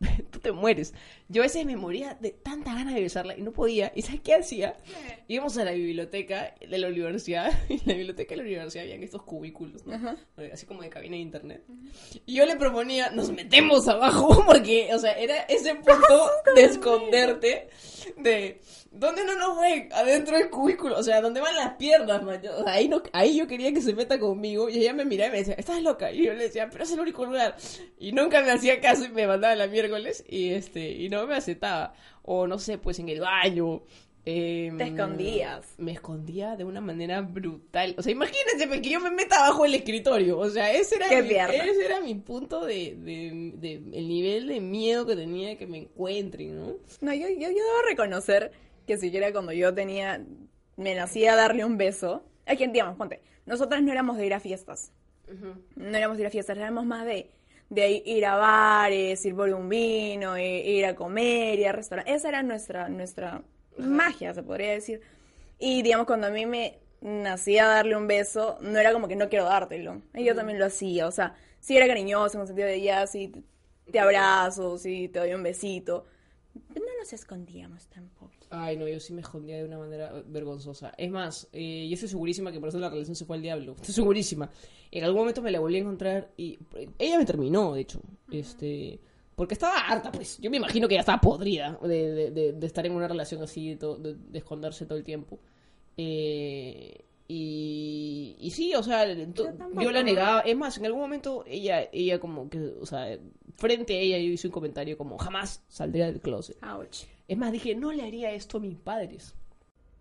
Tú 0.31 0.39
te 0.39 0.53
mueres. 0.53 0.95
Yo 1.33 1.43
a 1.43 1.47
veces 1.47 1.65
me 1.65 1.77
moría 1.77 2.19
de 2.21 2.33
tanta 2.33 2.75
ganas 2.75 2.93
de 2.95 3.03
besarla 3.03 3.39
y 3.39 3.41
no 3.43 3.53
podía. 3.53 3.93
¿Y 3.95 4.03
sabes 4.03 4.21
qué 4.21 4.35
hacía? 4.35 4.77
Íbamos 5.29 5.57
a 5.59 5.65
la 5.65 5.71
biblioteca 5.71 6.55
de 6.61 6.77
la 6.77 6.89
universidad 6.89 7.53
y 7.69 7.75
en 7.81 7.81
la 7.85 7.95
biblioteca 7.95 8.31
de 8.31 8.37
la 8.39 8.43
universidad 8.43 8.85
habían 8.85 9.03
estos 9.05 9.23
cubículos, 9.23 9.87
¿no? 9.87 10.17
Así 10.53 10.67
como 10.67 10.83
de 10.83 10.89
cabina 10.91 11.15
de 11.15 11.23
internet. 11.23 11.63
Y 12.27 12.35
yo 12.35 12.47
le 12.47 12.57
proponía, 12.57 13.11
nos 13.11 13.31
metemos 13.31 13.87
abajo 13.87 14.43
porque, 14.47 14.91
o 14.93 14.99
sea, 14.99 15.13
era 15.13 15.37
ese 15.43 15.77
punto 15.77 16.31
de 16.57 16.65
esconderte 16.65 17.69
de... 18.17 18.61
¿Dónde 18.93 19.25
no 19.25 19.37
nos 19.37 19.61
ven? 19.61 19.89
Adentro 19.93 20.37
del 20.37 20.51
cubículo, 20.51 20.99
o 20.99 21.03
sea, 21.05 21.21
¿dónde 21.21 21.41
van 21.41 21.55
las 21.55 21.75
piernas, 21.75 22.25
man? 22.25 22.43
Yo- 22.43 22.67
ahí, 22.67 22.89
no, 22.89 23.01
ahí 23.13 23.37
yo 23.39 23.47
quería 23.47 23.73
que 23.73 23.81
se 23.81 23.95
meta 23.95 24.19
conmigo 24.19 24.69
y 24.69 24.79
ella 24.79 24.93
me 24.93 25.05
miraba 25.05 25.29
y 25.29 25.31
me 25.31 25.39
decía, 25.39 25.55
estás 25.55 25.81
loca. 25.81 26.11
Y 26.11 26.25
yo 26.27 26.35
le 26.35 26.43
decía, 26.43 26.69
pero 26.73 26.83
es 26.83 26.91
el 26.91 26.99
único 26.99 27.25
lugar. 27.25 27.55
Y 28.01 28.11
nunca 28.11 28.43
me 28.43 28.51
hacía 28.51 28.81
caso 28.81 29.05
y 29.05 29.09
me 29.11 29.29
mandaba 29.29 29.55
la 29.55 29.69
miércoles 29.69 30.25
y 30.29 30.51
este 30.51 30.91
y 30.91 31.09
no 31.09 31.20
me 31.27 31.37
aceptaba. 31.37 31.95
O 32.23 32.47
no 32.47 32.59
sé, 32.59 32.79
pues 32.79 32.99
en 32.99 33.09
el 33.09 33.21
baño. 33.21 33.83
em, 34.25 34.77
Te 34.77 34.85
escondías. 34.85 35.75
Me 35.79 35.93
escondía 35.93 36.55
de 36.57 36.65
una 36.65 36.81
manera 36.81 37.23
brutal. 37.23 37.95
O 37.99 38.03
sea, 38.03 38.13
imagínense 38.13 38.67
pues, 38.69 38.81
que 38.83 38.91
yo 38.91 39.01
me 39.01 39.11
meta 39.11 39.37
abajo 39.47 39.63
del 39.63 39.75
escritorio. 39.77 40.39
O 40.39 40.51
sea, 40.51 40.73
ese 40.73 40.97
era, 40.97 41.09
Qué 41.09 41.23
mi, 41.23 41.29
mierda. 41.31 41.55
ese 41.55 41.85
era 41.87 42.01
mi 42.01 42.15
punto 42.17 42.65
de, 42.67 42.97
de, 42.97 43.53
de- 43.57 43.99
el 43.99 44.09
nivel 44.09 44.47
de 44.49 44.61
miedo 44.61 45.07
que 45.07 45.17
tenía 45.17 45.49
de 45.49 45.57
que 45.57 45.67
me 45.67 45.79
encuentren, 45.79 46.57
¿no? 46.59 46.75
No, 47.01 47.15
yo, 47.15 47.29
yo, 47.29 47.35
yo 47.49 47.49
debo 47.49 47.83
reconocer 47.89 48.53
que 48.87 48.99
siquiera 48.99 49.33
cuando 49.33 49.53
yo 49.53 49.73
tenía, 49.73 50.23
me 50.77 50.95
nacía 50.95 51.35
darle 51.37 51.65
un 51.65 51.79
beso, 51.79 52.23
es 52.45 52.59
que 52.59 52.67
digamos, 52.69 52.97
ponte, 52.97 53.21
nosotras 53.47 53.83
no 53.83 53.91
éramos 53.93 54.17
de 54.17 54.27
ir 54.27 54.35
a 54.35 54.41
fiestas, 54.41 54.93
no 55.77 55.97
éramos 55.97 56.17
de 56.17 56.25
ir 56.25 56.27
a 56.27 56.31
fiestas, 56.31 56.57
éramos 56.59 56.85
más 56.85 57.07
de, 57.07 57.31
de 57.71 58.03
ir 58.05 58.27
a 58.27 58.37
bares, 58.37 59.25
ir 59.27 59.35
por 59.37 59.49
un 59.51 59.69
vino, 59.71 60.39
i- 60.39 60.43
ir 60.79 60.87
a 60.87 60.97
comer, 60.97 61.59
ir 61.59 61.69
a 61.69 61.73
restaurantes, 61.73 62.17
esa 62.17 62.29
era 62.31 62.43
nuestra, 62.43 62.89
nuestra 62.91 63.43
magia, 63.79 64.35
se 64.35 64.43
podría 64.43 64.73
decir. 64.73 65.01
Y 65.59 65.83
digamos, 65.83 66.07
cuando 66.07 66.29
a 66.29 66.31
mí 66.31 66.47
me, 66.47 66.79
nacía 67.03 67.67
darle 67.67 67.97
un 67.97 68.07
beso, 68.09 68.59
no 68.63 68.79
era 68.79 68.93
como 68.93 69.09
que 69.09 69.17
no 69.17 69.29
quiero 69.29 69.45
dártelo. 69.47 70.03
Y 70.15 70.25
yo 70.25 70.35
también 70.35 70.59
lo 70.59 70.67
hacía, 70.67 71.07
o 71.09 71.13
sea, 71.13 71.35
sí 71.61 71.77
era 71.77 71.87
cariñoso 71.87 72.37
en 72.39 72.43
el 72.43 72.47
sentido 72.49 72.69
de 72.69 72.81
ya, 72.83 73.07
sí 73.07 73.33
te- 73.93 74.01
abrazo, 74.01 74.79
sí 74.79 75.09
te 75.09 75.19
doy 75.21 75.35
un 75.35 75.43
besito. 75.43 76.07
No 76.75 76.83
nos 77.01 77.13
escondíamos 77.13 77.87
tampoco. 77.87 78.31
Ay, 78.51 78.77
no, 78.77 78.87
yo 78.87 79.01
sí 79.01 79.13
me 79.13 79.23
escondía 79.23 79.57
de 79.57 79.65
una 79.65 79.79
manera 79.79 80.13
vergonzosa. 80.27 80.93
Es 80.99 81.11
más, 81.11 81.49
eh, 81.53 81.87
yo 81.89 81.95
estoy 81.95 82.09
segurísima 82.09 82.53
que 82.53 82.61
por 82.61 82.69
eso 82.69 82.79
la 82.79 82.89
relación 82.91 83.17
se 83.17 83.25
fue 83.25 83.37
al 83.37 83.43
diablo. 83.43 83.73
Estoy 83.73 83.95
segurísima. 83.95 84.51
En 84.91 85.05
algún 85.05 85.21
momento 85.21 85.41
me 85.43 85.51
la 85.51 85.61
volví 85.61 85.77
a 85.77 85.81
encontrar 85.81 86.31
y 86.37 86.59
ella 86.99 87.19
me 87.19 87.25
terminó, 87.25 87.75
de 87.75 87.81
hecho. 87.81 88.01
Este, 88.31 89.01
porque 89.35 89.55
estaba 89.55 89.79
harta, 89.79 90.13
pues. 90.13 90.39
Yo 90.39 90.51
me 90.51 90.59
imagino 90.59 90.87
que 90.89 90.95
ya 90.95 91.01
estaba 91.01 91.21
podrida 91.21 91.79
de, 91.83 91.89
de- 92.13 92.31
de- 92.31 92.53
de 92.53 92.67
estar 92.67 92.85
en 92.87 92.93
una 92.93 93.09
relación 93.09 93.43
así, 93.43 93.71
de, 93.71 93.77
to- 93.77 93.97
de- 93.97 94.15
de 94.17 94.39
esconderse 94.39 94.85
todo 94.87 94.99
el 94.99 95.05
tiempo. 95.05 95.39
Eh, 95.97 97.05
y, 97.33 98.35
y 98.41 98.51
sí, 98.51 98.75
o 98.75 98.83
sea, 98.83 99.07
yo 99.15 99.93
la 99.93 100.03
negaba. 100.03 100.41
Es 100.41 100.57
más, 100.57 100.77
en 100.79 100.87
algún 100.87 101.01
momento 101.03 101.45
ella, 101.47 101.89
ella 101.93 102.19
como 102.19 102.51
que, 102.51 102.59
o 102.59 102.85
sea, 102.85 103.17
frente 103.57 103.97
a 103.97 104.01
ella 104.01 104.19
yo 104.19 104.33
hice 104.33 104.49
un 104.49 104.53
comentario 104.53 104.99
como, 104.99 105.17
jamás 105.17 105.63
saldría 105.69 106.07
del 106.07 106.21
closet. 106.21 106.57
Ouch. 106.65 107.05
Es 107.29 107.39
más, 107.39 107.53
dije, 107.53 107.77
no 107.77 107.93
le 107.93 108.03
haría 108.03 108.33
esto 108.33 108.57
a 108.57 108.61
mis 108.61 108.77
padres. 108.77 109.37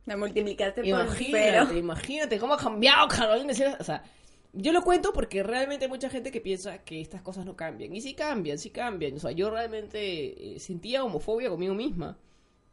Me 0.07 0.15
multiplicaste 0.15 0.81
por 0.81 0.87
Imagínate, 0.87 1.51
cero. 1.51 1.77
imagínate 1.77 2.39
cómo 2.39 2.55
ha 2.55 2.57
cambiado 2.57 3.07
Carolina. 3.07 3.53
O 3.79 3.83
sea, 3.83 4.03
yo 4.51 4.71
lo 4.73 4.81
cuento 4.81 5.13
porque 5.13 5.43
realmente 5.43 5.85
hay 5.85 5.91
mucha 5.91 6.09
gente 6.09 6.31
que 6.31 6.41
piensa 6.41 6.79
que 6.79 6.99
estas 6.99 7.21
cosas 7.21 7.45
no 7.45 7.55
cambian. 7.55 7.95
Y 7.95 8.01
sí 8.01 8.15
cambian, 8.15 8.57
sí 8.57 8.71
cambian. 8.71 9.13
O 9.17 9.19
sea, 9.19 9.33
yo 9.33 9.51
realmente 9.51 10.55
eh, 10.55 10.59
sentía 10.59 11.03
homofobia 11.03 11.51
conmigo 11.51 11.75
misma. 11.75 12.17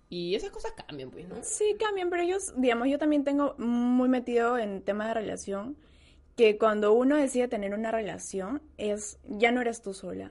Y 0.09 0.35
esas 0.35 0.51
cosas 0.51 0.73
cambian, 0.87 1.11
pues, 1.11 1.29
¿no? 1.29 1.37
Sí, 1.43 1.77
cambian, 1.79 2.11
pero 2.11 2.23
yo, 2.23 2.37
digamos, 2.57 2.89
yo 2.89 2.99
también 2.99 3.25
tengo 3.25 3.55
muy 3.59 4.09
metido 4.09 4.57
en 4.59 4.83
tema 4.83 5.09
de 5.09 5.15
relación 5.15 5.77
que 6.37 6.59
cuando 6.59 6.93
uno 6.93 7.17
decide 7.17 7.49
tener 7.49 7.75
una 7.75 7.91
relación 7.91 8.63
es, 8.77 9.19
ya 9.27 9.51
no 9.53 9.61
eres 9.61 9.83
tú 9.83 9.95
sola. 9.95 10.31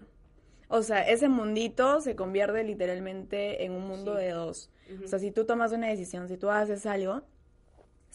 O 0.68 0.82
sea, 0.82 1.02
ese 1.02 1.30
mundito 1.30 2.02
se 2.02 2.16
convierte 2.16 2.64
literalmente 2.64 3.66
en 3.66 3.74
un 3.74 3.88
mundo 3.88 4.14
de 4.16 4.32
dos. 4.32 4.70
O 5.04 5.08
sea, 5.08 5.20
si 5.20 5.32
tú 5.32 5.46
tomas 5.46 5.72
una 5.72 5.88
decisión, 5.88 6.28
si 6.28 6.38
tú 6.38 6.50
haces 6.50 6.86
algo, 6.86 7.24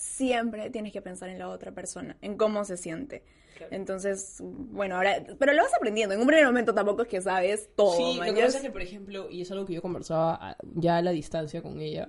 siempre 0.00 0.70
tienes 0.70 0.92
que 0.92 1.02
pensar 1.02 1.28
en 1.28 1.38
la 1.38 1.48
otra 1.48 1.72
persona, 1.72 2.16
en 2.22 2.36
cómo 2.36 2.64
se 2.64 2.76
siente. 2.76 3.22
Entonces, 3.70 4.38
bueno, 4.40 4.96
ahora, 4.96 5.22
pero 5.38 5.52
lo 5.52 5.62
vas 5.62 5.74
aprendiendo. 5.74 6.14
En 6.14 6.20
un 6.20 6.26
primer 6.26 6.46
momento 6.46 6.72
tampoco 6.72 7.02
es 7.02 7.08
que 7.08 7.20
sabes 7.20 7.68
todo. 7.76 7.94
Sí, 7.94 8.18
lo 8.18 8.34
que 8.34 8.40
pasa 8.40 8.56
es 8.56 8.62
que, 8.62 8.70
por 8.70 8.80
ejemplo, 8.80 9.28
y 9.30 9.42
es 9.42 9.50
algo 9.50 9.66
que 9.66 9.74
yo 9.74 9.82
conversaba 9.82 10.56
ya 10.74 10.96
a 10.96 11.02
la 11.02 11.10
distancia 11.10 11.60
con 11.60 11.78
ella, 11.80 12.08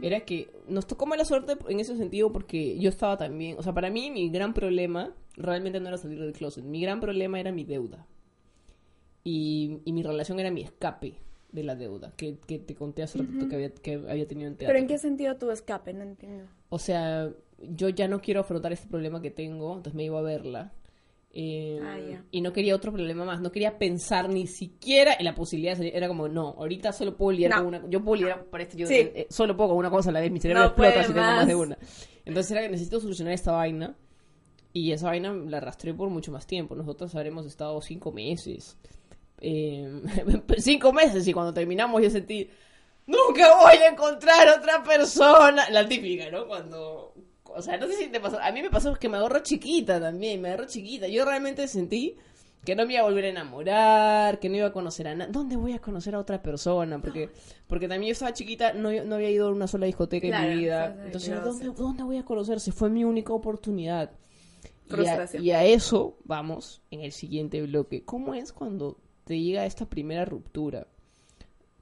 era 0.00 0.20
que 0.20 0.48
nos 0.66 0.86
tocó 0.86 1.04
mala 1.04 1.26
suerte 1.26 1.58
en 1.68 1.80
ese 1.80 1.96
sentido 1.96 2.32
porque 2.32 2.78
yo 2.78 2.88
estaba 2.88 3.18
también, 3.18 3.58
o 3.58 3.62
sea, 3.62 3.74
para 3.74 3.90
mí 3.90 4.10
mi 4.10 4.30
gran 4.30 4.54
problema 4.54 5.14
realmente 5.34 5.78
no 5.80 5.88
era 5.88 5.98
salir 5.98 6.18
del 6.18 6.32
closet, 6.32 6.64
mi 6.64 6.80
gran 6.80 7.00
problema 7.00 7.38
era 7.38 7.52
mi 7.52 7.64
deuda. 7.64 8.06
Y, 9.22 9.80
y 9.84 9.92
mi 9.92 10.02
relación 10.02 10.40
era 10.40 10.50
mi 10.50 10.62
escape 10.62 11.20
de 11.56 11.64
la 11.64 11.74
deuda, 11.74 12.12
que, 12.16 12.38
que 12.46 12.58
te 12.60 12.74
conté 12.76 13.02
hace 13.02 13.18
ratito 13.18 13.48
que, 13.48 13.54
había, 13.56 13.70
que 13.74 13.94
había 13.94 14.28
tenido 14.28 14.48
en 14.48 14.56
teatro. 14.56 14.68
Pero 14.72 14.78
¿en 14.78 14.86
qué 14.86 14.98
sentido 14.98 15.36
tu 15.36 15.50
escape? 15.50 15.92
No 15.92 16.02
entiendo. 16.04 16.44
O 16.68 16.78
sea, 16.78 17.28
yo 17.58 17.88
ya 17.88 18.06
no 18.06 18.20
quiero 18.20 18.40
afrontar 18.42 18.72
este 18.72 18.86
problema 18.88 19.20
que 19.20 19.30
tengo, 19.30 19.70
entonces 19.76 19.94
me 19.94 20.04
iba 20.04 20.18
a 20.18 20.22
verla. 20.22 20.72
Eh, 21.38 21.78
Ah, 21.82 21.98
ya. 21.98 22.24
Y 22.30 22.40
no 22.40 22.52
quería 22.52 22.74
otro 22.74 22.92
problema 22.92 23.24
más, 23.26 23.40
no 23.42 23.52
quería 23.52 23.76
pensar 23.78 24.28
ni 24.30 24.46
siquiera 24.46 25.14
en 25.18 25.24
la 25.26 25.34
posibilidad 25.34 25.72
de 25.72 25.76
salir. 25.76 25.96
Era 25.96 26.08
como, 26.08 26.28
no, 26.28 26.54
ahorita 26.58 26.92
solo 26.92 27.14
puedo 27.16 27.32
lidiar 27.32 27.50
No. 27.50 27.56
con 27.58 27.66
una. 27.66 27.84
Yo 27.90 28.02
puedo 28.02 28.16
lidiar 28.22 28.44
para 28.46 28.62
esto, 28.62 28.76
yo 28.78 28.86
Sí. 28.86 28.94
eh, 28.94 29.26
solo 29.28 29.54
puedo 29.56 29.70
con 29.70 29.78
una 29.78 29.90
cosa 29.90 30.08
a 30.10 30.12
la 30.12 30.20
vez. 30.20 30.30
Mi 30.30 30.40
cerebro 30.40 30.62
No 30.62 30.66
explota 30.68 31.02
si 31.02 31.12
tengo 31.12 31.20
más. 31.26 31.46
de 31.46 31.54
una. 31.54 31.76
Entonces 32.24 32.50
era 32.52 32.62
que 32.62 32.68
necesito 32.70 33.00
solucionar 33.00 33.34
esta 33.34 33.52
vaina. 33.52 33.94
Y 34.72 34.92
esa 34.92 35.06
vaina 35.08 35.32
la 35.32 35.56
arrastré 35.58 35.94
por 35.94 36.10
mucho 36.10 36.32
más 36.32 36.46
tiempo. 36.46 36.74
Nosotros 36.74 37.14
habremos 37.14 37.46
estado 37.46 37.80
cinco 37.82 38.12
meses. 38.12 38.76
Eh, 39.40 40.02
cinco 40.58 40.92
meses 40.92 41.26
y 41.28 41.32
cuando 41.32 41.52
terminamos 41.52 42.02
yo 42.02 42.10
sentí, 42.10 42.48
nunca 43.06 43.54
voy 43.56 43.76
a 43.76 43.88
encontrar 43.88 44.48
otra 44.58 44.82
persona. 44.82 45.68
La 45.70 45.88
típica, 45.88 46.30
¿no? 46.30 46.46
Cuando... 46.46 47.14
O 47.44 47.62
sea, 47.62 47.78
no 47.78 47.86
sé 47.86 47.94
si 47.94 48.08
te 48.08 48.20
pasó. 48.20 48.38
A 48.38 48.52
mí 48.52 48.60
me 48.60 48.68
pasó 48.68 48.94
que 48.94 49.08
me 49.08 49.16
agarró 49.16 49.38
chiquita 49.38 49.98
también, 49.98 50.42
me 50.42 50.48
agarró 50.48 50.66
chiquita. 50.66 51.08
Yo 51.08 51.24
realmente 51.24 51.66
sentí 51.68 52.16
que 52.66 52.74
no 52.74 52.84
me 52.84 52.94
iba 52.94 53.02
a 53.02 53.04
volver 53.04 53.24
a 53.24 53.28
enamorar, 53.28 54.40
que 54.40 54.50
no 54.50 54.56
iba 54.56 54.66
a 54.66 54.72
conocer 54.72 55.08
a 55.08 55.14
nadie. 55.14 55.32
¿Dónde 55.32 55.56
voy 55.56 55.72
a 55.72 55.78
conocer 55.78 56.14
a 56.16 56.18
otra 56.18 56.42
persona? 56.42 57.00
Porque 57.00 57.30
porque 57.66 57.88
también 57.88 58.08
yo 58.10 58.12
estaba 58.12 58.34
chiquita, 58.34 58.74
no, 58.74 58.90
no 59.04 59.14
había 59.14 59.30
ido 59.30 59.48
a 59.48 59.52
una 59.52 59.68
sola 59.68 59.86
discoteca 59.86 60.26
en 60.26 60.50
mi 60.50 60.64
vida. 60.64 60.98
Entonces. 61.04 61.42
¿dónde, 61.42 61.70
¿dónde 61.70 62.02
voy 62.02 62.18
a 62.18 62.24
conocer? 62.24 62.60
Se 62.60 62.72
fue 62.72 62.90
mi 62.90 63.04
única 63.04 63.32
oportunidad. 63.32 64.10
Y 64.88 65.06
a, 65.06 65.28
y 65.40 65.50
a 65.50 65.64
eso 65.64 66.18
vamos 66.24 66.82
en 66.90 67.00
el 67.00 67.12
siguiente 67.12 67.62
bloque. 67.62 68.04
¿Cómo 68.04 68.34
es 68.34 68.52
cuando 68.52 68.98
te 69.26 69.38
llega 69.40 69.66
esta 69.66 69.84
primera 69.86 70.24
ruptura? 70.24 70.86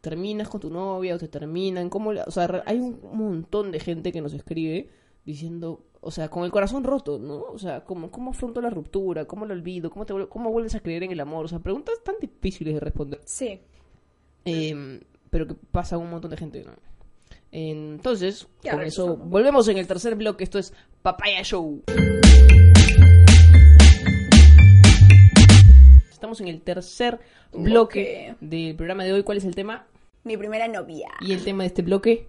¿Terminas 0.00 0.48
con 0.48 0.60
tu 0.60 0.70
novia 0.70 1.14
o 1.14 1.18
te 1.18 1.28
terminan? 1.28 1.88
¿Cómo 1.90 2.12
la- 2.12 2.24
o 2.24 2.30
sea, 2.30 2.62
hay 2.66 2.78
un 2.80 2.98
montón 3.12 3.70
de 3.70 3.80
gente 3.80 4.12
que 4.12 4.20
nos 4.20 4.32
escribe 4.34 4.88
diciendo, 5.24 5.84
o 6.00 6.10
sea, 6.10 6.28
con 6.28 6.44
el 6.44 6.50
corazón 6.50 6.84
roto, 6.84 7.18
¿no? 7.18 7.36
O 7.40 7.58
sea, 7.58 7.84
¿cómo, 7.84 8.10
cómo 8.10 8.30
afronto 8.32 8.60
la 8.60 8.70
ruptura? 8.70 9.26
¿Cómo 9.26 9.46
lo 9.46 9.54
olvido? 9.54 9.90
¿Cómo, 9.90 10.04
te, 10.06 10.14
¿Cómo 10.28 10.50
vuelves 10.50 10.74
a 10.74 10.80
creer 10.80 11.02
en 11.04 11.12
el 11.12 11.20
amor? 11.20 11.44
O 11.44 11.48
sea, 11.48 11.58
preguntas 11.58 11.94
tan 12.04 12.16
difíciles 12.20 12.74
de 12.74 12.80
responder. 12.80 13.20
Sí. 13.24 13.60
Eh, 14.44 15.00
pero 15.30 15.46
que 15.46 15.54
pasa 15.54 15.96
a 15.96 15.98
un 15.98 16.10
montón 16.10 16.30
de 16.30 16.36
gente, 16.36 16.64
¿no? 16.64 16.72
Entonces, 17.52 18.48
Ya 18.62 18.72
con 18.72 18.82
eso, 18.82 19.16
volvemos 19.16 19.68
en 19.68 19.78
el 19.78 19.86
tercer 19.86 20.16
bloque. 20.16 20.44
Esto 20.44 20.58
es 20.58 20.72
Papaya 21.02 21.42
Show. 21.42 21.82
Estamos 26.24 26.40
en 26.40 26.48
el 26.48 26.62
tercer 26.62 27.20
bloque 27.52 28.34
del 28.40 28.74
programa 28.76 29.04
de 29.04 29.12
hoy. 29.12 29.24
¿Cuál 29.24 29.36
es 29.36 29.44
el 29.44 29.54
tema? 29.54 29.84
Mi 30.22 30.38
primera 30.38 30.66
novia. 30.68 31.10
Y 31.20 31.34
el 31.34 31.44
tema 31.44 31.64
de 31.64 31.66
este 31.66 31.82
bloque, 31.82 32.26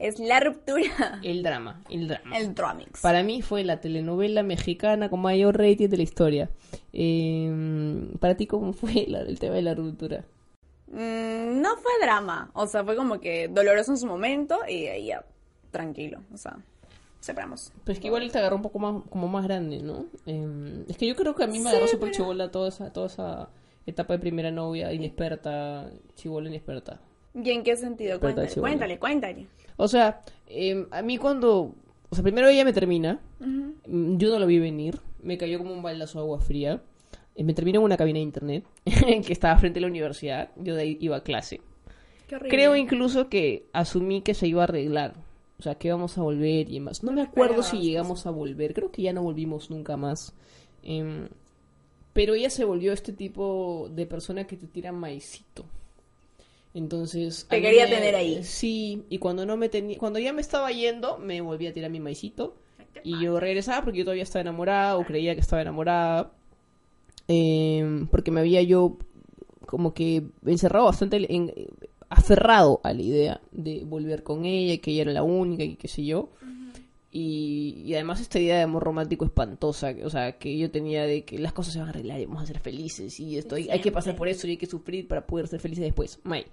Es 0.00 0.18
la 0.18 0.40
ruptura. 0.40 1.20
el 1.22 1.44
drama. 1.44 1.80
El 1.88 2.08
drama. 2.08 2.36
El 2.36 2.52
Dramix. 2.56 3.00
Para 3.00 3.22
mí 3.22 3.40
fue 3.40 3.62
la 3.62 3.80
telenovela 3.80 4.42
mexicana 4.42 5.08
con 5.10 5.20
mayor 5.20 5.56
rating 5.56 5.86
de 5.88 5.96
la 5.98 6.02
historia. 6.02 6.50
Eh, 6.92 8.08
para 8.18 8.36
ti, 8.36 8.48
¿cómo 8.48 8.72
fue 8.72 9.04
la- 9.06 9.20
el 9.20 9.38
tema 9.38 9.54
de 9.54 9.62
la 9.62 9.74
ruptura? 9.76 10.24
Mm, 10.88 11.60
no 11.60 11.76
fue 11.76 11.92
drama. 12.02 12.50
O 12.54 12.66
sea, 12.66 12.82
fue 12.82 12.96
como 12.96 13.20
que 13.20 13.46
doloroso 13.46 13.92
en 13.92 13.98
su 13.98 14.06
momento 14.08 14.58
y 14.68 15.06
ya, 15.06 15.24
tranquilo. 15.70 16.18
O 16.34 16.36
sea, 16.36 16.56
separamos. 17.20 17.72
Pues 17.84 18.00
que 18.00 18.08
igual 18.08 18.30
te 18.30 18.38
agarró 18.38 18.56
un 18.56 18.62
poco 18.62 18.78
más, 18.78 19.02
como 19.10 19.28
más 19.28 19.44
grande, 19.44 19.82
¿no? 19.82 20.06
Eh, 20.26 20.84
es 20.88 20.96
que 20.96 21.06
yo 21.06 21.14
creo 21.14 21.34
que 21.34 21.44
a 21.44 21.46
mí 21.46 21.60
me 21.60 21.70
agarró 21.70 21.86
súper 21.86 22.10
chivola 22.10 22.50
toda 22.50 22.68
esa, 22.68 22.92
toda 22.92 23.06
esa 23.06 23.50
etapa 23.86 24.14
de 24.14 24.18
primera 24.18 24.50
novia, 24.50 24.92
inexperta, 24.92 25.90
chivola 26.16 26.48
inexperta. 26.48 27.00
¿Y 27.34 27.50
en 27.50 27.62
qué 27.62 27.76
sentido? 27.76 28.18
Cuéntale, 28.18 28.52
cuéntale, 28.54 28.98
cuéntale. 28.98 29.46
O 29.76 29.86
sea, 29.86 30.22
eh, 30.46 30.86
a 30.90 31.02
mí 31.02 31.18
cuando... 31.18 31.74
O 32.12 32.14
sea, 32.14 32.24
primero 32.24 32.48
ella 32.48 32.64
me 32.64 32.72
termina, 32.72 33.20
mm, 33.38 34.16
yo 34.16 34.30
no 34.30 34.40
lo 34.40 34.46
vi 34.46 34.58
venir, 34.58 34.98
me 35.22 35.38
cayó 35.38 35.58
como 35.58 35.72
un 35.72 35.80
baldazo 35.80 36.18
de 36.18 36.24
agua 36.24 36.40
fría, 36.40 36.82
eh, 37.36 37.44
me 37.44 37.54
terminó 37.54 37.78
en 37.78 37.84
una 37.84 37.96
cabina 37.96 38.16
de 38.16 38.24
internet 38.24 38.64
que 39.24 39.32
estaba 39.32 39.56
frente 39.58 39.78
a 39.78 39.82
la 39.82 39.86
universidad, 39.86 40.50
yo 40.56 40.74
de 40.74 40.82
ahí 40.82 40.98
iba 41.00 41.16
a 41.16 41.22
clase. 41.22 41.60
Qué 42.26 42.34
horrible. 42.34 42.56
Creo 42.56 42.74
incluso 42.74 43.28
que 43.28 43.66
asumí 43.72 44.22
que 44.22 44.34
se 44.34 44.48
iba 44.48 44.62
a 44.62 44.64
arreglar. 44.64 45.14
O 45.60 45.62
sea, 45.62 45.74
que 45.74 45.88
íbamos 45.88 46.16
a 46.16 46.22
volver 46.22 46.70
y 46.70 46.74
demás. 46.74 47.02
No 47.02 47.12
me 47.12 47.20
acuerdo 47.20 47.62
si 47.62 47.80
llegamos 47.80 48.24
a 48.24 48.30
volver. 48.30 48.72
Creo 48.72 48.90
que 48.90 49.02
ya 49.02 49.12
no 49.12 49.22
volvimos 49.22 49.68
nunca 49.68 49.98
más. 49.98 50.32
Em, 50.82 51.28
pero 52.14 52.34
ella 52.34 52.48
se 52.48 52.64
volvió 52.64 52.94
este 52.94 53.12
tipo 53.12 53.90
de 53.94 54.06
persona 54.06 54.46
que 54.46 54.56
te 54.56 54.66
tira 54.66 54.90
maicito. 54.90 55.66
Entonces... 56.72 57.46
Te 57.46 57.60
quería 57.60 57.84
me- 57.84 57.90
tener 57.94 58.14
ahí. 58.14 58.42
Sí, 58.42 59.04
y 59.10 59.18
cuando 59.18 59.44
no 59.44 59.58
me 59.58 59.68
tenía... 59.68 59.98
Cuando 59.98 60.18
ya 60.18 60.32
me 60.32 60.40
estaba 60.40 60.72
yendo, 60.72 61.18
me 61.18 61.42
volví 61.42 61.66
a 61.66 61.74
tirar 61.74 61.90
mi 61.90 62.00
maicito. 62.00 62.56
Y 63.04 63.22
yo 63.22 63.38
regresaba 63.38 63.84
porque 63.84 63.98
yo 63.98 64.04
todavía 64.04 64.22
estaba 64.22 64.40
enamorada 64.40 64.96
o 64.96 65.04
creía 65.04 65.34
que 65.34 65.42
estaba 65.42 65.60
enamorada. 65.60 66.32
Em, 67.28 68.06
porque 68.06 68.30
me 68.30 68.40
había 68.40 68.62
yo 68.62 68.96
como 69.66 69.92
que 69.92 70.22
encerrado 70.46 70.86
bastante 70.86 71.32
en, 71.32 71.52
aferrado 72.10 72.80
a 72.84 72.92
la 72.92 73.00
idea 73.02 73.40
de 73.52 73.84
volver 73.84 74.22
con 74.22 74.44
ella 74.44 74.74
y 74.74 74.78
que 74.78 74.90
ella 74.90 75.02
era 75.02 75.12
la 75.12 75.22
única 75.22 75.64
y 75.64 75.76
qué 75.76 75.88
sé 75.88 76.04
yo. 76.04 76.30
y, 77.12 77.82
y 77.86 77.94
además 77.94 78.20
esta 78.20 78.38
idea 78.38 78.56
de 78.58 78.62
amor 78.62 78.84
romántico 78.84 79.24
espantosa, 79.24 79.94
que- 79.94 80.04
o 80.04 80.10
sea, 80.10 80.38
que 80.38 80.56
yo 80.56 80.70
tenía 80.70 81.02
de 81.04 81.24
que 81.24 81.38
las 81.38 81.52
cosas 81.52 81.72
se 81.72 81.78
van 81.80 81.88
a 81.88 81.90
arreglar 81.90 82.20
y 82.20 82.26
vamos 82.26 82.42
a 82.44 82.46
ser 82.46 82.60
felices 82.60 83.18
y 83.18 83.36
esto 83.36 83.56
hay, 83.56 83.68
hay 83.68 83.80
que 83.80 83.90
pasar 83.90 84.14
por 84.14 84.28
eso 84.28 84.46
y 84.46 84.50
hay 84.50 84.56
que 84.56 84.66
sufrir 84.66 85.08
para 85.08 85.26
poder 85.26 85.48
ser 85.48 85.58
felices 85.60 85.84
después. 85.84 86.20
May. 86.22 86.44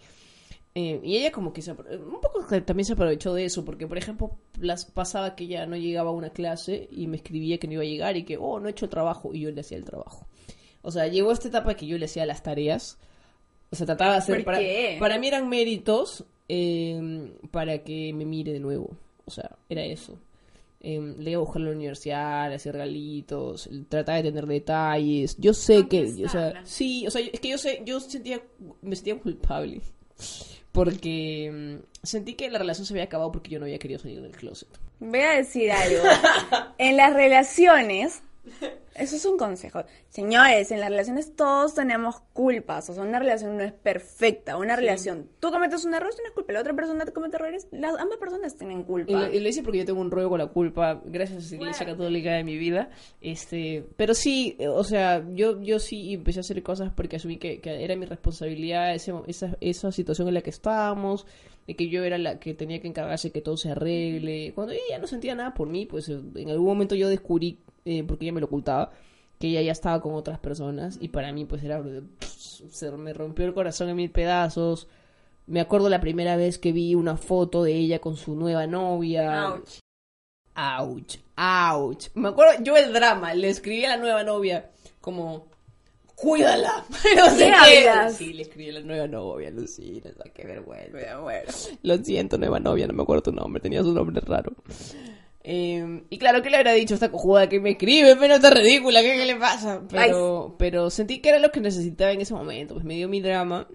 Eh, 0.74 1.00
y 1.04 1.18
ella 1.18 1.32
como 1.32 1.54
que 1.54 1.62
se, 1.64 1.72
un 1.72 2.22
poco 2.22 2.44
también 2.66 2.86
se 2.86 2.94
aprovechó 2.94 3.34
de 3.34 3.46
eso, 3.46 3.66
porque 3.66 3.88
por 3.88 3.98
ejemplo 3.98 4.32
las, 4.60 4.86
pasaba 4.86 5.36
que 5.36 5.44
ella 5.46 5.66
no 5.66 5.76
llegaba 5.76 6.10
a 6.12 6.14
una 6.14 6.30
clase 6.30 6.88
y 6.92 7.08
me 7.08 7.18
escribía 7.18 7.58
que 7.60 7.68
no 7.68 7.74
iba 7.74 7.82
a 7.84 7.86
llegar 7.86 8.18
y 8.18 8.24
que, 8.24 8.38
oh, 8.38 8.60
no 8.60 8.68
he 8.68 8.72
hecho 8.72 8.86
el 8.86 8.92
trabajo 8.92 9.34
y 9.34 9.42
yo 9.42 9.52
le 9.52 9.62
hacía 9.62 9.78
el 9.78 9.86
trabajo. 9.86 10.28
O 10.84 10.92
sea, 10.92 11.08
llegó 11.08 11.32
esta 11.32 11.48
etapa 11.50 11.74
que 11.76 11.88
yo 11.88 11.98
le 11.98 12.06
hacía 12.06 12.26
las 12.28 12.42
tareas. 12.44 12.98
O 13.72 13.76
sea, 13.76 13.86
trataba 13.86 14.14
de 14.14 14.18
hacer... 14.20 14.36
¿Por 14.38 14.46
Para, 14.46 14.60
qué? 14.60 14.98
para 15.00 15.20
mí 15.20 15.28
eran 15.28 15.50
méritos 15.50 16.24
eh, 16.50 17.32
para 17.52 17.80
que 17.80 18.14
me 18.14 18.26
mire 18.26 18.54
de 18.54 18.60
nuevo. 18.60 18.92
O 19.26 19.32
sea, 19.32 19.58
era 19.70 19.84
eso. 19.84 20.18
em, 20.80 21.18
le 21.18 21.32
iba 21.32 21.40
a 21.42 21.44
buscar 21.44 21.62
a 21.62 21.66
la 21.66 21.72
universidad, 21.72 22.54
hacía 22.54 22.72
regalitos, 22.72 23.70
trataba 23.90 24.18
de 24.20 24.24
tener 24.32 24.46
detalles. 24.48 25.36
Yo 25.38 25.54
sé 25.54 25.88
que, 25.88 26.04
o 26.26 26.30
sea, 26.30 26.62
sí, 26.66 27.06
o 27.08 27.12
sea, 27.12 27.22
es 27.22 27.40
que 27.40 27.50
yo 27.50 27.58
sé, 27.58 27.82
yo 27.86 28.00
sentía, 28.00 28.42
me 28.82 28.96
sentía 28.96 29.18
culpable. 29.20 29.82
Porque 30.72 31.46
em, 31.46 31.82
sentí 32.04 32.36
que 32.36 32.50
la 32.50 32.60
relación 32.60 32.86
se 32.86 32.94
había 32.94 33.06
acabado 33.06 33.32
porque 33.32 33.50
yo 33.50 33.60
no 33.60 33.66
había 33.66 33.80
querido 33.80 34.00
salir 34.00 34.22
del 34.22 34.32
closet. 34.36 34.70
Voy 35.00 35.20
a 35.20 35.32
decir 35.32 35.72
algo. 35.72 36.04
en 36.78 36.98
las 36.98 37.14
relaciones, 37.14 38.22
eso 38.98 39.16
es 39.16 39.26
un 39.26 39.38
consejo. 39.38 39.84
Señores, 40.10 40.72
en 40.72 40.80
las 40.80 40.90
relaciones 40.90 41.36
todos 41.36 41.76
tenemos 41.76 42.22
culpas. 42.34 42.90
O 42.90 42.94
sea, 42.94 43.04
una 43.04 43.20
relación 43.20 43.58
no 43.58 43.64
es 43.64 43.74
perfecta. 43.74 44.58
Una 44.58 44.76
relación, 44.76 45.30
tú 45.40 45.52
cometes 45.52 45.86
un 45.86 45.94
error, 45.94 46.14
tienes 46.14 46.34
culpa. 46.34 46.54
La 46.54 46.62
otra 46.62 46.74
persona 46.74 47.06
te 47.06 47.14
comete 47.14 47.38
errores, 47.38 47.68
las, 47.72 47.98
ambas 48.00 48.18
personas 48.18 48.56
tienen 48.58 48.84
culpa. 48.84 49.12
Y 49.12 49.16
lo, 49.16 49.34
y 49.34 49.40
lo 49.40 49.50
hice 49.50 49.64
porque 49.64 49.80
yo 49.80 49.86
tengo 49.86 50.02
un 50.02 50.12
rollo 50.12 50.30
con 50.30 50.40
la 50.40 50.48
culpa, 50.48 51.02
gracias 51.06 51.46
a 51.46 51.50
la 51.50 51.62
Iglesia 51.62 51.86
Católica 51.86 52.34
de 52.34 52.44
mi 52.44 52.58
vida. 52.58 52.90
Este, 53.22 53.86
pero 53.96 54.14
sí, 54.14 54.58
o 54.68 54.84
sea, 54.84 55.24
yo, 55.34 55.62
yo 55.62 55.80
sí 55.80 56.14
empecé 56.14 56.40
a 56.40 56.42
hacer 56.42 56.62
cosas 56.64 56.92
porque 56.96 57.18
asumí 57.18 57.38
que, 57.38 57.62
que 57.62 57.84
era 57.84 57.96
mi 57.96 58.06
responsabilidad 58.06 58.94
ese, 58.96 59.14
esa, 59.28 59.58
esa 59.62 59.92
situación 59.92 60.28
en 60.28 60.34
la 60.34 60.42
que 60.42 60.50
estábamos, 60.50 61.26
de 61.68 61.76
que 61.76 61.90
yo 61.90 62.04
era 62.04 62.18
la 62.18 62.40
que 62.40 62.54
tenía 62.54 62.82
que 62.82 62.88
encargarse 62.88 63.28
de 63.28 63.34
que 63.34 63.42
todo 63.42 63.58
se 63.58 63.72
arregle. 63.72 64.54
Cuando 64.56 64.74
ella 64.74 64.84
ya 64.90 65.00
no 65.00 65.08
sentía 65.08 65.36
nada 65.36 65.54
por 65.54 65.68
mí, 65.68 65.86
pues 65.86 66.10
eh, 66.10 66.20
en 66.36 66.50
algún 66.50 66.66
momento 66.66 66.96
yo 66.96 67.10
descubrí, 67.10 67.60
eh, 67.86 68.04
porque 68.08 68.26
ella 68.26 68.34
me 68.34 68.40
lo 68.40 68.48
ocultaba, 68.48 68.92
que 69.40 69.48
ella 69.48 69.62
ya 69.62 69.72
estaba 69.72 70.02
con 70.02 70.14
otras 70.14 70.40
personas 70.40 70.98
y 71.00 71.10
para 71.10 71.32
mí 71.32 71.46
pues 71.46 71.64
era 71.64 71.84
se 72.20 72.92
me 72.92 73.14
rompió 73.14 73.46
el 73.46 73.54
corazón 73.54 73.90
en 73.90 73.96
mil 73.96 74.12
pedazos 74.12 74.88
me 75.46 75.62
acuerdo 75.62 75.90
la 75.90 76.02
primera 76.02 76.36
vez 76.36 76.58
que 76.58 76.72
vi 76.72 76.96
una 76.96 77.18
foto 77.18 77.64
de 77.64 77.74
ella 77.74 78.00
con 78.00 78.18
su 78.18 78.36
nueva 78.36 78.68
novia 78.68 79.50
Ouch. 79.50 79.80
ouch 80.56 81.18
ouch 81.36 82.08
me 82.16 82.30
acuerdo 82.30 82.64
yo 82.64 82.76
el 82.78 82.94
drama 82.94 83.34
le 83.34 83.50
escribí 83.50 83.86
a 83.86 83.90
la 83.90 83.98
nueva 83.98 84.24
novia 84.24 84.72
como 85.02 85.48
cuídala 86.18 86.84
no 87.16 87.30
sé 87.30 87.52
¿Qué 87.64 88.10
sí 88.12 88.34
le 88.34 88.42
escribí 88.42 88.72
a 88.72 88.74
la 88.74 88.82
nueva 88.82 89.08
novia 89.08 89.52
Lucina 89.52 90.10
o 90.10 90.24
sea, 90.24 90.32
qué 90.34 90.46
vergüenza 90.46 91.20
Bueno, 91.20 91.52
lo 91.84 91.98
siento, 91.98 92.38
nueva 92.40 92.60
novia, 92.60 92.88
no 92.88 92.94
me 92.94 93.04
acuerdo 93.04 93.24
tu 93.24 93.32
nombre, 93.32 93.62
tenía 93.62 93.84
su 93.84 93.94
nombre 93.94 94.20
raro. 94.26 94.54
Eh, 95.44 96.04
y 96.10 96.18
claro, 96.18 96.42
¿qué 96.42 96.50
le 96.50 96.58
habrá 96.58 96.74
dicho 96.74 96.96
esta 96.96 97.10
cojuda 97.10 97.48
que 97.48 97.60
me 97.60 97.72
escribe? 97.72 98.18
Pero 98.18 98.36
está 98.36 98.50
ridícula, 98.50 99.02
¿qué, 99.02 99.14
qué 99.16 99.26
le 99.26 99.36
pasa? 99.38 99.82
Pero, 99.90 100.56
pero 100.60 100.90
sentí 100.90 101.20
que 101.20 101.30
era 101.30 101.40
lo 101.40 101.52
que 101.52 101.62
necesitaba 101.62 102.12
en 102.12 102.20
ese 102.20 102.34
momento, 102.34 102.74
pues 102.74 102.86
me 102.86 102.96
dio 102.96 103.08
mi 103.08 103.22
drama. 103.22 103.68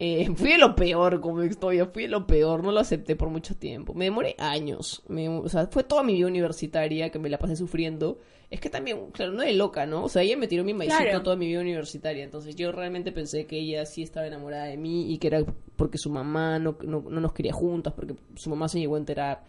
Eh, 0.00 0.28
fui 0.36 0.50
de 0.50 0.58
lo 0.58 0.76
peor 0.76 1.20
como 1.20 1.42
historia, 1.42 1.86
fui 1.86 2.04
de 2.04 2.08
lo 2.08 2.26
peor, 2.26 2.62
no 2.62 2.70
lo 2.72 2.80
acepté 2.80 3.16
por 3.16 3.30
mucho 3.30 3.56
tiempo. 3.56 3.94
Me 3.94 4.04
demoré 4.04 4.36
años, 4.38 5.02
me- 5.08 5.28
o 5.28 5.48
sea, 5.48 5.66
fue 5.66 5.82
toda 5.82 6.02
mi 6.04 6.14
vida 6.14 6.26
universitaria 6.28 7.10
que 7.10 7.18
me 7.18 7.28
la 7.28 7.38
pasé 7.38 7.56
sufriendo. 7.56 8.18
Es 8.50 8.60
que 8.60 8.70
también, 8.70 9.10
claro, 9.12 9.32
no 9.32 9.42
de 9.42 9.52
loca, 9.52 9.84
¿no? 9.84 10.04
O 10.04 10.08
sea, 10.08 10.22
ella 10.22 10.36
me 10.38 10.46
tiró 10.48 10.64
mi 10.64 10.72
maicito 10.72 11.02
Claro. 11.02 11.22
toda 11.22 11.36
mi 11.36 11.46
vida 11.48 11.60
universitaria, 11.60 12.24
entonces 12.24 12.56
yo 12.56 12.72
realmente 12.72 13.12
pensé 13.12 13.44
que 13.46 13.58
ella 13.58 13.84
sí 13.84 14.02
estaba 14.02 14.26
enamorada 14.26 14.64
de 14.64 14.78
mí 14.78 15.12
y 15.12 15.18
que 15.18 15.26
era 15.26 15.44
porque 15.76 15.98
su 15.98 16.08
mamá 16.10 16.58
no, 16.58 16.78
no, 16.82 17.02
no 17.02 17.20
nos 17.20 17.32
quería 17.34 17.52
juntas, 17.52 17.92
porque 17.92 18.14
su 18.36 18.48
mamá 18.48 18.68
se 18.68 18.78
llegó 18.80 18.94
a 18.94 18.98
enterar 19.00 19.42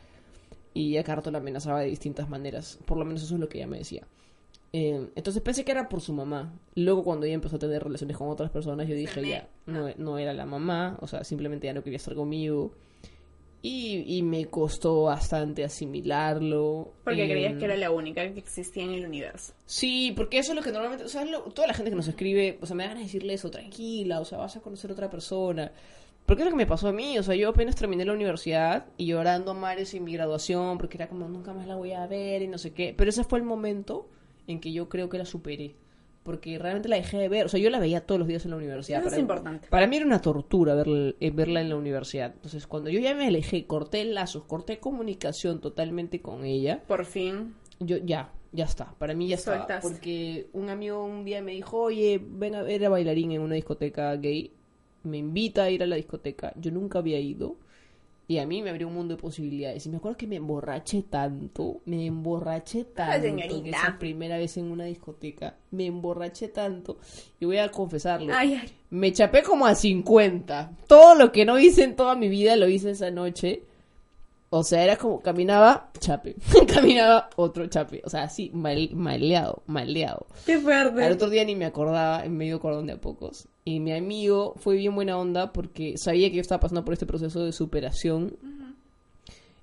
y 0.74 0.98
a 0.98 1.04
Carto 1.04 1.32
la 1.32 1.38
amenazaba 1.38 1.80
de 1.80 1.88
distintas 1.88 2.28
maneras, 2.30 2.78
por 2.86 2.98
lo 2.98 3.06
menos 3.06 3.24
eso 3.24 3.36
es 3.36 3.40
lo 3.40 3.48
que 3.48 3.60
ella 3.60 3.68
me 3.68 3.78
decía. 3.78 4.06
Eh, 4.72 5.10
entonces 5.16 5.42
pensé 5.42 5.66
que 5.66 5.72
era 5.72 5.90
por 5.90 6.00
su 6.02 6.14
mamá. 6.14 6.54
Luego 6.76 7.04
cuando 7.04 7.26
ella 7.26 7.36
empezó 7.36 7.56
a 7.56 7.60
tener 7.60 7.84
relaciones 7.84 8.16
con 8.18 8.30
otras 8.30 8.52
personas, 8.52 8.88
yo 8.88 8.96
dije 8.96 9.28
ya, 9.28 9.48
no, 9.66 9.90
no 9.98 10.18
era 10.20 10.34
la 10.34 10.46
mamá, 10.46 10.98
o 11.02 11.08
sea, 11.08 11.24
simplemente 11.24 11.66
ya 11.68 11.74
no 11.74 11.84
quería 11.84 11.98
estar 11.98 12.14
conmigo. 12.16 12.72
Y, 13.62 14.06
y 14.08 14.22
me 14.24 14.46
costó 14.46 15.04
bastante 15.04 15.66
asimilarlo. 15.66 16.94
Porque 17.04 17.26
Eh, 17.26 17.30
creías 17.30 17.56
que 17.58 17.66
era 17.66 17.76
la 17.76 17.92
única 17.92 18.22
que 18.32 18.40
existía 18.40 18.84
en 18.84 18.92
el 18.92 19.06
universo. 19.06 19.54
Sí, 19.66 20.14
porque 20.16 20.40
eso 20.40 20.54
es 20.54 20.56
lo 20.56 20.62
que 20.64 20.72
normalmente, 20.72 21.04
o 21.06 21.10
sea, 21.10 21.26
lo- 21.26 21.42
toda 21.42 21.68
la 21.68 21.74
gente 21.74 21.90
que 21.90 21.96
nos 21.98 22.08
escribe, 22.08 22.58
o 22.62 22.66
sea, 22.66 22.76
me 22.76 22.88
van 22.88 22.98
a 22.98 23.02
decirle 23.02 23.34
eso, 23.34 23.50
tranquila, 23.52 24.22
o 24.22 24.26
sea, 24.26 24.38
vas 24.38 24.56
a 24.56 24.62
conocer 24.62 24.90
a 24.92 24.94
otra 24.94 25.10
persona. 25.10 25.72
Porque 26.26 26.44
es 26.44 26.46
lo 26.46 26.52
que 26.52 26.58
me 26.58 26.68
pasó 26.68 26.88
a 26.90 26.94
mí, 26.94 27.18
o 27.18 27.24
sea, 27.24 27.36
yo 27.36 27.50
apenas 27.50 27.76
terminé 27.76 28.06
la 28.06 28.14
universidad 28.14 28.86
y 28.98 29.08
llorando 29.08 29.52
a 29.52 29.54
mares 29.56 29.94
en 29.94 30.04
mi 30.06 30.14
graduación, 30.14 30.78
porque 30.78 30.96
era 30.98 31.10
como, 31.10 31.28
nunca 31.28 31.54
más 31.54 31.68
la 31.68 31.76
voy 31.76 31.92
a 31.92 32.06
ver 32.08 32.44
y 32.44 32.48
no 32.48 32.58
sé 32.60 32.72
qué. 32.72 32.94
Pero 32.96 33.10
ese 33.10 33.24
fue 33.24 33.40
el 33.40 33.46
momento 33.46 34.08
en 34.52 34.60
que 34.60 34.72
yo 34.72 34.90
creo 34.90 35.10
que 35.10 35.18
la 35.18 35.26
superé. 35.26 35.76
Porque 36.24 36.60
realmente 36.60 36.90
la 36.90 36.98
dejé 36.98 37.18
de 37.18 37.30
ver, 37.30 37.46
o 37.46 37.50
sea, 37.50 37.60
yo 37.60 37.70
la 37.70 37.80
veía 37.80 38.02
todos 38.06 38.20
los 38.20 38.28
días 38.28 38.44
en 38.46 38.52
la 38.52 38.58
universidad. 38.58 39.00
Eso 39.00 39.08
es 39.08 39.12
Para- 39.14 39.22
importante. 39.22 39.68
Para 39.70 39.88
mí 39.88 39.96
era 39.96 40.06
una 40.06 40.22
tortura 40.22 40.76
verla, 40.76 41.14
eh, 41.20 41.32
verla 41.32 41.62
en 41.62 41.70
la 41.70 41.76
universidad. 41.78 42.34
Entonces, 42.36 42.68
cuando 42.68 42.90
yo 42.90 43.00
ya 43.00 43.16
me 43.16 43.26
alejé, 43.28 43.66
corté 43.66 44.04
lazos, 44.06 44.44
corté 44.44 44.80
comunicación 44.80 45.60
totalmente 45.62 46.22
con 46.22 46.44
ella, 46.44 46.84
Por 46.88 47.06
fin. 47.06 47.56
yo 47.80 47.98
ya, 47.98 48.32
ya 48.52 48.66
está. 48.66 48.94
Para 49.00 49.14
mí 49.16 49.28
ya 49.30 49.36
está. 49.36 49.80
Porque 49.82 50.50
un 50.54 50.70
amigo 50.70 51.04
un 51.04 51.24
día 51.26 51.42
me 51.42 51.54
dijo, 51.54 51.78
oye, 51.82 52.22
ven 52.24 52.54
a 52.56 52.64
ver 52.64 52.86
a 52.86 52.90
bailarín 52.90 53.32
en 53.32 53.42
una 53.42 53.56
discoteca 53.56 54.14
gay. 54.18 54.52
Me 55.04 55.18
invita 55.18 55.64
a 55.64 55.70
ir 55.72 55.82
a 55.82 55.88
la 55.88 55.96
discoteca. 55.96 56.54
Yo 56.58 56.70
nunca 56.72 57.00
había 57.00 57.20
ido. 57.20 57.56
Y 58.30 58.38
a 58.38 58.46
mí 58.46 58.62
me 58.62 58.70
abrió 58.70 58.88
un 58.88 58.94
mundo 58.94 59.16
de 59.16 59.20
posibilidades. 59.20 59.88
Y 59.88 59.90
me 59.90 59.98
acuerdo 59.98 60.16
que 60.16 60.28
me 60.28 60.36
emborraché 60.36 61.02
tanto. 61.02 61.82
Me 61.86 62.06
emborraché 62.06 62.84
tanto. 62.96 63.24
señorita. 63.24 63.64
que 63.64 63.70
esa 63.72 63.98
primera 63.98 64.38
vez 64.38 64.56
en 64.58 64.66
una 64.66 64.86
discoteca. 64.86 65.58
Me 65.72 65.88
emborraché 65.88 66.48
tanto. 66.48 67.00
Y 67.40 67.46
voy 67.46 67.58
a 67.58 67.72
confesarlo. 67.72 68.32
Ay, 68.32 68.54
ay. 68.62 68.70
Me 68.92 69.12
chapé 69.12 69.42
como 69.42 69.66
a 69.66 69.74
50. 69.74 70.78
Todo 70.86 71.16
lo 71.16 71.32
que 71.32 71.44
no 71.44 71.58
hice 71.58 71.84
en 71.84 71.96
toda 71.96 72.16
mi 72.16 72.30
vida 72.30 72.56
lo 72.56 72.68
hice 72.68 72.92
esa 72.92 73.10
noche. 73.10 73.64
O 74.52 74.64
sea, 74.64 74.84
era 74.84 74.98
como 74.98 75.22
caminaba, 75.22 75.92
chape. 76.00 76.36
caminaba 76.74 77.30
otro 77.36 77.68
chape. 77.68 78.02
O 78.04 78.10
sea, 78.10 78.24
así, 78.24 78.50
mal- 78.54 78.90
maleado, 78.96 79.62
maleado. 79.68 80.26
Qué 80.46 80.54
Al 80.54 80.62
fuerte. 80.62 81.12
otro 81.12 81.30
día 81.30 81.46
ni 81.46 81.56
me 81.56 81.66
acordaba, 81.66 82.26
en 82.26 82.36
medio 82.36 82.60
cordón 82.60 82.88
de 82.88 82.94
a 82.94 82.98
pocos. 83.02 83.48
Y 83.64 83.80
mi 83.80 83.94
amigo 83.94 84.56
fue 84.58 84.76
bien 84.78 84.96
buena 84.96 85.18
onda 85.20 85.54
porque 85.54 85.98
sabía 85.98 86.30
que 86.30 86.38
yo 86.38 86.42
estaba 86.42 86.60
pasando 86.62 86.84
por 86.84 86.94
este 86.94 87.06
proceso 87.06 87.44
de 87.46 87.52
superación. 87.52 88.38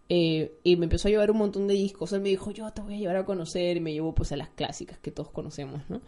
Eh, 0.09 0.53
y 0.63 0.77
me 0.77 0.85
empezó 0.85 1.09
a 1.09 1.11
llevar 1.11 1.33
un 1.33 1.39
montón 1.39 1.67
de 1.67 1.75
discos. 1.75 2.13
Él 2.13 2.21
me 2.21 2.29
dijo, 2.29 2.53
yo 2.53 2.71
te 2.71 2.81
voy 2.83 2.95
a 2.95 2.99
llevar 2.99 3.17
a 3.17 3.25
conocer. 3.25 3.77
Y 3.77 3.81
me 3.81 3.93
llevó 3.93 4.15
pues 4.15 4.31
a 4.33 4.37
las 4.37 4.51
clásicas 4.51 4.99
que 4.99 5.11
todos 5.11 5.31
conocemos, 5.31 5.83
¿no? 5.89 6.01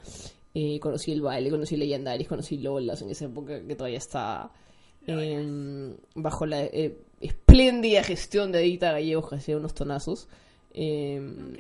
Eh, 0.55 0.79
conocí 0.81 1.11
el 1.13 1.21
baile, 1.21 1.51
conocí 1.51 1.77
Legendaris, 1.77 2.29
conocí 2.29 2.59
Lolas 2.59 3.03
en 3.03 3.11
esa 3.11 3.25
época 3.27 3.61
que 3.67 3.75
todavía 3.75 3.99
estaba 3.99 4.53
em, 5.07 5.95
bajo 6.15 6.47
la 6.47 6.63
eh, 6.65 6.97
espléndida 7.21 8.03
gestión 8.03 8.53
de 8.53 8.61
Edita 8.61 8.93
Gallegos 8.93 9.29
que 9.31 9.37
hacía 9.37 9.57
unos 9.57 9.75
tonazos. 9.75 10.29
Em, 10.73 11.55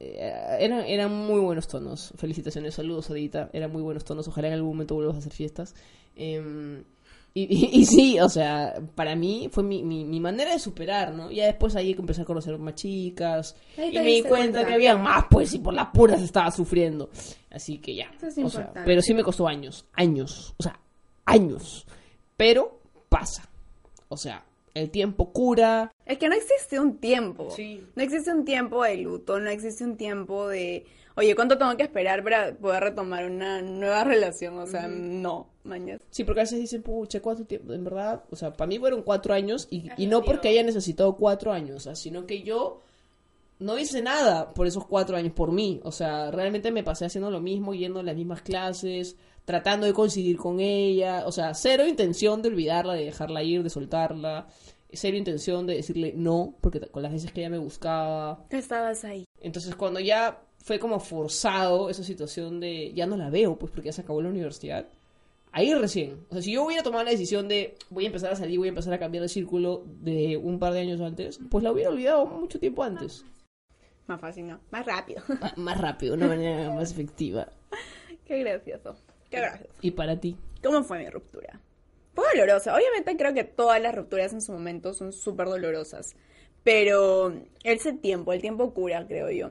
eh, 0.00 0.56
eran, 0.60 0.80
eran 0.86 1.12
muy 1.12 1.40
buenos 1.40 1.68
tonos. 1.68 2.12
Felicitaciones, 2.16 2.74
saludos, 2.74 3.10
Adita. 3.10 3.50
Eran 3.52 3.72
muy 3.72 3.82
buenos 3.82 4.04
tonos. 4.04 4.26
Ojalá 4.28 4.48
en 4.48 4.54
algún 4.54 4.70
momento 4.70 4.94
vuelvas 4.94 5.16
a 5.16 5.18
hacer 5.18 5.32
fiestas. 5.32 5.74
Eh, 6.16 6.82
y, 7.36 7.42
y- 7.42 7.80
y 7.80 7.84
sí, 7.84 8.20
o 8.20 8.28
sea, 8.28 8.80
para 8.94 9.16
mí 9.16 9.48
fue 9.50 9.64
mi, 9.64 9.82
mi, 9.82 10.04
mi 10.04 10.20
manera 10.20 10.52
de 10.52 10.58
superar, 10.60 11.12
¿no? 11.12 11.32
Ya 11.32 11.46
después 11.46 11.74
ahí 11.74 11.90
empecé 11.98 12.22
a 12.22 12.24
conocer 12.24 12.56
más 12.58 12.76
chicas. 12.76 13.56
Y 13.76 13.80
me 13.98 14.02
di 14.04 14.22
cuenta, 14.22 14.28
cuenta. 14.28 14.66
que 14.66 14.74
había 14.74 14.96
más, 14.96 15.24
pues, 15.28 15.52
y 15.54 15.58
por 15.58 15.74
las 15.74 15.88
puras 15.88 16.22
estaba 16.22 16.50
sufriendo. 16.52 17.10
Así 17.50 17.78
que 17.78 17.96
ya. 17.96 18.10
Eso 18.16 18.26
es 18.28 18.32
o 18.38 18.48
sea, 18.50 18.60
importante. 18.60 18.80
pero 18.84 19.02
sí 19.02 19.14
me 19.14 19.24
costó 19.24 19.48
años, 19.48 19.84
años. 19.94 20.54
O 20.58 20.62
sea, 20.62 20.78
años. 21.24 21.86
Pero 22.36 22.80
pasa. 23.08 23.48
O 24.08 24.16
sea, 24.16 24.44
el 24.74 24.90
tiempo 24.90 25.32
cura. 25.32 25.92
Es 26.04 26.18
que 26.18 26.28
no 26.28 26.34
existe 26.34 26.78
un 26.78 26.98
tiempo. 26.98 27.50
Sí. 27.50 27.82
No 27.94 28.02
existe 28.02 28.32
un 28.32 28.44
tiempo 28.44 28.82
de 28.84 28.96
luto, 28.98 29.40
no 29.40 29.48
existe 29.48 29.84
un 29.84 29.96
tiempo 29.96 30.48
de, 30.48 30.84
oye, 31.14 31.34
¿cuánto 31.34 31.56
tengo 31.56 31.76
que 31.76 31.84
esperar 31.84 32.22
para 32.22 32.52
poder 32.54 32.82
retomar 32.82 33.24
una 33.24 33.62
nueva 33.62 34.04
relación? 34.04 34.58
O 34.58 34.66
sea, 34.66 34.88
no, 34.88 35.48
mañana. 35.62 36.00
Sí, 36.10 36.24
porque 36.24 36.40
a 36.40 36.44
veces 36.44 36.58
dicen, 36.58 36.82
pucha, 36.82 37.22
¿cuánto 37.22 37.44
tiempo? 37.44 37.72
En 37.72 37.84
verdad, 37.84 38.24
o 38.30 38.36
sea, 38.36 38.52
para 38.52 38.68
mí 38.68 38.78
fueron 38.78 39.02
cuatro 39.02 39.32
años 39.32 39.68
y, 39.70 39.88
y 39.96 40.06
no 40.06 40.22
porque 40.22 40.48
haya 40.48 40.62
necesitado 40.62 41.16
cuatro 41.16 41.52
años, 41.52 41.76
o 41.76 41.80
sea, 41.80 41.94
sino 41.94 42.26
que 42.26 42.42
yo 42.42 42.82
no 43.58 43.78
hice 43.78 44.02
nada 44.02 44.52
por 44.52 44.66
esos 44.66 44.86
cuatro 44.86 45.16
años, 45.16 45.32
por 45.32 45.52
mí. 45.52 45.80
O 45.84 45.92
sea, 45.92 46.30
realmente 46.30 46.70
me 46.70 46.82
pasé 46.82 47.06
haciendo 47.06 47.30
lo 47.30 47.40
mismo, 47.40 47.74
yendo 47.74 48.00
a 48.00 48.02
las 48.02 48.16
mismas 48.16 48.42
clases, 48.42 49.16
tratando 49.44 49.86
de 49.86 49.92
coincidir 49.92 50.36
con 50.36 50.60
ella. 50.60 51.24
O 51.26 51.32
sea, 51.32 51.54
cero 51.54 51.86
intención 51.86 52.42
de 52.42 52.48
olvidarla, 52.48 52.94
de 52.94 53.04
dejarla 53.06 53.42
ir, 53.42 53.62
de 53.62 53.70
soltarla. 53.70 54.46
Cero 54.92 55.16
intención 55.16 55.66
de 55.66 55.74
decirle 55.74 56.12
no, 56.16 56.54
porque 56.60 56.80
con 56.80 57.02
las 57.02 57.12
veces 57.12 57.32
que 57.32 57.40
ella 57.40 57.50
me 57.50 57.58
buscaba. 57.58 58.44
Estabas 58.50 59.04
ahí. 59.04 59.24
Entonces, 59.40 59.74
cuando 59.74 59.98
ya 59.98 60.40
fue 60.58 60.78
como 60.78 61.00
forzado 61.00 61.90
esa 61.90 62.04
situación 62.04 62.60
de 62.60 62.92
ya 62.94 63.06
no 63.06 63.16
la 63.16 63.28
veo, 63.28 63.56
pues 63.56 63.72
porque 63.72 63.86
ya 63.86 63.92
se 63.92 64.00
acabó 64.02 64.22
la 64.22 64.30
universidad, 64.30 64.86
ahí 65.52 65.74
recién. 65.74 66.24
O 66.30 66.34
sea, 66.34 66.42
si 66.42 66.52
yo 66.52 66.64
hubiera 66.64 66.82
tomado 66.82 67.04
la 67.04 67.10
decisión 67.10 67.48
de 67.48 67.76
voy 67.90 68.04
a 68.04 68.06
empezar 68.06 68.32
a 68.32 68.36
salir, 68.36 68.58
voy 68.58 68.68
a 68.68 68.70
empezar 68.70 68.94
a 68.94 68.98
cambiar 68.98 69.22
de 69.22 69.28
círculo 69.28 69.84
de 70.00 70.36
un 70.36 70.58
par 70.58 70.72
de 70.72 70.80
años 70.80 71.00
antes, 71.00 71.38
pues 71.50 71.62
la 71.62 71.72
hubiera 71.72 71.90
olvidado 71.90 72.24
mucho 72.26 72.58
tiempo 72.58 72.82
antes. 72.82 73.24
Más 74.06 74.20
fácil, 74.20 74.46
¿no? 74.46 74.60
Más 74.70 74.86
rápido. 74.86 75.22
Ah, 75.42 75.52
Más 75.56 75.78
rápido, 75.80 76.14
una 76.14 76.28
manera 76.28 76.72
más 76.72 76.92
efectiva. 76.92 77.48
Qué 78.26 78.38
gracioso. 78.38 78.96
Qué 79.34 79.40
gracioso. 79.40 79.74
¿Y 79.80 79.90
para 79.90 80.20
ti? 80.20 80.36
¿Cómo 80.62 80.82
fue 80.82 80.98
mi 80.98 81.08
ruptura? 81.08 81.60
Fue 82.14 82.24
dolorosa. 82.34 82.74
Obviamente 82.74 83.16
creo 83.16 83.34
que 83.34 83.44
todas 83.44 83.80
las 83.80 83.94
rupturas 83.94 84.32
en 84.32 84.40
su 84.40 84.52
momento 84.52 84.94
son 84.94 85.12
súper 85.12 85.46
dolorosas. 85.48 86.14
Pero 86.62 87.34
ese 87.62 87.92
tiempo, 87.92 88.32
el 88.32 88.40
tiempo 88.40 88.72
cura, 88.72 89.06
creo 89.06 89.30
yo. 89.30 89.50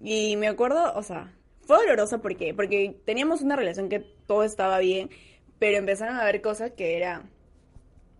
Y 0.00 0.36
me 0.36 0.48
acuerdo, 0.48 0.94
o 0.94 1.02
sea, 1.02 1.34
fue 1.62 1.76
doloroso 1.78 2.20
¿por 2.20 2.36
qué? 2.36 2.54
Porque 2.54 2.96
teníamos 3.04 3.42
una 3.42 3.56
relación 3.56 3.88
que 3.88 4.00
todo 4.00 4.44
estaba 4.44 4.78
bien, 4.78 5.10
pero 5.58 5.78
empezaron 5.78 6.16
a 6.16 6.22
haber 6.22 6.40
cosas 6.40 6.72
que 6.72 6.96
era 6.96 7.24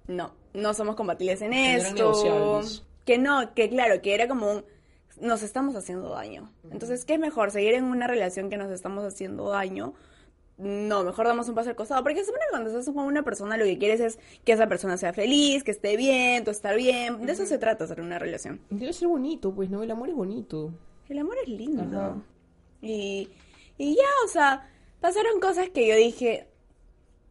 no, 0.07 0.35
no 0.53 0.75
somos 0.75 0.97
compatibles 0.97 1.41
en 1.43 1.53
Que 1.53 1.77
esto. 1.77 2.61
Que 3.05 3.19
no, 3.19 3.55
que 3.55 3.69
claro, 3.69 4.01
que 4.03 4.15
era 4.15 4.29
como 4.29 4.51
un 4.51 4.65
nos 5.21 5.43
estamos 5.43 5.77
haciendo 5.77 6.11
daño. 6.11 6.53
Entonces, 6.71 7.05
¿qué 7.05 7.15
es 7.15 7.21
mejor? 7.21 7.51
¿Seguir 7.51 7.75
en 7.75 7.85
una 7.85 8.07
relación 8.07 8.51
que 8.51 8.57
nos 8.57 8.71
estamos 8.71 9.05
haciendo 9.05 9.49
daño? 9.49 9.95
No, 10.57 11.03
mejor 11.03 11.27
damos 11.27 11.49
un 11.49 11.55
paso 11.55 11.71
al 11.71 11.77
costado. 11.77 12.03
Porque 12.03 12.21
se 12.21 12.27
supone 12.27 12.45
que 12.45 12.51
cuando 12.51 12.71
estás 12.71 12.95
con 12.95 13.05
una 13.05 13.23
persona 13.23 13.57
lo 13.57 13.65
que 13.65 13.79
quieres 13.79 14.01
es 14.01 14.19
que 14.45 14.53
esa 14.53 14.69
persona 14.69 14.97
sea 14.97 15.13
feliz, 15.13 15.65
que 15.65 15.73
esté 15.73 15.97
bien, 15.97 16.45
tú 16.45 16.51
estar 16.51 16.77
bien. 16.77 17.27
De 17.27 17.33
eso 17.33 17.45
se 17.47 17.59
trata 17.59 17.85
hacer 17.85 18.01
una 18.01 18.19
relación. 18.19 18.61
Debe 18.71 18.93
ser 18.93 19.09
bonito, 19.09 19.53
pues, 19.53 19.69
¿no? 19.71 19.83
El 19.83 19.91
amor 19.91 20.09
es 20.11 20.15
bonito. 20.15 20.73
El 21.09 21.19
amor 21.19 21.37
es 21.43 21.49
lindo. 21.49 21.83
Ajá. 21.83 22.17
Y, 22.81 23.29
y 23.79 23.97
ya, 23.97 24.09
o 24.25 24.29
sea, 24.29 24.71
pasaron 25.01 25.41
cosas 25.41 25.71
que 25.71 25.89
yo 25.89 25.97
dije, 25.97 26.49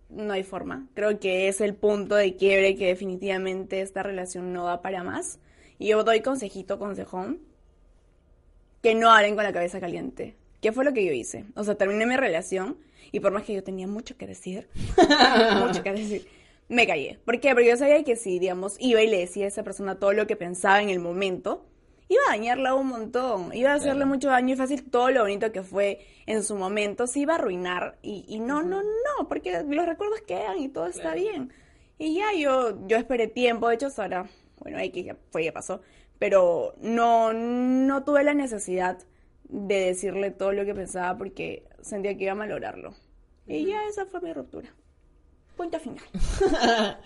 no 0.10 0.34
hay 0.34 0.44
forma. 0.44 0.88
Creo 0.94 1.20
que 1.20 1.48
es 1.48 1.62
el 1.62 1.76
punto 1.76 2.16
de 2.16 2.36
quiebre 2.36 2.76
que 2.76 2.88
definitivamente 2.88 3.82
esta 3.82 4.04
relación 4.04 4.52
no 4.54 4.66
da 4.66 4.82
para 4.82 5.04
más. 5.04 5.40
Y 5.80 5.88
yo 5.88 6.04
doy 6.04 6.22
consejito, 6.22 6.80
consejón, 6.80 7.40
que 8.82 8.96
no 8.96 9.12
hablen 9.12 9.36
con 9.36 9.44
la 9.44 9.54
cabeza 9.54 9.80
caliente. 9.80 10.36
¿Qué 10.64 10.72
fue 10.72 10.86
lo 10.86 10.94
que 10.94 11.06
yo 11.06 11.12
hice? 11.12 11.44
O 11.58 11.66
sea, 11.66 11.76
terminé 11.76 12.06
mi 12.06 12.16
relación 12.16 12.78
y 13.12 13.20
por 13.20 13.34
más 13.34 13.44
que 13.44 13.54
yo 13.54 13.66
tenía 13.66 13.86
mucho 13.86 14.16
que 14.16 14.26
decir, 14.26 14.70
mucho 15.60 15.84
que 15.84 15.92
decir, 15.92 16.26
me 16.70 16.88
callé. 16.88 17.20
¿Por 17.26 17.42
qué? 17.42 17.50
Porque 17.50 17.68
yo 17.68 17.76
sabía 17.76 18.02
que 18.06 18.16
si, 18.16 18.40
digamos, 18.40 18.78
iba 18.80 19.02
y 19.02 19.08
le 19.08 19.20
decía 19.20 19.44
a 19.44 19.50
esa 19.50 19.64
persona 19.64 20.00
todo 20.00 20.14
lo 20.14 20.26
que 20.26 20.38
pensaba 20.38 20.82
en 20.82 20.90
el 20.90 21.00
momento, 21.00 21.66
iba 22.08 22.22
a 22.30 22.32
dañarla 22.32 22.76
un 22.76 22.88
montón, 22.88 23.54
iba 23.54 23.72
a 23.72 23.76
hacerle 23.76 24.06
mucho 24.06 24.30
daño 24.30 24.54
y 24.54 24.58
fácil 24.58 24.90
todo 24.90 25.12
lo 25.12 25.24
bonito 25.24 25.52
que 25.52 25.64
fue 25.64 26.00
en 26.28 26.44
su 26.44 26.56
momento 26.56 27.08
se 27.08 27.20
iba 27.20 27.34
a 27.34 27.36
arruinar 27.40 27.98
y, 28.02 28.24
y 28.30 28.40
no, 28.40 28.64
no, 28.64 28.82
no, 28.84 29.28
porque 29.28 29.52
los 29.68 29.86
recuerdos 29.86 30.22
quedan 30.22 30.60
y 30.60 30.70
todo 30.70 30.88
está 30.88 31.14
bien. 31.14 31.52
Y 32.00 32.16
ya 32.16 32.28
yo, 32.40 32.88
yo 32.88 32.96
esperé 32.96 33.28
tiempo, 33.28 33.68
de 33.68 33.76
hecho 33.76 33.90
ahora, 33.98 34.30
bueno, 34.60 34.78
ahí 34.78 34.92
que 34.92 35.04
ya 35.04 35.18
fue, 35.30 35.44
ya 35.44 35.52
pasó, 35.52 35.82
pero 36.20 36.74
no, 36.80 37.34
no 37.34 38.06
tuve 38.06 38.24
la 38.24 38.34
necesidad 38.34 38.98
de 39.54 39.76
decirle 39.76 40.32
todo 40.32 40.52
lo 40.52 40.66
que 40.66 40.74
pensaba 40.74 41.16
porque 41.16 41.64
sentía 41.80 42.18
que 42.18 42.24
iba 42.24 42.32
a 42.34 42.36
malograrlo. 42.36 42.96
Y 43.46 43.68
ya 43.68 43.86
esa 43.88 44.06
fue 44.08 44.20
mi 44.22 44.34
ruptura. 44.34 44.74
Punto 45.56 45.80
final. 45.80 46.04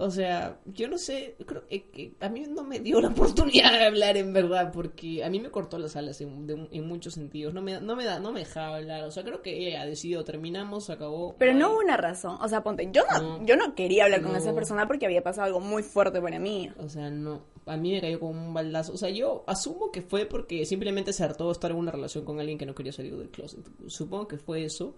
o 0.00 0.10
sea, 0.10 0.58
yo 0.66 0.88
no 0.88 0.98
sé, 0.98 1.36
creo 1.46 1.66
que, 1.68 2.14
a 2.20 2.28
mí 2.28 2.44
no 2.48 2.64
me 2.64 2.80
dio 2.80 3.00
la 3.00 3.08
oportunidad 3.10 3.72
de 3.72 3.84
hablar 3.84 4.16
en 4.16 4.32
verdad, 4.32 4.72
porque 4.72 5.22
a 5.22 5.30
mí 5.30 5.38
me 5.40 5.50
cortó 5.50 5.78
las 5.78 5.94
alas 5.96 6.20
en, 6.20 6.46
de- 6.46 6.68
en 6.72 6.86
muchos 6.88 7.14
sentidos, 7.14 7.52
no 7.54 7.62
me, 7.62 7.80
no 7.80 7.94
me 7.96 8.04
da, 8.04 8.18
no 8.18 8.32
me 8.32 8.40
dejaba 8.40 8.76
hablar, 8.76 9.04
o 9.04 9.10
sea, 9.10 9.22
creo 9.24 9.42
que 9.42 9.68
ella 9.68 9.82
ha 9.82 9.86
decidido, 9.86 10.24
terminamos, 10.24 10.90
acabó. 10.90 11.36
Pero 11.38 11.54
no 11.54 11.70
hubo 11.72 11.78
una 11.80 11.96
razón. 11.96 12.38
O 12.40 12.48
sea, 12.48 12.62
ponte, 12.62 12.88
yo 12.92 13.02
no, 13.12 13.38
No. 13.38 13.46
yo 13.46 13.56
no 13.56 13.74
quería 13.74 14.04
hablar 14.04 14.22
con 14.22 14.32
No. 14.32 14.38
esa 14.38 14.54
persona 14.54 14.86
porque 14.88 15.06
había 15.06 15.22
pasado 15.22 15.46
algo 15.46 15.60
muy 15.60 15.82
fuerte 15.82 16.20
para 16.20 16.38
mí. 16.38 16.70
O 16.78 16.88
sea, 16.88 17.10
no, 17.10 17.42
a 17.66 17.76
mí 17.76 17.92
me 17.92 18.00
cayó 18.00 18.18
como 18.18 18.32
un 18.32 18.54
baldazo, 18.54 18.92
o 18.94 18.96
sea, 18.96 19.10
yo 19.10 19.44
asumo 19.46 19.90
que 19.92 20.02
fue 20.02 20.24
porque 20.26 20.64
simplemente 20.64 21.12
se 21.12 21.22
hartó 21.24 21.50
estar 21.50 21.70
en 21.70 21.76
una 21.76 21.92
relación 21.92 22.24
con 22.24 22.40
alguien 22.40 22.56
que 22.58 22.66
no 22.66 22.74
quería 22.74 22.92
salir 22.92 23.16
del 23.16 23.28
closet, 23.30 23.60
supongo 23.86 24.26
que 24.28 24.38
fue 24.38 24.64
eso, 24.64 24.94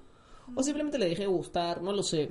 o 0.55 0.62
simplemente 0.62 0.98
le 0.98 1.09
dejé 1.09 1.22
de 1.22 1.28
gustar, 1.28 1.82
no 1.82 1.92
lo 1.92 2.03
sé. 2.03 2.30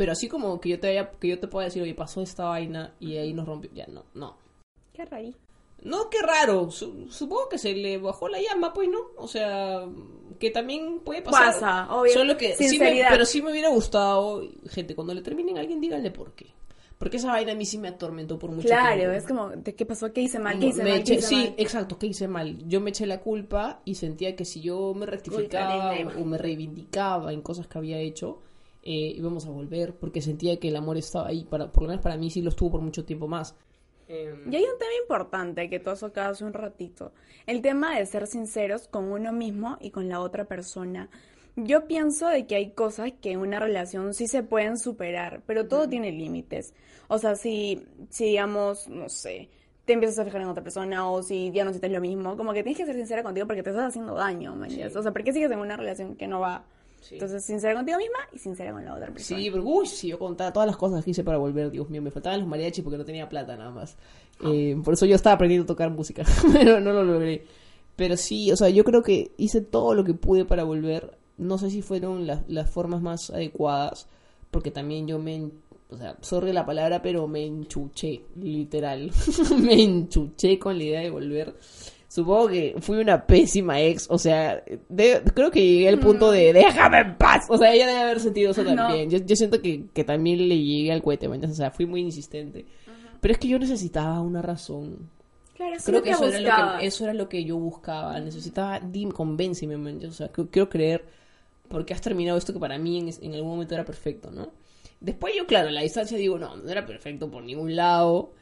Pero 0.00 0.12
así 0.12 0.28
como 0.28 0.58
que 0.62 0.70
yo 0.70 0.80
te 0.80 0.88
haya, 0.88 1.10
que 1.10 1.28
yo 1.28 1.38
te 1.38 1.46
pueda 1.46 1.66
decir, 1.66 1.82
oye, 1.82 1.92
pasó 1.94 2.22
esta 2.22 2.46
vaina 2.46 2.94
y 3.00 3.18
ahí 3.18 3.34
nos 3.34 3.44
rompió, 3.46 3.70
ya 3.74 3.86
no, 3.86 4.06
no. 4.14 4.34
Qué 4.94 5.04
raro. 5.04 5.28
No, 5.82 6.08
qué 6.08 6.22
raro. 6.22 6.70
Su- 6.70 7.08
supongo 7.10 7.50
que 7.50 7.58
se 7.58 7.74
le 7.74 7.98
bajó 7.98 8.26
la 8.28 8.40
llama, 8.40 8.72
pues, 8.72 8.88
¿no? 8.88 8.98
O 9.18 9.28
sea, 9.28 9.84
que 10.38 10.50
también 10.50 11.00
puede 11.00 11.20
pasar. 11.20 11.52
Pasa, 11.52 11.94
obvio. 11.94 12.14
Solo 12.14 12.38
que 12.38 12.54
sí 12.54 12.64
me- 12.64 12.70
Sinceridad. 12.70 13.08
pero 13.10 13.26
sí 13.26 13.42
me 13.42 13.50
hubiera 13.50 13.68
gustado, 13.68 14.42
gente, 14.70 14.94
cuando 14.94 15.12
le 15.12 15.20
terminen 15.20 15.58
a 15.58 15.60
alguien, 15.60 15.82
díganle 15.82 16.10
por 16.10 16.32
qué. 16.32 16.46
Porque 16.96 17.18
esa 17.18 17.28
vaina 17.32 17.52
a 17.52 17.54
mí 17.54 17.66
sí 17.66 17.76
me 17.76 17.88
atormentó 17.88 18.38
por 18.38 18.50
mucho 18.52 18.68
tiempo. 18.68 18.82
Claro, 18.86 19.12
es 19.12 19.26
como, 19.26 19.50
¿de 19.50 19.74
qué 19.74 19.84
pasó? 19.84 20.12
¿Qué 20.14 20.22
hice 20.22 20.38
mal? 20.38 20.58
¿Qué 20.58 20.66
hice 20.68 20.82
Me 20.82 20.92
mal? 20.92 21.04
¿Qué 21.04 21.12
eché- 21.14 21.18
hice 21.18 21.28
sí, 21.28 21.34
mal? 21.36 21.54
exacto, 21.58 21.98
¿qué 21.98 22.06
hice 22.06 22.26
mal? 22.26 22.58
Yo 22.68 22.80
me 22.80 22.88
eché 22.88 23.04
la 23.06 23.20
culpa 23.20 23.82
y 23.84 23.96
sentía 23.96 24.34
que 24.34 24.46
si 24.46 24.62
yo 24.62 24.94
me 24.94 25.04
rectificaba 25.04 25.92
o 26.18 26.24
me 26.24 26.38
reivindicaba 26.38 27.34
en 27.34 27.42
cosas 27.42 27.66
que 27.66 27.76
había 27.76 27.98
hecho, 27.98 28.38
eh, 28.82 29.12
íbamos 29.16 29.46
a 29.46 29.50
volver, 29.50 29.94
porque 29.94 30.22
sentía 30.22 30.58
que 30.58 30.68
el 30.68 30.76
amor 30.76 30.96
estaba 30.96 31.28
ahí, 31.28 31.44
para, 31.44 31.70
por 31.70 31.82
lo 31.82 31.88
menos 31.90 32.02
para 32.02 32.16
mí 32.16 32.30
sí 32.30 32.42
lo 32.42 32.50
estuvo 32.50 32.72
por 32.72 32.80
mucho 32.80 33.04
tiempo 33.04 33.28
más. 33.28 33.54
Em, 34.08 34.52
Y 34.52 34.56
hay 34.56 34.64
un 34.64 34.78
tema 34.78 34.90
importante 35.02 35.68
que 35.68 35.78
tú 35.78 35.90
has 35.90 36.00
tocado 36.00 36.32
hace 36.32 36.44
un 36.44 36.52
ratito. 36.52 37.12
El 37.46 37.62
tema 37.62 37.96
de 37.96 38.06
ser 38.06 38.26
sinceros 38.26 38.88
con 38.88 39.04
uno 39.12 39.32
mismo 39.32 39.76
y 39.80 39.90
con 39.90 40.08
la 40.08 40.20
otra 40.20 40.46
persona. 40.46 41.08
Yo 41.56 41.86
pienso 41.86 42.26
de 42.28 42.46
que 42.46 42.56
hay 42.56 42.70
cosas 42.70 43.12
que 43.20 43.32
en 43.32 43.40
una 43.40 43.58
relación 43.58 44.14
sí 44.14 44.26
se 44.28 44.42
pueden 44.42 44.78
superar, 44.78 45.42
pero 45.46 45.68
todo 45.68 45.88
tiene 45.88 46.10
límites. 46.10 46.74
O 47.08 47.18
sea, 47.18 47.36
si, 47.36 47.84
si 48.08 48.26
digamos, 48.26 48.88
no 48.88 49.08
sé, 49.08 49.50
te 49.84 49.92
empiezas 49.92 50.18
a 50.20 50.24
fijar 50.24 50.40
en 50.40 50.48
otra 50.48 50.62
persona 50.62 51.10
o 51.10 51.22
si 51.22 51.50
ya 51.52 51.64
no 51.64 51.70
sientes 51.70 51.90
lo 51.90 52.00
mismo, 52.00 52.36
como 52.36 52.52
que 52.52 52.62
tienes 52.62 52.78
que 52.78 52.86
ser 52.86 52.94
sincera 52.94 53.22
contigo 53.22 53.46
porque 53.46 53.62
te 53.62 53.70
estás 53.70 53.88
haciendo 53.88 54.14
daño, 54.14 54.54
¿me 54.54 54.68
entiendes? 54.68 54.96
O 54.96 55.02
sea, 55.02 55.12
¿por 55.12 55.24
qué 55.24 55.32
sigues 55.32 55.50
en 55.50 55.58
una 55.58 55.76
relación 55.76 56.16
que 56.16 56.26
no 56.26 56.40
va? 56.40 56.64
Sí. 57.00 57.14
Entonces, 57.14 57.44
sincera 57.44 57.74
contigo 57.74 57.98
misma 57.98 58.18
y 58.32 58.38
sincera 58.38 58.72
con 58.72 58.84
la 58.84 58.94
otra 58.94 59.12
persona. 59.12 59.40
Sí, 59.40 59.50
pero 59.50 59.64
uy, 59.64 59.86
si 59.86 60.08
yo 60.08 60.18
contaba 60.18 60.52
todas 60.52 60.66
las 60.66 60.76
cosas 60.76 61.04
que 61.04 61.10
hice 61.10 61.24
para 61.24 61.38
volver, 61.38 61.70
Dios 61.70 61.88
mío, 61.90 62.02
me 62.02 62.10
faltaban 62.10 62.40
los 62.40 62.48
mariachis 62.48 62.84
porque 62.84 62.98
no 62.98 63.04
tenía 63.04 63.28
plata 63.28 63.56
nada 63.56 63.70
más. 63.70 63.96
Eh, 64.44 64.76
por 64.84 64.94
eso 64.94 65.06
yo 65.06 65.16
estaba 65.16 65.34
aprendiendo 65.34 65.64
a 65.64 65.66
tocar 65.66 65.90
música, 65.90 66.24
pero 66.52 66.80
no 66.80 66.92
lo 66.92 67.04
logré. 67.04 67.44
Pero 67.96 68.16
sí, 68.16 68.50
o 68.52 68.56
sea, 68.56 68.68
yo 68.70 68.84
creo 68.84 69.02
que 69.02 69.32
hice 69.36 69.60
todo 69.60 69.94
lo 69.94 70.04
que 70.04 70.14
pude 70.14 70.44
para 70.44 70.64
volver. 70.64 71.18
No 71.36 71.58
sé 71.58 71.70
si 71.70 71.82
fueron 71.82 72.26
las, 72.26 72.48
las 72.48 72.70
formas 72.70 73.02
más 73.02 73.30
adecuadas, 73.30 74.08
porque 74.50 74.70
también 74.70 75.06
yo 75.06 75.18
me, 75.18 75.50
o 75.90 75.96
sea, 75.96 76.16
sorry 76.20 76.52
la 76.52 76.64
palabra, 76.64 77.02
pero 77.02 77.26
me 77.26 77.44
enchuché, 77.44 78.22
literal. 78.36 79.10
me 79.60 79.82
enchuché 79.82 80.58
con 80.58 80.78
la 80.78 80.84
idea 80.84 81.00
de 81.00 81.10
volver. 81.10 81.54
Supongo 82.12 82.48
que 82.48 82.74
fui 82.80 82.98
una 82.98 83.24
pésima 83.24 83.80
ex, 83.80 84.06
o 84.10 84.18
sea, 84.18 84.64
de- 84.88 85.22
creo 85.32 85.52
que 85.52 85.64
llegué 85.64 85.88
al 85.88 86.00
punto 86.00 86.32
de 86.32 86.52
déjame 86.52 86.98
en 86.98 87.16
paz. 87.16 87.46
O 87.48 87.56
sea, 87.56 87.72
ella 87.72 87.86
debe 87.86 88.00
haber 88.00 88.18
sentido 88.18 88.50
eso 88.50 88.64
No. 88.64 88.74
también. 88.74 89.08
Yo, 89.08 89.18
yo 89.18 89.36
siento 89.36 89.62
que, 89.62 89.84
que 89.94 90.02
también 90.02 90.48
le 90.48 90.58
llegué 90.58 90.90
al 90.90 91.02
cohete. 91.04 91.28
O 91.28 91.54
sea, 91.54 91.70
fui 91.70 91.86
muy 91.86 92.00
insistente. 92.00 92.66
Pero 93.20 93.30
es 93.32 93.38
que 93.38 93.46
yo 93.46 93.60
necesitaba 93.60 94.20
una 94.22 94.42
razón. 94.42 95.08
Claro, 95.54 95.76
Creo 95.84 96.02
que 96.02 96.10
eso 96.10 96.24
era, 96.26 96.40
lo 96.74 96.78
que 96.80 96.86
eso 96.86 97.04
era 97.04 97.14
lo 97.14 97.28
que 97.28 97.44
yo 97.44 97.56
buscaba. 97.58 98.18
Necesitaba, 98.18 98.80
dime, 98.80 99.12
convénceme. 99.12 99.76
O 100.06 100.10
sea, 100.10 100.28
quiero 100.28 100.68
creer 100.68 101.04
porque 101.68 101.94
has 101.94 102.00
terminado 102.00 102.38
esto 102.38 102.52
que 102.52 102.58
para 102.58 102.76
mí 102.76 102.98
en, 102.98 103.10
en 103.22 103.34
algún 103.34 103.52
momento 103.52 103.74
era 103.74 103.84
perfecto, 103.84 104.32
¿no? 104.32 104.48
Después 104.98 105.32
yo, 105.36 105.46
claro, 105.46 105.68
a 105.68 105.70
la 105.72 105.82
distancia 105.82 106.18
digo, 106.18 106.38
no, 106.40 106.56
no 106.56 106.68
era 106.68 106.84
perfecto 106.86 107.30
por 107.30 107.44
ningún 107.44 107.76
lado. 107.76 108.32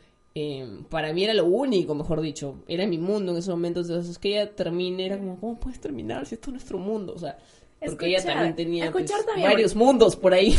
Eh, 0.41 0.83
para 0.89 1.13
mí 1.13 1.25
era 1.25 1.35
lo 1.35 1.47
único, 1.47 1.97
mejor 1.97 2.21
dicho. 2.21 2.63
Era 2.69 2.87
mi 2.87 2.97
mundo 2.97 3.33
en 3.33 3.39
ese 3.39 3.51
momento. 3.51 3.81
Entonces, 3.81 4.19
que 4.19 4.29
ella 4.29 4.55
termine, 4.55 5.07
era 5.07 5.19
como, 5.19 5.41
¿cómo 5.41 5.59
puedes 5.59 5.81
terminar 5.81 6.27
si 6.27 6.37
esto 6.37 6.51
es 6.51 6.53
nuestro 6.53 6.79
mundo? 6.79 7.13
O 7.15 7.19
sea, 7.19 7.39
porque 7.85 8.07
ella 8.07 8.25
también 8.25 8.55
tenía 8.55 8.93
pues, 8.93 9.11
también, 9.11 9.51
varios 9.51 9.75
mundos 9.75 10.15
por 10.15 10.33
ahí. 10.33 10.55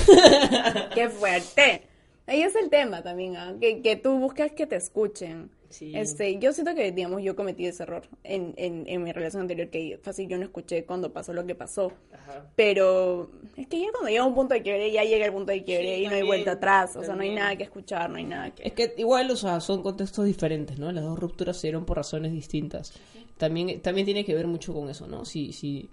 ¡Qué 0.93 1.07
fuerte! 1.07 1.83
Ahí 2.27 2.41
es 2.41 2.55
el 2.57 2.69
tema 2.69 3.01
también, 3.01 3.37
¿ah? 3.37 3.55
que, 3.59 3.81
que 3.81 3.95
tú 3.95 4.19
buscas 4.19 4.51
que 4.51 4.67
te 4.67 4.75
escuchen. 4.75 5.49
Sí. 5.69 5.91
Este, 5.95 6.39
yo 6.39 6.51
siento 6.51 6.73
que, 6.75 6.91
digamos, 6.91 7.21
yo 7.21 7.35
cometí 7.35 7.65
ese 7.65 7.83
error 7.83 8.03
en, 8.23 8.53
en, 8.57 8.85
en 8.87 9.03
mi 9.03 9.11
relación 9.11 9.41
anterior, 9.41 9.69
que 9.69 9.99
fácil 10.01 10.27
yo 10.27 10.37
no 10.37 10.43
escuché 10.43 10.85
cuando 10.85 11.13
pasó 11.13 11.33
lo 11.33 11.45
que 11.45 11.55
pasó. 11.55 11.91
Pero 12.55 13.29
es 13.55 13.67
que 13.67 13.79
ya 13.79 13.91
cuando 13.91 14.09
llega 14.09 14.25
un 14.25 14.35
punto 14.35 14.53
de 14.53 14.61
quiebre, 14.61 14.91
ya 14.91 15.03
llega 15.03 15.25
el 15.25 15.33
punto 15.33 15.51
de 15.51 15.63
quiebre 15.63 15.97
Sí, 15.97 16.03
y 16.03 16.07
no 16.07 16.15
hay 16.15 16.23
vuelta 16.23 16.51
atrás. 16.53 16.95
O 16.95 17.03
sea, 17.03 17.15
no 17.15 17.21
hay 17.21 17.33
nada 17.33 17.55
que 17.55 17.63
escuchar, 17.63 18.09
no 18.09 18.17
hay 18.17 18.25
nada 18.25 18.51
que... 18.51 18.67
Es 18.67 18.73
que 18.73 18.93
igual, 18.97 19.29
o 19.31 19.35
sea, 19.35 19.59
son 19.59 19.83
contextos 19.83 20.25
diferentes, 20.25 20.79
¿no? 20.79 20.91
Las 20.91 21.03
dos 21.03 21.19
rupturas 21.19 21.57
se 21.57 21.67
dieron 21.67 21.85
por 21.85 21.97
razones 21.97 22.31
distintas. 22.31 22.93
También, 23.37 23.79
también 23.81 24.05
tiene 24.05 24.25
que 24.25 24.35
ver 24.35 24.47
mucho 24.47 24.73
con 24.73 24.89
eso, 24.89 25.07
¿no? 25.07 25.23
Si, 25.23 25.53
si, 25.53 25.89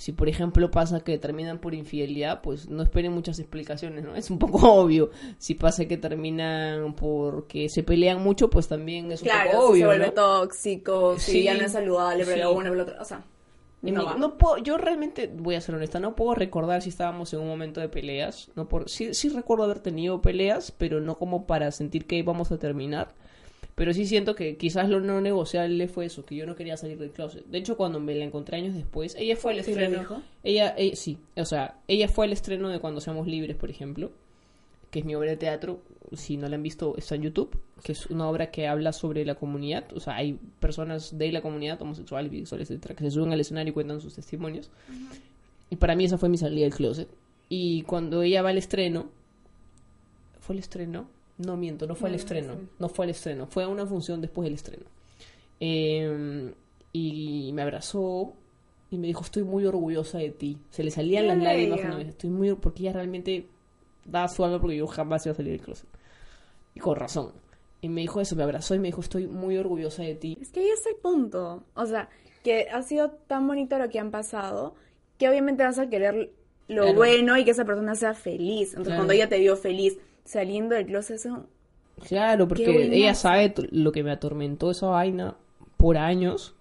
si 0.00 0.12
por 0.12 0.30
ejemplo 0.30 0.70
pasa 0.70 1.00
que 1.00 1.18
terminan 1.18 1.58
por 1.58 1.74
infidelidad, 1.74 2.40
pues 2.40 2.70
no 2.70 2.82
esperen 2.82 3.12
muchas 3.12 3.38
explicaciones, 3.38 4.02
¿no? 4.02 4.14
Es 4.16 4.30
un 4.30 4.38
poco 4.38 4.72
obvio. 4.72 5.10
Si 5.36 5.54
pasa 5.54 5.84
que 5.84 5.98
terminan 5.98 6.94
porque 6.94 7.68
se 7.68 7.82
pelean 7.82 8.22
mucho, 8.22 8.48
pues 8.48 8.66
también 8.66 9.12
es 9.12 9.20
un 9.20 9.28
poco 9.28 9.66
obvio, 9.68 9.80
se 9.80 9.86
vuelve 9.86 10.06
¿no? 10.06 10.12
tóxico, 10.14 11.18
si 11.18 11.32
Sí, 11.32 11.42
ya 11.42 11.52
no 11.52 11.66
es 11.66 11.72
saludable, 11.72 12.24
pero 12.24 12.50
sí. 12.50 12.68
otro, 12.70 12.94
o 12.98 13.04
sea, 13.04 13.22
no 13.82 14.06
va. 14.06 14.14
no 14.14 14.38
puedo, 14.38 14.56
yo 14.56 14.78
realmente, 14.78 15.30
voy 15.36 15.56
a 15.56 15.60
ser 15.60 15.74
honesta, 15.74 16.00
no 16.00 16.16
puedo 16.16 16.34
recordar 16.34 16.80
si 16.80 16.88
estábamos 16.88 17.34
en 17.34 17.40
un 17.40 17.48
momento 17.48 17.82
de 17.82 17.90
peleas. 17.90 18.50
No 18.56 18.68
por, 18.68 18.88
sí, 18.88 19.12
sí 19.12 19.28
recuerdo 19.28 19.64
haber 19.64 19.80
tenido 19.80 20.22
peleas, 20.22 20.72
pero 20.72 21.02
no 21.02 21.18
como 21.18 21.46
para 21.46 21.70
sentir 21.72 22.06
que 22.06 22.16
íbamos 22.16 22.50
a 22.52 22.58
terminar. 22.58 23.14
Pero 23.80 23.94
sí 23.94 24.04
siento 24.04 24.34
que 24.34 24.58
quizás 24.58 24.90
lo 24.90 25.00
no 25.00 25.22
negociable 25.22 25.88
fue 25.88 26.04
eso, 26.04 26.26
que 26.26 26.36
yo 26.36 26.44
no 26.44 26.54
quería 26.54 26.76
salir 26.76 26.98
del 26.98 27.12
closet. 27.12 27.46
De 27.46 27.56
hecho, 27.56 27.78
cuando 27.78 27.98
me 27.98 28.14
la 28.14 28.26
encontré 28.26 28.58
años 28.58 28.74
después, 28.74 29.14
ella 29.18 29.36
fue 29.36 29.52
al 29.52 29.64
¿Sí 29.64 29.70
estreno. 29.70 30.22
Ella, 30.44 30.74
ella- 30.76 30.96
sí, 30.96 31.16
o 31.34 31.46
sea, 31.46 31.78
ella 31.88 32.06
fue 32.06 32.26
al 32.26 32.32
estreno 32.34 32.68
de 32.68 32.78
Cuando 32.78 33.00
Seamos 33.00 33.26
Libres, 33.26 33.56
por 33.56 33.70
ejemplo. 33.70 34.10
que 34.90 34.98
es 34.98 35.04
mi 35.06 35.14
obra 35.14 35.30
de 35.30 35.36
teatro. 35.38 35.80
Si 36.12 36.36
no 36.36 36.46
la 36.48 36.56
han 36.56 36.62
visto, 36.62 36.94
está 36.98 37.14
en 37.14 37.22
YouTube, 37.22 37.56
que 37.82 37.92
es 37.92 38.04
una 38.06 38.28
obra 38.28 38.50
que 38.50 38.66
habla 38.66 38.92
sobre 38.92 39.24
la 39.24 39.36
comunidad. 39.36 39.84
O 39.94 40.00
sea, 40.00 40.16
hay 40.16 40.36
personas 40.58 41.16
de 41.16 41.30
la 41.32 41.40
comunidad, 41.40 41.80
homosexuales, 41.80 42.30
bisexuales, 42.30 42.70
etcétera, 42.70 42.96
que 42.96 43.04
se 43.04 43.12
suben 43.12 43.32
al 43.32 43.40
escenario 43.40 43.70
y 43.70 43.72
cuentan 43.72 44.00
sus 44.02 44.14
testimonios. 44.16 44.68
Y 45.70 45.76
para 45.76 45.94
mí 45.96 46.04
esa 46.04 46.18
fue 46.18 46.28
mi 46.28 46.36
salida 46.36 46.64
del 46.64 46.74
closet. 46.74 47.08
Y 47.48 47.80
cuando 47.84 48.20
ella 48.22 48.42
va 48.42 48.50
al 48.50 48.58
estreno, 48.58 49.08
¿fue 50.40 50.54
el 50.54 50.58
estreno? 50.58 51.08
No 51.44 51.56
miento, 51.56 51.86
no 51.86 51.94
fue 51.94 52.08
el 52.10 52.14
estreno. 52.16 52.54
No 52.78 52.88
fue 52.88 53.06
el 53.06 53.10
estreno, 53.10 53.46
fue 53.46 53.66
una 53.66 53.86
función 53.86 54.20
después 54.20 54.44
del 54.44 54.54
estreno. 54.54 54.84
Eh, 55.60 56.52
y 56.92 57.50
me 57.54 57.62
abrazó 57.62 58.32
y 58.90 58.98
me 58.98 59.06
dijo, 59.06 59.22
estoy 59.22 59.44
muy 59.44 59.64
orgullosa 59.66 60.18
de 60.18 60.30
ti. 60.30 60.58
Se 60.70 60.82
le 60.82 60.90
salían 60.90 61.26
las 61.28 61.38
lágrimas 61.38 61.80
una 61.80 61.96
vez. 61.96 62.08
Estoy 62.08 62.30
muy... 62.30 62.54
Porque 62.54 62.82
ella 62.82 62.94
realmente 62.94 63.46
daba 64.04 64.28
su 64.28 64.44
alma 64.44 64.60
porque 64.60 64.76
yo 64.76 64.86
jamás 64.86 65.24
iba 65.26 65.32
a 65.32 65.36
salir 65.36 65.52
del 65.52 65.60
closet. 65.60 65.88
Y 66.74 66.80
con 66.80 66.96
razón. 66.96 67.32
Y 67.80 67.88
me 67.88 68.00
dijo 68.02 68.20
eso, 68.20 68.34
me 68.36 68.42
abrazó 68.42 68.74
y 68.74 68.78
me 68.80 68.88
dijo, 68.88 69.00
estoy 69.00 69.26
muy 69.26 69.56
orgullosa 69.56 70.02
de 70.02 70.14
ti. 70.16 70.36
Es 70.40 70.50
que 70.50 70.60
ahí 70.60 70.68
está 70.70 70.90
el 70.90 70.96
punto. 70.96 71.62
O 71.74 71.86
sea, 71.86 72.08
que 72.42 72.68
ha 72.70 72.82
sido 72.82 73.10
tan 73.28 73.46
bonito 73.46 73.78
lo 73.78 73.88
que 73.88 73.98
han 73.98 74.10
pasado 74.10 74.74
que 75.18 75.28
obviamente 75.28 75.62
vas 75.62 75.78
a 75.78 75.88
querer 75.88 76.32
lo 76.66 76.82
Claro. 76.82 76.96
bueno 76.96 77.36
y 77.38 77.44
que 77.44 77.50
esa 77.52 77.64
persona 77.64 77.94
sea 77.94 78.14
feliz. 78.14 78.70
Entonces, 78.70 78.86
Claro. 78.86 79.00
cuando 79.00 79.12
ella 79.12 79.28
te 79.28 79.38
vio 79.38 79.56
feliz 79.56 79.98
saliendo 80.24 80.74
del 80.74 80.86
closet, 80.86 81.16
eso. 81.16 81.46
Claro, 82.06 82.48
porque 82.48 82.88
ella 82.92 83.14
sabe 83.14 83.52
lo 83.70 83.92
que 83.92 84.02
me 84.02 84.10
atormentó 84.10 84.70
esa 84.70 84.86
vaina 84.86 85.36
por 85.76 85.98
años. 85.98 86.54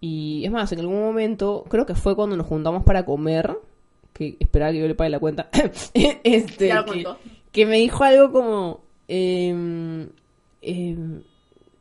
Y 0.00 0.44
es 0.44 0.50
más, 0.50 0.70
en 0.72 0.80
algún 0.80 1.00
momento, 1.00 1.64
creo 1.68 1.86
que 1.86 1.94
fue 1.94 2.14
cuando 2.14 2.36
nos 2.36 2.46
juntamos 2.46 2.84
para 2.84 3.04
comer, 3.04 3.58
que 4.12 4.36
esperaba 4.38 4.72
que 4.72 4.78
yo 4.78 4.86
le 4.86 4.94
pague 4.94 5.10
la 5.10 5.18
cuenta, 5.18 5.48
este, 5.94 6.68
Ya 6.68 6.82
lo 6.82 6.92
que, 6.92 7.04
que 7.52 7.66
me 7.66 7.76
dijo 7.76 8.04
algo 8.04 8.30
como, 8.30 8.80
em, 9.08 10.08
em, 10.62 11.22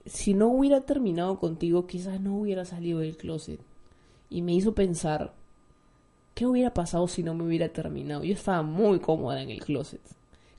si 0.06 0.34
no 0.34 0.48
hubiera 0.48 0.82
terminado 0.82 1.40
contigo, 1.40 1.88
quizás 1.88 2.22
no 2.22 2.36
hubiera 2.38 2.66
salido 2.66 3.00
del 3.00 3.18
closet. 3.18 3.60
Y 4.30 4.42
me 4.42 4.54
hizo 4.54 4.74
pensar, 4.74 5.34
¿qué 6.34 6.46
hubiera 6.46 6.74
pasado 6.74 7.08
si 7.08 7.24
no 7.24 7.34
me 7.34 7.44
hubiera 7.44 7.70
terminado? 7.70 8.24
Yo 8.24 8.34
estaba 8.34 8.64
muy 8.64 9.00
cómoda 9.00 9.42
en 9.42 9.50
el 9.50 9.60
closet. 9.64 10.02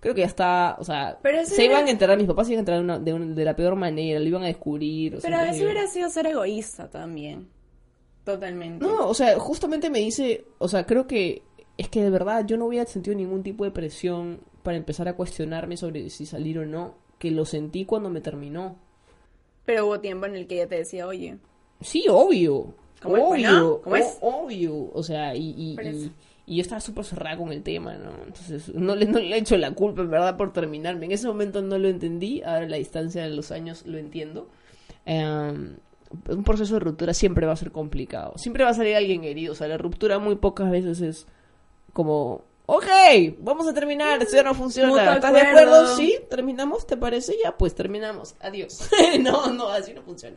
Creo 0.07 0.15
que 0.15 0.21
ya 0.21 0.27
está, 0.29 0.77
o 0.79 0.85
sea, 0.85 1.19
Pero 1.21 1.45
se 1.45 1.65
era- 1.65 1.75
iban 1.75 1.87
a 1.89 1.91
enterar, 1.91 2.17
mis 2.17 2.29
papás 2.29 2.47
se 2.47 2.53
iban 2.53 2.61
a 2.61 2.63
enterar 2.63 2.79
de, 2.79 2.85
una- 2.85 2.99
de, 3.01 3.13
una- 3.13 3.35
de 3.35 3.45
la 3.45 3.57
peor 3.57 3.75
manera, 3.75 4.21
lo 4.21 4.27
iban 4.27 4.45
a 4.45 4.47
descubrir. 4.47 5.17
o 5.17 5.21
sea, 5.21 5.29
Pero 5.31 5.43
sé 5.43 5.57
eso 5.57 5.65
hubiera 5.65 5.87
sido 5.89 6.09
ser 6.11 6.27
egoísta 6.29 6.89
también. 6.89 7.49
Totalmente. 8.25 8.85
No, 8.85 9.09
o 9.09 9.15
sea, 9.15 9.37
justamente 9.39 9.91
me 9.91 9.99
dice, 9.99 10.45
o 10.59 10.69
sea, 10.69 10.87
creo 10.87 11.07
que 11.09 11.43
es 11.77 11.89
que 11.89 12.03
de 12.05 12.11
verdad 12.11 12.45
yo 12.47 12.57
no 12.57 12.67
hubiera 12.67 12.87
sentido 12.87 13.17
ningún 13.17 13.43
tipo 13.43 13.65
de 13.65 13.73
presión 13.73 14.41
para 14.63 14.77
empezar 14.77 15.09
a 15.09 15.15
cuestionarme 15.15 15.77
sobre 15.77 16.09
si 16.11 16.25
salir 16.25 16.59
o 16.61 16.67
no, 16.67 16.95
que 17.19 17.31
lo 17.33 17.45
sentí 17.45 17.85
cuando 17.85 18.09
me 18.09 18.21
terminó. 18.21 18.77
Pero 19.65 19.87
hubo 19.87 19.99
tiempo 20.01 20.27
en 20.27 20.37
el 20.37 20.47
que 20.47 20.55
ella 20.57 20.69
te 20.69 20.77
decía, 20.77 21.07
oye, 21.09 21.39
Sí, 21.81 22.05
obvio. 22.09 22.75
¿Cómo 23.03 23.17
es, 23.17 23.23
obvio. 23.25 23.51
no? 23.53 23.81
¿Cómo 23.83 23.97
es? 23.97 24.19
Obvio. 24.21 24.91
O 24.95 25.03
sea, 25.03 25.35
y, 25.35 25.51
y, 25.51 25.77
es- 25.81 26.11
y 26.47 26.57
yo 26.57 26.62
estaba 26.62 26.80
súper 26.80 27.05
cerrada 27.05 27.36
con 27.36 27.53
el 27.53 27.64
tema, 27.64 27.94
¿no? 27.97 28.12
Entonces, 28.24 28.72
no 28.72 28.94
le, 28.94 29.07
no 29.07 29.18
le 29.18 29.34
he 29.34 29.38
hecho 29.38 29.57
la 29.57 29.72
culpa, 29.72 30.03
en 30.03 30.11
verdad, 30.11 30.36
por 30.36 30.53
terminarme. 30.53 31.07
En 31.07 31.12
ese 31.12 31.26
momento 31.26 31.61
no 31.61 31.76
lo 31.76 31.88
entendí, 31.88 32.40
ahora 32.42 32.66
a 32.66 32.68
la 32.68 32.76
distancia 32.76 33.24
de 33.24 33.30
los 33.30 33.51
años 33.51 33.84
lo 33.84 33.99
entiendo. 33.99 34.49
Em, 35.05 35.76
un 36.28 36.44
proceso 36.44 36.74
de 36.74 36.80
ruptura 36.80 37.14
siempre 37.14 37.47
va 37.47 37.53
a 37.53 37.57
ser 37.57 37.72
complicado. 37.72 38.38
Siempre 38.38 38.62
va 38.62 38.70
a 38.70 38.74
salir 38.74 38.94
alguien 38.94 39.24
herido. 39.24 39.53
O 39.53 39.57
sea, 39.57 39.66
la 39.66 39.76
ruptura 39.76 40.20
muy 40.20 40.36
pocas 40.36 40.70
veces 40.70 41.01
es 41.01 41.26
como, 41.92 42.44
ok, 42.67 42.87
vamos 43.39 43.67
a 43.69 43.73
terminar, 43.75 44.23
esto 44.23 44.37
ya 44.37 44.43
no 44.43 44.55
funciona. 44.55 45.14
¿Estás 45.14 45.33
de 45.33 45.41
acuerdo. 45.41 45.97
Sí, 45.97 46.19
terminamos, 46.29 46.87
¿te 46.87 46.97
parece? 46.97 47.37
Ya, 47.43 47.57
pues 47.57 47.75
terminamos. 47.75 48.35
Adiós. 48.41 48.89
no, 49.21 49.53
no, 49.53 49.69
así 49.69 49.95
no 49.95 50.03
funciona. 50.03 50.37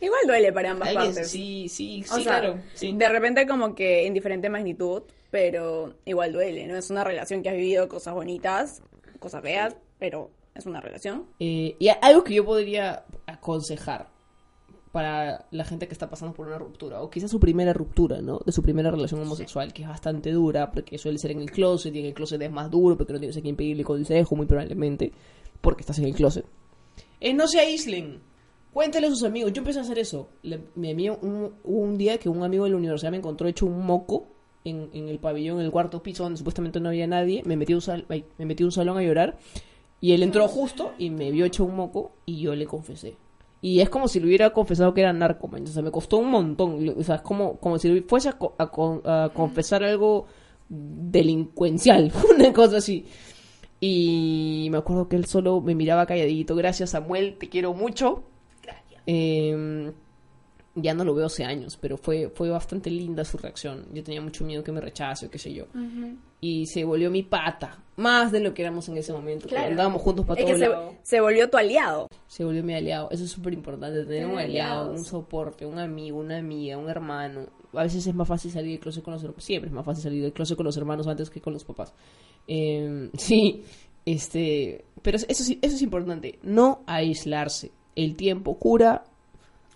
igual 0.00 0.20
duele 0.26 0.52
para 0.52 0.70
ambas 0.70 0.92
partes. 0.92 1.30
sí, 1.30 1.68
sí, 1.68 2.04
O 2.10 2.16
sí, 2.16 2.24
sea, 2.24 2.40
claro. 2.40 2.60
Sí. 2.74 2.92
de 2.94 3.08
repente 3.08 3.46
como 3.46 3.74
que 3.74 4.06
en 4.06 4.14
diferente 4.14 4.48
magnitud, 4.48 5.02
pero 5.30 5.94
igual 6.04 6.32
duele, 6.32 6.66
¿no? 6.66 6.76
Es 6.76 6.90
una 6.90 7.04
relación 7.04 7.42
que 7.42 7.48
has 7.48 7.56
vivido 7.56 7.88
cosas 7.88 8.14
bonitas, 8.14 8.82
cosas 9.18 9.42
feas, 9.42 9.76
pero 9.98 10.30
es 10.54 10.66
una 10.66 10.80
relación. 10.80 11.26
Eh, 11.38 11.76
y 11.78 11.88
algo 12.02 12.24
que 12.24 12.34
yo 12.34 12.44
podría 12.44 13.04
aconsejar 13.26 14.08
para 14.92 15.46
la 15.52 15.64
gente 15.64 15.86
que 15.86 15.92
está 15.92 16.10
pasando 16.10 16.34
por 16.34 16.48
una 16.48 16.58
ruptura, 16.58 17.00
o 17.00 17.10
quizás 17.10 17.30
su 17.30 17.38
primera 17.38 17.72
ruptura, 17.72 18.20
¿no? 18.20 18.40
De 18.44 18.50
su 18.52 18.60
primera 18.62 18.90
relación 18.90 19.20
homosexual, 19.20 19.72
que 19.72 19.82
es 19.82 19.88
bastante 19.88 20.32
dura, 20.32 20.72
porque 20.72 20.98
suele 20.98 21.18
ser 21.18 21.30
en 21.30 21.40
el 21.40 21.50
closet, 21.50 21.94
y 21.94 22.00
en 22.00 22.06
el 22.06 22.14
closet 22.14 22.42
es 22.42 22.50
más 22.50 22.70
duro, 22.70 22.96
porque 22.96 23.12
no 23.12 23.18
tienes 23.20 23.36
a 23.36 23.40
quien 23.40 23.54
pedirle 23.56 23.84
consejo, 23.84 24.34
muy 24.34 24.46
probablemente, 24.46 25.12
porque 25.60 25.82
estás 25.82 25.98
en 26.00 26.06
el 26.06 26.14
closet. 26.14 26.44
Eh, 27.20 27.32
no 27.34 27.46
se 27.46 27.60
aíslen. 27.60 28.20
Cuéntale 28.72 29.06
a 29.08 29.10
sus 29.10 29.24
amigos. 29.24 29.52
Yo 29.52 29.60
empecé 29.60 29.78
a 29.80 29.82
hacer 29.82 29.98
eso. 29.98 30.28
Le- 30.42 30.60
mi 30.76 30.90
amigo, 30.92 31.18
un, 31.64 31.98
día 31.98 32.18
que 32.18 32.28
un 32.28 32.42
amigo 32.42 32.64
de 32.64 32.70
la 32.70 32.76
universidad 32.76 33.10
me 33.10 33.16
encontró 33.18 33.46
hecho 33.48 33.66
un 33.66 33.84
moco 33.84 34.26
en, 34.64 34.90
en 34.92 35.08
el 35.08 35.18
pabellón, 35.18 35.58
en 35.60 35.66
el 35.66 35.70
cuarto 35.72 36.02
piso, 36.02 36.22
donde 36.22 36.38
supuestamente 36.38 36.78
no 36.80 36.88
había 36.88 37.06
nadie. 37.06 37.42
Me 37.44 37.56
metí, 37.56 37.72
a 37.72 37.76
un 37.76 37.82
sal- 37.82 38.06
me 38.08 38.44
metí 38.46 38.62
a 38.62 38.66
un 38.66 38.72
salón 38.72 38.96
a 38.98 39.02
llorar. 39.02 39.38
Y 40.00 40.12
él 40.12 40.22
entró 40.22 40.46
justo 40.48 40.92
y 40.98 41.10
me 41.10 41.30
vio 41.30 41.44
hecho 41.44 41.64
un 41.64 41.76
moco 41.76 42.12
y 42.26 42.40
yo 42.40 42.54
le 42.54 42.64
confesé. 42.66 43.16
Y 43.62 43.80
es 43.80 43.90
como 43.90 44.08
si 44.08 44.20
le 44.20 44.26
hubiera 44.26 44.50
confesado 44.50 44.94
que 44.94 45.02
era 45.02 45.12
narco, 45.12 45.46
man. 45.48 45.64
O 45.64 45.66
sea, 45.66 45.82
me 45.82 45.90
costó 45.90 46.16
un 46.18 46.30
montón. 46.30 46.94
O 46.96 47.02
sea, 47.02 47.16
es 47.16 47.20
como, 47.22 47.56
como 47.58 47.78
si 47.78 48.00
fuese 48.02 48.30
a, 48.30 48.32
co- 48.32 48.54
a 48.58 48.70
con- 48.70 49.02
a 49.04 49.30
confesar 49.34 49.84
algo 49.84 50.26
delincuencial. 50.68 52.12
Una 52.34 52.52
cosa 52.52 52.78
así. 52.78 53.04
Y 53.80 54.68
me 54.70 54.78
acuerdo 54.78 55.08
que 55.08 55.16
él 55.16 55.24
solo 55.26 55.60
me 55.60 55.74
miraba 55.74 56.06
calladito. 56.06 56.54
Gracias, 56.56 56.90
Samuel, 56.90 57.36
te 57.38 57.48
quiero 57.48 57.74
mucho. 57.74 58.24
Eh, 59.06 59.90
ya 60.74 60.94
no 60.94 61.04
lo 61.04 61.14
veo 61.14 61.26
hace 61.26 61.44
años, 61.44 61.76
pero 61.80 61.96
fue, 61.96 62.30
fue 62.34 62.48
bastante 62.48 62.90
linda 62.90 63.24
su 63.24 63.38
reacción. 63.38 63.86
Yo 63.92 64.04
tenía 64.04 64.20
mucho 64.20 64.44
miedo 64.44 64.62
que 64.62 64.72
me 64.72 64.80
rechace 64.80 65.26
o 65.26 65.30
qué 65.30 65.38
sé 65.38 65.52
yo. 65.52 65.66
Y 66.40 66.66
se 66.66 66.84
volvió 66.84 67.10
mi 67.10 67.22
pata. 67.22 67.82
Más 67.96 68.32
de 68.32 68.40
lo 68.40 68.54
que 68.54 68.62
éramos 68.62 68.88
en 68.88 68.96
ese 68.96 69.12
momento. 69.12 69.48
Claro. 69.48 69.70
Andábamos 69.70 70.00
juntos 70.00 70.24
para 70.24 70.40
Es 70.40 70.46
que 70.46 70.58
se, 70.58 70.70
se 71.02 71.20
volvió 71.20 71.50
tu 71.50 71.58
aliado. 71.58 72.08
Se 72.28 72.44
volvió 72.44 72.62
mi 72.62 72.74
aliado. 72.74 73.10
Eso 73.10 73.24
es 73.24 73.30
súper 73.30 73.52
importante. 73.52 74.04
Tener 74.04 74.26
un 74.26 74.38
aliado, 74.38 74.82
aliados. 74.82 74.98
un 74.98 75.04
soporte, 75.04 75.66
un 75.66 75.78
amigo, 75.78 76.18
una 76.18 76.38
amiga, 76.38 76.78
un 76.78 76.88
hermano. 76.88 77.46
A 77.72 77.82
veces 77.82 78.06
es 78.06 78.14
más 78.14 78.26
fácil 78.26 78.50
salir 78.50 78.70
del 78.70 78.80
closet 78.80 79.02
con 79.02 79.12
los 79.14 79.22
hermanos. 79.22 79.44
Siempre 79.44 79.68
es 79.68 79.74
más 79.74 79.84
fácil 79.84 80.02
salir 80.04 80.22
del 80.22 80.32
closet 80.32 80.56
con 80.56 80.66
los 80.66 80.76
hermanos 80.76 81.06
antes 81.08 81.30
que 81.30 81.40
con 81.40 81.52
los 81.52 81.64
papás. 81.64 81.92
Eh, 82.46 83.10
sí, 83.18 83.64
este. 84.06 84.84
Pero 85.02 85.16
eso 85.16 85.26
eso 85.28 85.56
es 85.60 85.82
importante. 85.82 86.38
No 86.42 86.82
aislarse. 86.86 87.72
El 87.96 88.16
tiempo 88.16 88.58
cura, 88.58 89.04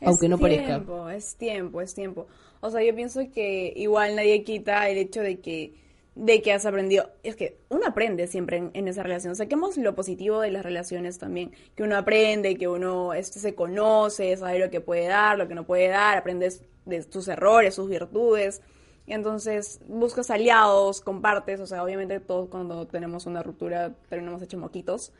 aunque 0.07 0.29
no 0.29 0.39
parezca. 0.39 0.77
tiempo, 0.77 1.09
Es 1.11 1.37
tiempo, 1.37 1.81
es 1.81 1.95
tiempo. 1.95 2.27
O 2.61 2.71
sea, 2.71 2.83
yo 2.83 2.95
pienso 2.95 3.21
que 3.33 3.73
igual 3.77 4.17
nadie 4.17 4.43
quita 4.45 4.89
el 4.89 4.99
hecho 4.99 5.21
de 5.21 5.41
que 5.41 5.85
de 6.15 6.43
que 6.43 6.53
has 6.53 6.67
aprendido. 6.67 7.11
Es 7.23 7.37
que 7.37 7.59
uno 7.69 7.87
aprende 7.87 8.27
siempre 8.27 8.59
en, 8.59 8.71
en 8.75 8.89
esa 8.89 9.03
relación. 9.03 9.35
Saquemos 9.37 9.77
lo 9.77 9.95
positivo 9.95 10.41
de 10.41 10.51
las 10.51 10.63
relaciones 10.63 11.19
también. 11.19 11.53
Que 11.75 11.83
uno 11.83 11.97
aprende, 11.97 12.57
que 12.57 12.69
uno 12.69 13.15
este, 13.15 13.39
se 13.39 13.55
conoce, 13.55 14.37
sabe 14.37 14.59
lo 14.59 14.71
que 14.71 14.81
puede 14.81 15.07
dar, 15.07 15.39
lo 15.39 15.49
que 15.49 15.55
no 15.55 15.65
puede 15.65 15.89
dar, 15.89 16.19
aprendes 16.19 16.63
de 16.85 17.03
tus 17.05 17.29
errores, 17.29 17.75
sus 17.75 17.89
virtudes. 17.89 18.63
Y 19.07 19.13
entonces 19.13 19.81
buscas 19.87 20.31
aliados, 20.31 21.01
compartes. 21.01 21.61
O 21.61 21.67
sea, 21.67 21.83
obviamente 21.83 22.21
todos 22.21 22.49
cuando 22.49 22.87
tenemos 22.87 23.27
una 23.27 23.43
ruptura 23.43 23.93
terminamos 24.09 24.41
hechos 24.41 24.61
moquitos. 24.61 25.13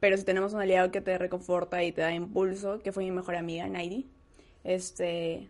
Pero 0.00 0.16
si 0.16 0.24
tenemos 0.24 0.52
un 0.52 0.60
aliado 0.60 0.90
que 0.90 1.00
te 1.00 1.16
reconforta 1.16 1.82
y 1.82 1.92
te 1.92 2.02
da 2.02 2.12
impulso, 2.12 2.80
que 2.80 2.92
fue 2.92 3.04
mi 3.04 3.12
mejor 3.12 3.36
amiga, 3.36 3.68
Naidi, 3.68 4.08
este. 4.64 5.48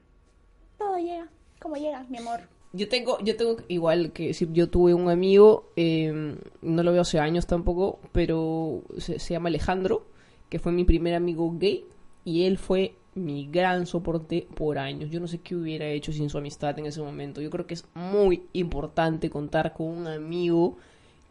Todo 0.78 0.96
llega, 0.96 1.28
como 1.60 1.76
llega, 1.76 2.04
mi 2.08 2.18
amor. 2.18 2.40
Yo 2.72 2.88
tengo, 2.88 3.18
yo 3.22 3.36
tengo 3.36 3.56
igual 3.68 4.12
que 4.12 4.28
decir, 4.28 4.52
yo 4.52 4.70
tuve 4.70 4.94
un 4.94 5.10
amigo, 5.10 5.70
eh, 5.74 6.36
no 6.62 6.82
lo 6.82 6.92
veo 6.92 7.02
hace 7.02 7.18
años 7.18 7.46
tampoco, 7.46 7.98
pero 8.12 8.82
se, 8.96 9.18
se 9.18 9.34
llama 9.34 9.48
Alejandro, 9.48 10.06
que 10.48 10.60
fue 10.60 10.70
mi 10.70 10.84
primer 10.84 11.14
amigo 11.14 11.52
gay, 11.58 11.84
y 12.24 12.44
él 12.44 12.58
fue 12.58 12.94
mi 13.14 13.48
gran 13.50 13.86
soporte 13.86 14.46
por 14.54 14.78
años. 14.78 15.10
Yo 15.10 15.20
no 15.20 15.26
sé 15.26 15.38
qué 15.38 15.56
hubiera 15.56 15.88
hecho 15.88 16.12
sin 16.12 16.30
su 16.30 16.38
amistad 16.38 16.78
en 16.78 16.86
ese 16.86 17.02
momento. 17.02 17.40
Yo 17.40 17.50
creo 17.50 17.66
que 17.66 17.74
es 17.74 17.84
muy 17.94 18.44
importante 18.52 19.30
contar 19.30 19.72
con 19.74 19.86
un 19.88 20.06
amigo 20.06 20.76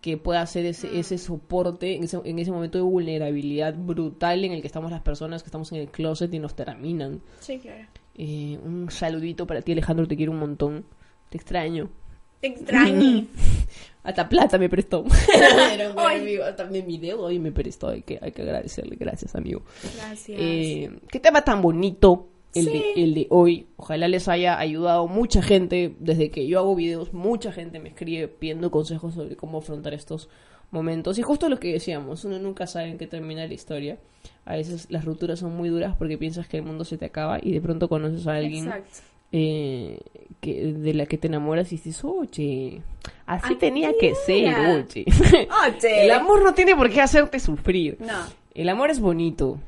que 0.02 0.18
pueda 0.18 0.42
hacer 0.42 0.66
ese, 0.66 0.98
ese 0.98 1.18
soporte 1.18 1.96
en 1.96 2.04
ese, 2.04 2.20
en 2.24 2.40
ese 2.40 2.52
momento 2.52 2.78
de 2.78 2.84
vulnerabilidad 2.84 3.76
brutal 3.76 4.46
en 4.46 4.54
el 4.54 4.62
que 4.62 4.68
estamos 4.68 4.92
las 4.92 5.02
personas 5.02 5.44
que 5.44 5.48
estamos 5.48 5.72
en 5.72 5.80
el 5.80 5.90
closet 5.90 6.34
y 6.34 6.40
nos 6.40 6.56
terminan. 6.56 7.22
Sí, 7.40 7.60
claro. 7.60 7.86
Eh, 8.16 8.58
un 8.64 8.90
saludito 8.92 9.46
para 9.46 9.62
ti, 9.62 9.72
Alejandro, 9.72 10.08
te 10.08 10.16
quiero 10.16 10.32
un 10.32 10.40
montón. 10.40 10.86
Te 11.30 11.38
extraño. 11.38 11.90
Te 12.40 12.48
extraño. 12.48 13.28
Hasta 14.04 14.30
plata 14.30 14.58
me 14.58 14.70
prestó. 14.70 15.06
Era 15.74 15.90
un 15.90 15.96
buen 15.96 16.08
Ay. 16.08 16.22
amigo. 16.22 16.44
También 16.56 16.88
mi 16.88 16.98
dedo 16.98 17.30
y 17.30 17.38
me 17.38 17.52
prestó. 17.52 17.90
Hay 17.90 18.02
que, 18.02 18.18
hay 18.22 18.32
que 18.32 18.42
agradecerle. 18.42 18.96
Gracias, 18.96 19.36
amigo. 19.36 19.62
Gracias. 19.96 20.38
Eh, 20.40 20.90
qué 21.10 21.20
tema 21.20 21.44
tan 21.44 21.62
bonito 21.62 22.30
el, 22.56 22.64
Sí. 22.66 22.72
de, 22.72 23.04
el 23.04 23.14
de 23.14 23.28
hoy. 23.30 23.68
Ojalá 23.78 24.08
les 24.08 24.28
haya 24.28 24.58
ayudado 24.60 25.08
mucha 25.08 25.42
gente. 25.42 25.96
Desde 26.00 26.30
que 26.32 26.48
yo 26.48 26.60
hago 26.60 26.76
videos, 26.76 27.14
mucha 27.14 27.52
gente 27.52 27.80
me 27.80 27.90
escribe 27.90 28.28
pidiendo 28.28 28.72
consejos 28.72 29.14
sobre 29.16 29.36
cómo 29.36 29.60
afrontar 29.60 29.94
estos 29.94 30.30
momentos. 30.72 31.18
Y 31.20 31.22
justo 31.22 31.50
lo 31.50 31.60
que 31.60 31.72
decíamos, 31.74 32.26
uno 32.26 32.40
nunca 32.40 32.68
sabe 32.68 32.90
en 32.90 32.98
qué 32.98 33.08
termina 33.08 33.46
la 33.48 33.54
historia. 33.54 33.98
A 34.46 34.56
veces 34.56 34.88
las 34.90 35.06
rupturas 35.06 35.40
son 35.40 35.56
muy 35.56 35.70
duras 35.70 35.96
porque 35.98 36.18
piensas 36.18 36.48
que 36.48 36.58
el 36.58 36.64
mundo 36.64 36.86
se 36.86 36.98
te 36.98 37.06
acaba 37.06 37.40
y 37.42 37.52
de 37.52 37.62
pronto 37.62 37.88
conoces 37.88 38.26
a 38.28 38.36
alguien 38.36 38.72
eh, 39.32 40.00
que, 40.42 40.74
de 40.74 40.94
la 40.94 41.06
que 41.06 41.18
te 41.18 41.28
enamoras 41.28 41.72
y 41.72 41.76
dices, 41.76 42.04
oye, 42.04 42.82
así 43.28 43.56
tenía 43.56 43.92
que 44.00 44.16
ser, 44.16 44.46
era". 44.46 44.74
oye. 44.74 45.06
Oye. 45.06 46.06
el 46.06 46.12
amor 46.12 46.44
no 46.44 46.54
tiene 46.54 46.76
por 46.76 46.90
qué 46.90 47.02
hacerte 47.02 47.40
sufrir. 47.40 47.98
No. 48.00 48.26
El 48.56 48.70
amor 48.70 48.90
es 48.90 49.00
bonito. 49.00 49.60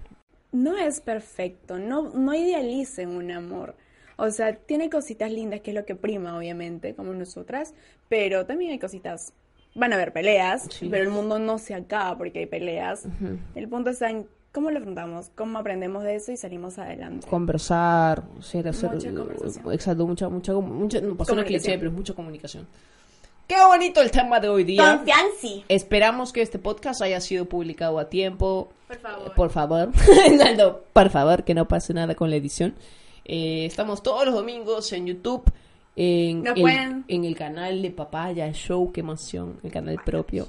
No 0.51 0.77
es 0.77 0.99
perfecto, 1.01 1.79
no, 1.79 2.09
no 2.09 2.33
idealicen 2.33 3.09
un 3.09 3.31
amor. 3.31 3.75
O 4.17 4.29
sea, 4.29 4.55
tiene 4.55 4.89
cositas 4.89 5.31
lindas, 5.31 5.61
que 5.61 5.71
es 5.71 5.75
lo 5.75 5.85
que 5.85 5.95
prima, 5.95 6.37
obviamente, 6.37 6.93
como 6.93 7.13
nosotras, 7.13 7.73
pero 8.09 8.45
también 8.45 8.71
hay 8.71 8.79
cositas. 8.79 9.33
Van 9.73 9.93
a 9.93 9.95
haber 9.95 10.11
peleas, 10.13 10.67
Sí. 10.69 10.89
pero 10.91 11.03
el 11.03 11.09
mundo 11.09 11.39
no 11.39 11.57
se 11.57 11.73
acaba 11.73 12.17
porque 12.17 12.39
hay 12.39 12.45
peleas. 12.45 13.05
El 13.55 13.67
punto 13.69 13.89
está 13.89 14.09
en 14.09 14.27
cómo 14.51 14.69
lo 14.69 14.79
afrontamos, 14.79 15.31
cómo 15.33 15.57
aprendemos 15.59 16.03
de 16.03 16.15
eso 16.15 16.31
y 16.33 16.37
salimos 16.37 16.77
adelante. 16.77 17.25
Conversar, 17.27 18.23
ser, 18.41 18.67
hacer, 18.67 18.91
Mucha 18.91 19.11
conversación. 19.13 19.73
exacto, 19.73 20.05
mucha, 20.05 20.27
mucha, 20.29 20.53
mucha, 20.53 20.99
no, 21.01 21.15
pasó 21.15 21.35
cliché, 21.45 21.77
pero 21.77 21.89
es 21.89 21.95
mucha 21.95 22.13
comunicación. 22.13 22.67
Qué 23.51 23.61
bonito 23.65 24.01
el 24.01 24.11
tema 24.11 24.39
de 24.39 24.47
hoy 24.47 24.63
día. 24.63 24.95
Confianza. 24.95 25.65
Esperamos 25.67 26.31
que 26.31 26.41
este 26.41 26.57
podcast 26.57 27.01
haya 27.01 27.19
sido 27.19 27.43
publicado 27.43 27.99
a 27.99 28.07
tiempo. 28.07 28.71
Por 28.87 28.97
favor. 28.97 29.27
Eh, 29.27 29.31
Por 29.35 29.49
favor. 29.49 29.89
No, 30.31 30.55
no, 30.55 30.77
por 30.93 31.09
favor, 31.09 31.43
que 31.43 31.53
no 31.53 31.67
pase 31.67 31.93
nada 31.93 32.15
con 32.15 32.29
la 32.29 32.37
edición. 32.37 32.75
Eh, 33.25 33.65
estamos 33.65 34.03
todos 34.03 34.23
los 34.23 34.33
domingos 34.33 34.93
en 34.93 35.05
YouTube. 35.05 35.43
En 35.97 36.43
Nos 36.43 36.55
el, 36.55 37.03
en 37.09 37.25
el 37.25 37.35
canal 37.35 37.81
de 37.81 37.91
Papaya 37.91 38.49
Show, 38.53 38.93
qué 38.93 39.01
emoción, 39.01 39.59
el 39.63 39.71
canal 39.73 39.99
propio. 40.05 40.47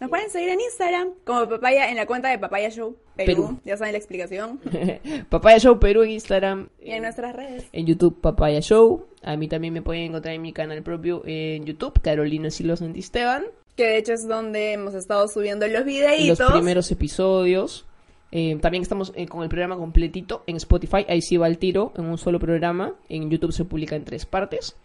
Nos 0.00 0.08
pueden 0.08 0.30
seguir 0.30 0.48
en 0.48 0.60
Instagram 0.60 1.10
como 1.24 1.46
Papaya, 1.46 1.90
en 1.90 1.96
la 1.96 2.06
cuenta 2.06 2.30
de 2.30 2.38
Papaya 2.38 2.70
Show 2.70 2.96
Perú. 3.16 3.26
Perú. 3.26 3.60
Ya 3.66 3.76
saben 3.76 3.92
la 3.92 3.98
explicación. 3.98 4.58
Papaya 5.28 5.58
Show 5.58 5.78
Perú 5.78 6.02
en 6.02 6.12
Instagram. 6.12 6.70
Y 6.80 6.92
en 6.92 7.02
nuestras 7.02 7.36
redes. 7.36 7.66
En 7.72 7.86
YouTube, 7.86 8.18
Papaya 8.18 8.60
Show. 8.60 9.06
A 9.22 9.36
mí 9.36 9.46
también 9.46 9.74
me 9.74 9.82
pueden 9.82 10.04
encontrar 10.04 10.34
en 10.34 10.40
mi 10.40 10.54
canal 10.54 10.82
propio 10.82 11.22
en 11.26 11.66
YouTube, 11.66 12.00
Carolina 12.00 12.50
Silva 12.50 12.76
Santisteban. 12.76 13.44
Que 13.76 13.84
de 13.84 13.98
hecho 13.98 14.14
es 14.14 14.26
donde 14.26 14.72
hemos 14.72 14.94
estado 14.94 15.28
subiendo 15.28 15.66
los 15.66 15.80
los 15.80 15.84
videitos. 15.84 16.50
primeros 16.50 16.90
episodios. 16.90 17.84
Eh, 18.32 18.56
también 18.62 18.82
estamos 18.82 19.12
eh, 19.16 19.26
con 19.26 19.42
el 19.42 19.50
programa 19.50 19.76
completito 19.76 20.44
en 20.46 20.56
Spotify. 20.56 21.04
Ahí 21.08 21.20
sí 21.20 21.36
va 21.36 21.46
el 21.46 21.58
tiro 21.58 21.92
en 21.96 22.06
un 22.06 22.16
solo 22.16 22.38
programa. 22.38 22.94
En 23.10 23.28
YouTube 23.28 23.52
se 23.52 23.66
publica 23.66 23.96
en 23.96 24.04
tres 24.04 24.24
partes. 24.24 24.76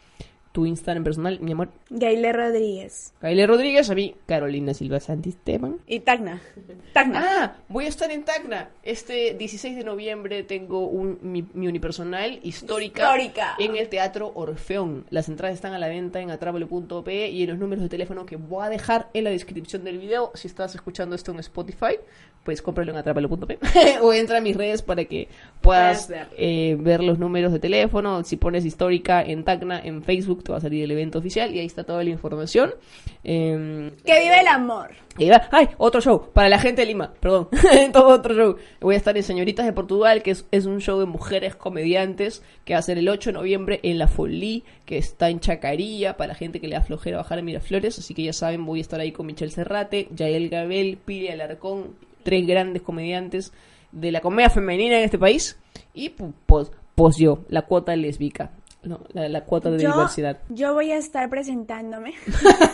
Tu 0.55 0.65
Instagram 0.65 1.03
personal, 1.03 1.37
mi 1.41 1.51
amor. 1.51 1.67
Gaile 1.89 2.31
Rodríguez. 2.31 3.13
Kyle 3.19 3.45
Rodríguez, 3.45 3.89
a 3.89 3.93
mí, 3.93 4.15
Carolina 4.25 4.73
Silva 4.73 5.01
Santisteban. 5.01 5.79
Y 5.85 5.99
Tacna. 5.99 6.41
Tacna. 6.93 7.21
Ah, 7.27 7.55
voy 7.67 7.83
a 7.83 7.87
estar 7.89 8.09
en 8.09 8.23
Tacna. 8.23 8.69
Este 8.81 9.33
16 9.33 9.75
de 9.75 9.83
noviembre 9.83 10.43
tengo 10.43 10.87
un, 10.87 11.19
mi, 11.21 11.45
mi 11.53 11.67
unipersonal 11.67 12.39
histórica, 12.41 13.03
Histórica. 13.17 13.55
en 13.59 13.75
el 13.75 13.89
Teatro 13.89 14.31
Orfeón. 14.33 15.05
Las 15.09 15.27
entradas 15.27 15.55
están 15.55 15.73
a 15.73 15.77
la 15.77 15.89
venta 15.89 16.21
en 16.21 16.31
atrapalo.pe 16.31 17.27
y 17.27 17.43
en 17.43 17.49
los 17.49 17.59
números 17.59 17.83
de 17.83 17.89
teléfono 17.89 18.25
que 18.25 18.37
voy 18.37 18.65
a 18.65 18.69
dejar 18.69 19.09
en 19.13 19.25
la 19.25 19.31
descripción 19.31 19.83
del 19.83 19.97
video. 19.97 20.31
Si 20.35 20.47
estás 20.47 20.73
escuchando 20.73 21.17
esto 21.17 21.33
en 21.33 21.39
Spotify, 21.39 21.97
pues 22.45 22.61
cómpralo 22.61 22.91
en 22.93 22.97
atrapalo.pe 22.97 23.59
o 24.01 24.13
entra 24.13 24.37
a 24.37 24.41
mis 24.41 24.55
redes 24.55 24.81
para 24.81 25.03
que 25.03 25.27
puedas 25.59 26.05
Puedas 26.07 26.07
ver. 26.07 26.27
eh, 26.37 26.77
ver 26.79 27.03
los 27.03 27.19
números 27.19 27.51
de 27.51 27.59
teléfono. 27.59 28.23
Si 28.23 28.37
pones 28.37 28.63
histórica 28.63 29.21
en 29.21 29.43
Tacna, 29.43 29.81
en 29.83 30.01
Facebook, 30.01 30.44
va 30.51 30.57
a 30.59 30.61
salir 30.61 30.83
el 30.83 30.91
evento 30.91 31.19
oficial 31.19 31.53
y 31.55 31.59
ahí 31.59 31.65
está 31.65 31.83
toda 31.83 32.03
la 32.03 32.09
información. 32.09 32.73
Em, 33.23 33.91
Que 34.05 34.19
vive 34.21 34.39
el 34.41 34.47
amor. 34.47 34.91
y 35.17 35.29
va- 35.29 35.47
¡Ay! 35.51 35.69
Otro 35.77 36.01
show. 36.01 36.29
Para 36.33 36.49
la 36.49 36.59
gente 36.59 36.81
de 36.81 36.87
Lima, 36.87 37.13
perdón. 37.19 37.47
Todo 37.93 38.07
otro 38.09 38.33
show. 38.35 38.55
Voy 38.81 38.95
a 38.95 38.97
estar 38.97 39.15
en 39.17 39.23
Señoritas 39.23 39.65
de 39.65 39.73
Portugal, 39.73 40.21
que 40.23 40.31
es, 40.31 40.45
es 40.51 40.65
un 40.65 40.79
show 40.81 40.99
de 40.99 41.05
mujeres 41.05 41.55
comediantes 41.55 42.43
que 42.65 42.73
va 42.73 42.79
a 42.79 42.83
ser 42.83 42.97
el 42.97 43.09
8 43.09 43.29
de 43.29 43.33
noviembre 43.33 43.79
en 43.83 43.97
La 43.97 44.07
Folie, 44.07 44.63
que 44.85 44.97
está 44.97 45.29
en 45.29 45.39
Chacarilla, 45.39 46.17
para 46.17 46.29
la 46.29 46.35
gente 46.35 46.59
que 46.61 46.67
le 46.67 46.75
da 46.75 46.81
flojera 46.81 47.17
bajar 47.17 47.39
a 47.39 47.41
Miraflores. 47.41 47.97
Así 47.99 48.13
que 48.13 48.23
ya 48.23 48.33
saben, 48.33 48.65
voy 48.65 48.79
a 48.79 48.81
estar 48.81 48.99
ahí 48.99 49.11
con 49.11 49.25
Michelle 49.25 49.51
Serrate, 49.51 50.07
Yael 50.15 50.49
Gabel, 50.49 50.97
Pili 51.03 51.29
Alarcón, 51.29 51.95
tres 52.23 52.45
grandes 52.45 52.81
comediantes 52.81 53.53
de 53.91 54.11
la 54.11 54.21
comedia 54.21 54.49
femenina 54.49 54.97
en 54.97 55.03
este 55.05 55.17
país. 55.17 55.57
Y 55.93 56.09
pu- 56.09 56.33
pues, 56.45 56.71
pues 56.95 57.17
yo, 57.17 57.39
la 57.49 57.63
cuota 57.63 57.95
lésbica. 57.95 58.51
No, 58.85 59.01
la, 59.13 59.27
la 59.27 59.43
cuota 59.43 59.71
de 59.71 59.81
yo, 59.81 59.91
diversidad. 59.91 60.39
yo 60.49 60.73
voy 60.73 60.91
a 60.91 60.97
estar 60.97 61.27
presentándome 61.29 62.13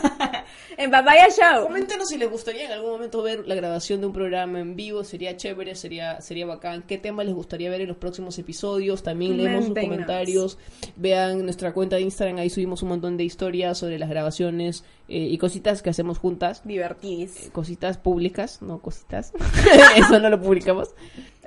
en 0.78 0.92
Papaya 0.92 1.28
Show. 1.30 1.64
Coméntenos 1.64 2.10
si 2.10 2.18
les 2.18 2.30
gustaría 2.30 2.66
en 2.66 2.72
algún 2.74 2.92
momento 2.92 3.24
ver 3.24 3.48
la 3.48 3.56
grabación 3.56 4.02
de 4.02 4.08
un 4.08 4.14
programa 4.14 4.60
en 4.60 4.76
vivo, 4.76 5.04
sería 5.06 5.38
chévere, 5.38 5.74
sería, 5.76 6.20
sería 6.20 6.46
bacán. 6.46 6.84
¿Qué 6.84 6.98
tema 6.98 7.24
les 7.24 7.34
gustaría 7.34 7.70
ver 7.70 7.82
en 7.82 7.88
los 7.88 7.98
próximos 7.98 8.38
episodios? 8.40 9.04
También 9.04 9.38
leemos 9.38 9.66
sus 9.66 9.78
comentarios. 9.78 10.58
Vean 10.98 11.44
nuestra 11.44 11.74
cuenta 11.74 11.96
de 11.96 12.02
Instagram, 12.02 12.38
ahí 12.38 12.50
subimos 12.50 12.84
un 12.84 12.90
montón 12.90 13.16
de 13.16 13.24
historias 13.24 13.78
sobre 13.78 13.98
las 13.98 14.10
grabaciones 14.10 14.84
eh, 15.08 15.18
y 15.18 15.38
cositas 15.38 15.82
que 15.82 15.90
hacemos 15.90 16.18
juntas. 16.18 16.62
Divertís. 16.66 17.50
Cositas 17.54 17.98
públicas, 17.98 18.62
no 18.62 18.80
cositas. 18.80 19.34
Eso 19.96 20.20
no 20.20 20.30
lo 20.30 20.42
publicamos. 20.42 20.90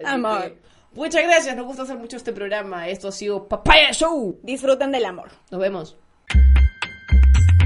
Amor. 0.05 0.57
Muchas 0.95 1.25
gracias, 1.25 1.57
nos 1.57 1.67
gusta 1.67 1.83
hacer 1.83 1.99
mucho 1.99 2.17
este 2.17 2.33
programa. 2.33 2.87
Esto 2.89 3.09
ha 3.09 3.13
sido 3.13 3.49
Papaya 3.49 3.93
Show. 3.93 4.39
Disfruten 4.45 4.93
del 4.93 5.05
amor. 5.05 5.29
Nos 5.51 5.61
vemos. 5.61 5.97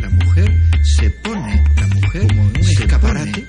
La 0.00 0.08
mujer 0.08 0.50
se 0.82 1.10
pone, 1.22 1.64
la 1.76 1.86
mujer 1.88 2.26
como 2.26 2.42
un 2.42 2.56
escaparate, 2.56 3.46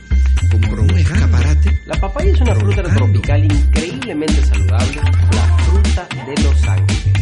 como 0.51 0.82
un 0.82 0.97
escaparate. 0.97 1.71
La 1.86 1.95
papaya 1.97 2.30
es 2.30 2.41
una 2.41 2.55
fruta 2.55 2.84
tropical 2.84 3.45
increíblemente 3.45 4.45
saludable, 4.45 5.01
la 5.32 5.57
fruta 5.63 6.07
de 6.25 6.43
los 6.43 6.67
ángeles. 6.67 7.13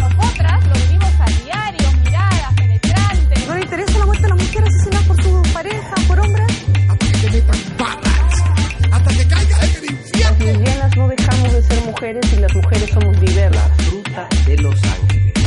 Nosotras 0.00 0.66
lo 0.66 0.74
vivimos 0.74 1.12
a 1.20 1.26
diario, 1.44 1.92
miradas, 2.02 2.54
penetrantes. 2.56 3.46
No 3.46 3.54
le 3.54 3.60
interesa 3.60 3.98
la 3.98 4.06
muerte 4.06 4.24
a 4.24 4.28
la 4.30 4.34
mujer 4.36 4.64
asesinada 4.64 5.06
por 5.06 5.22
su 5.22 5.52
pareja, 5.52 5.94
por 6.08 6.20
hombres. 6.20 6.64
Hasta 6.88 7.06
que 7.06 7.18
te 7.18 7.30
metan 7.30 7.60
patas, 7.76 8.42
hasta 8.90 9.10
que 9.10 9.28
caigas 9.28 9.62
en 9.62 9.68
este 9.68 9.86
el 9.86 9.90
infierno 9.92 10.73
mujeres 11.84 12.32
y 12.32 12.36
las 12.36 12.54
mujeres 12.54 12.90
somos 12.90 13.20
diversas. 13.20 13.90
Ruta 13.90 14.28
de 14.46 14.56
Los 14.58 14.74
Ángeles. 14.84 15.43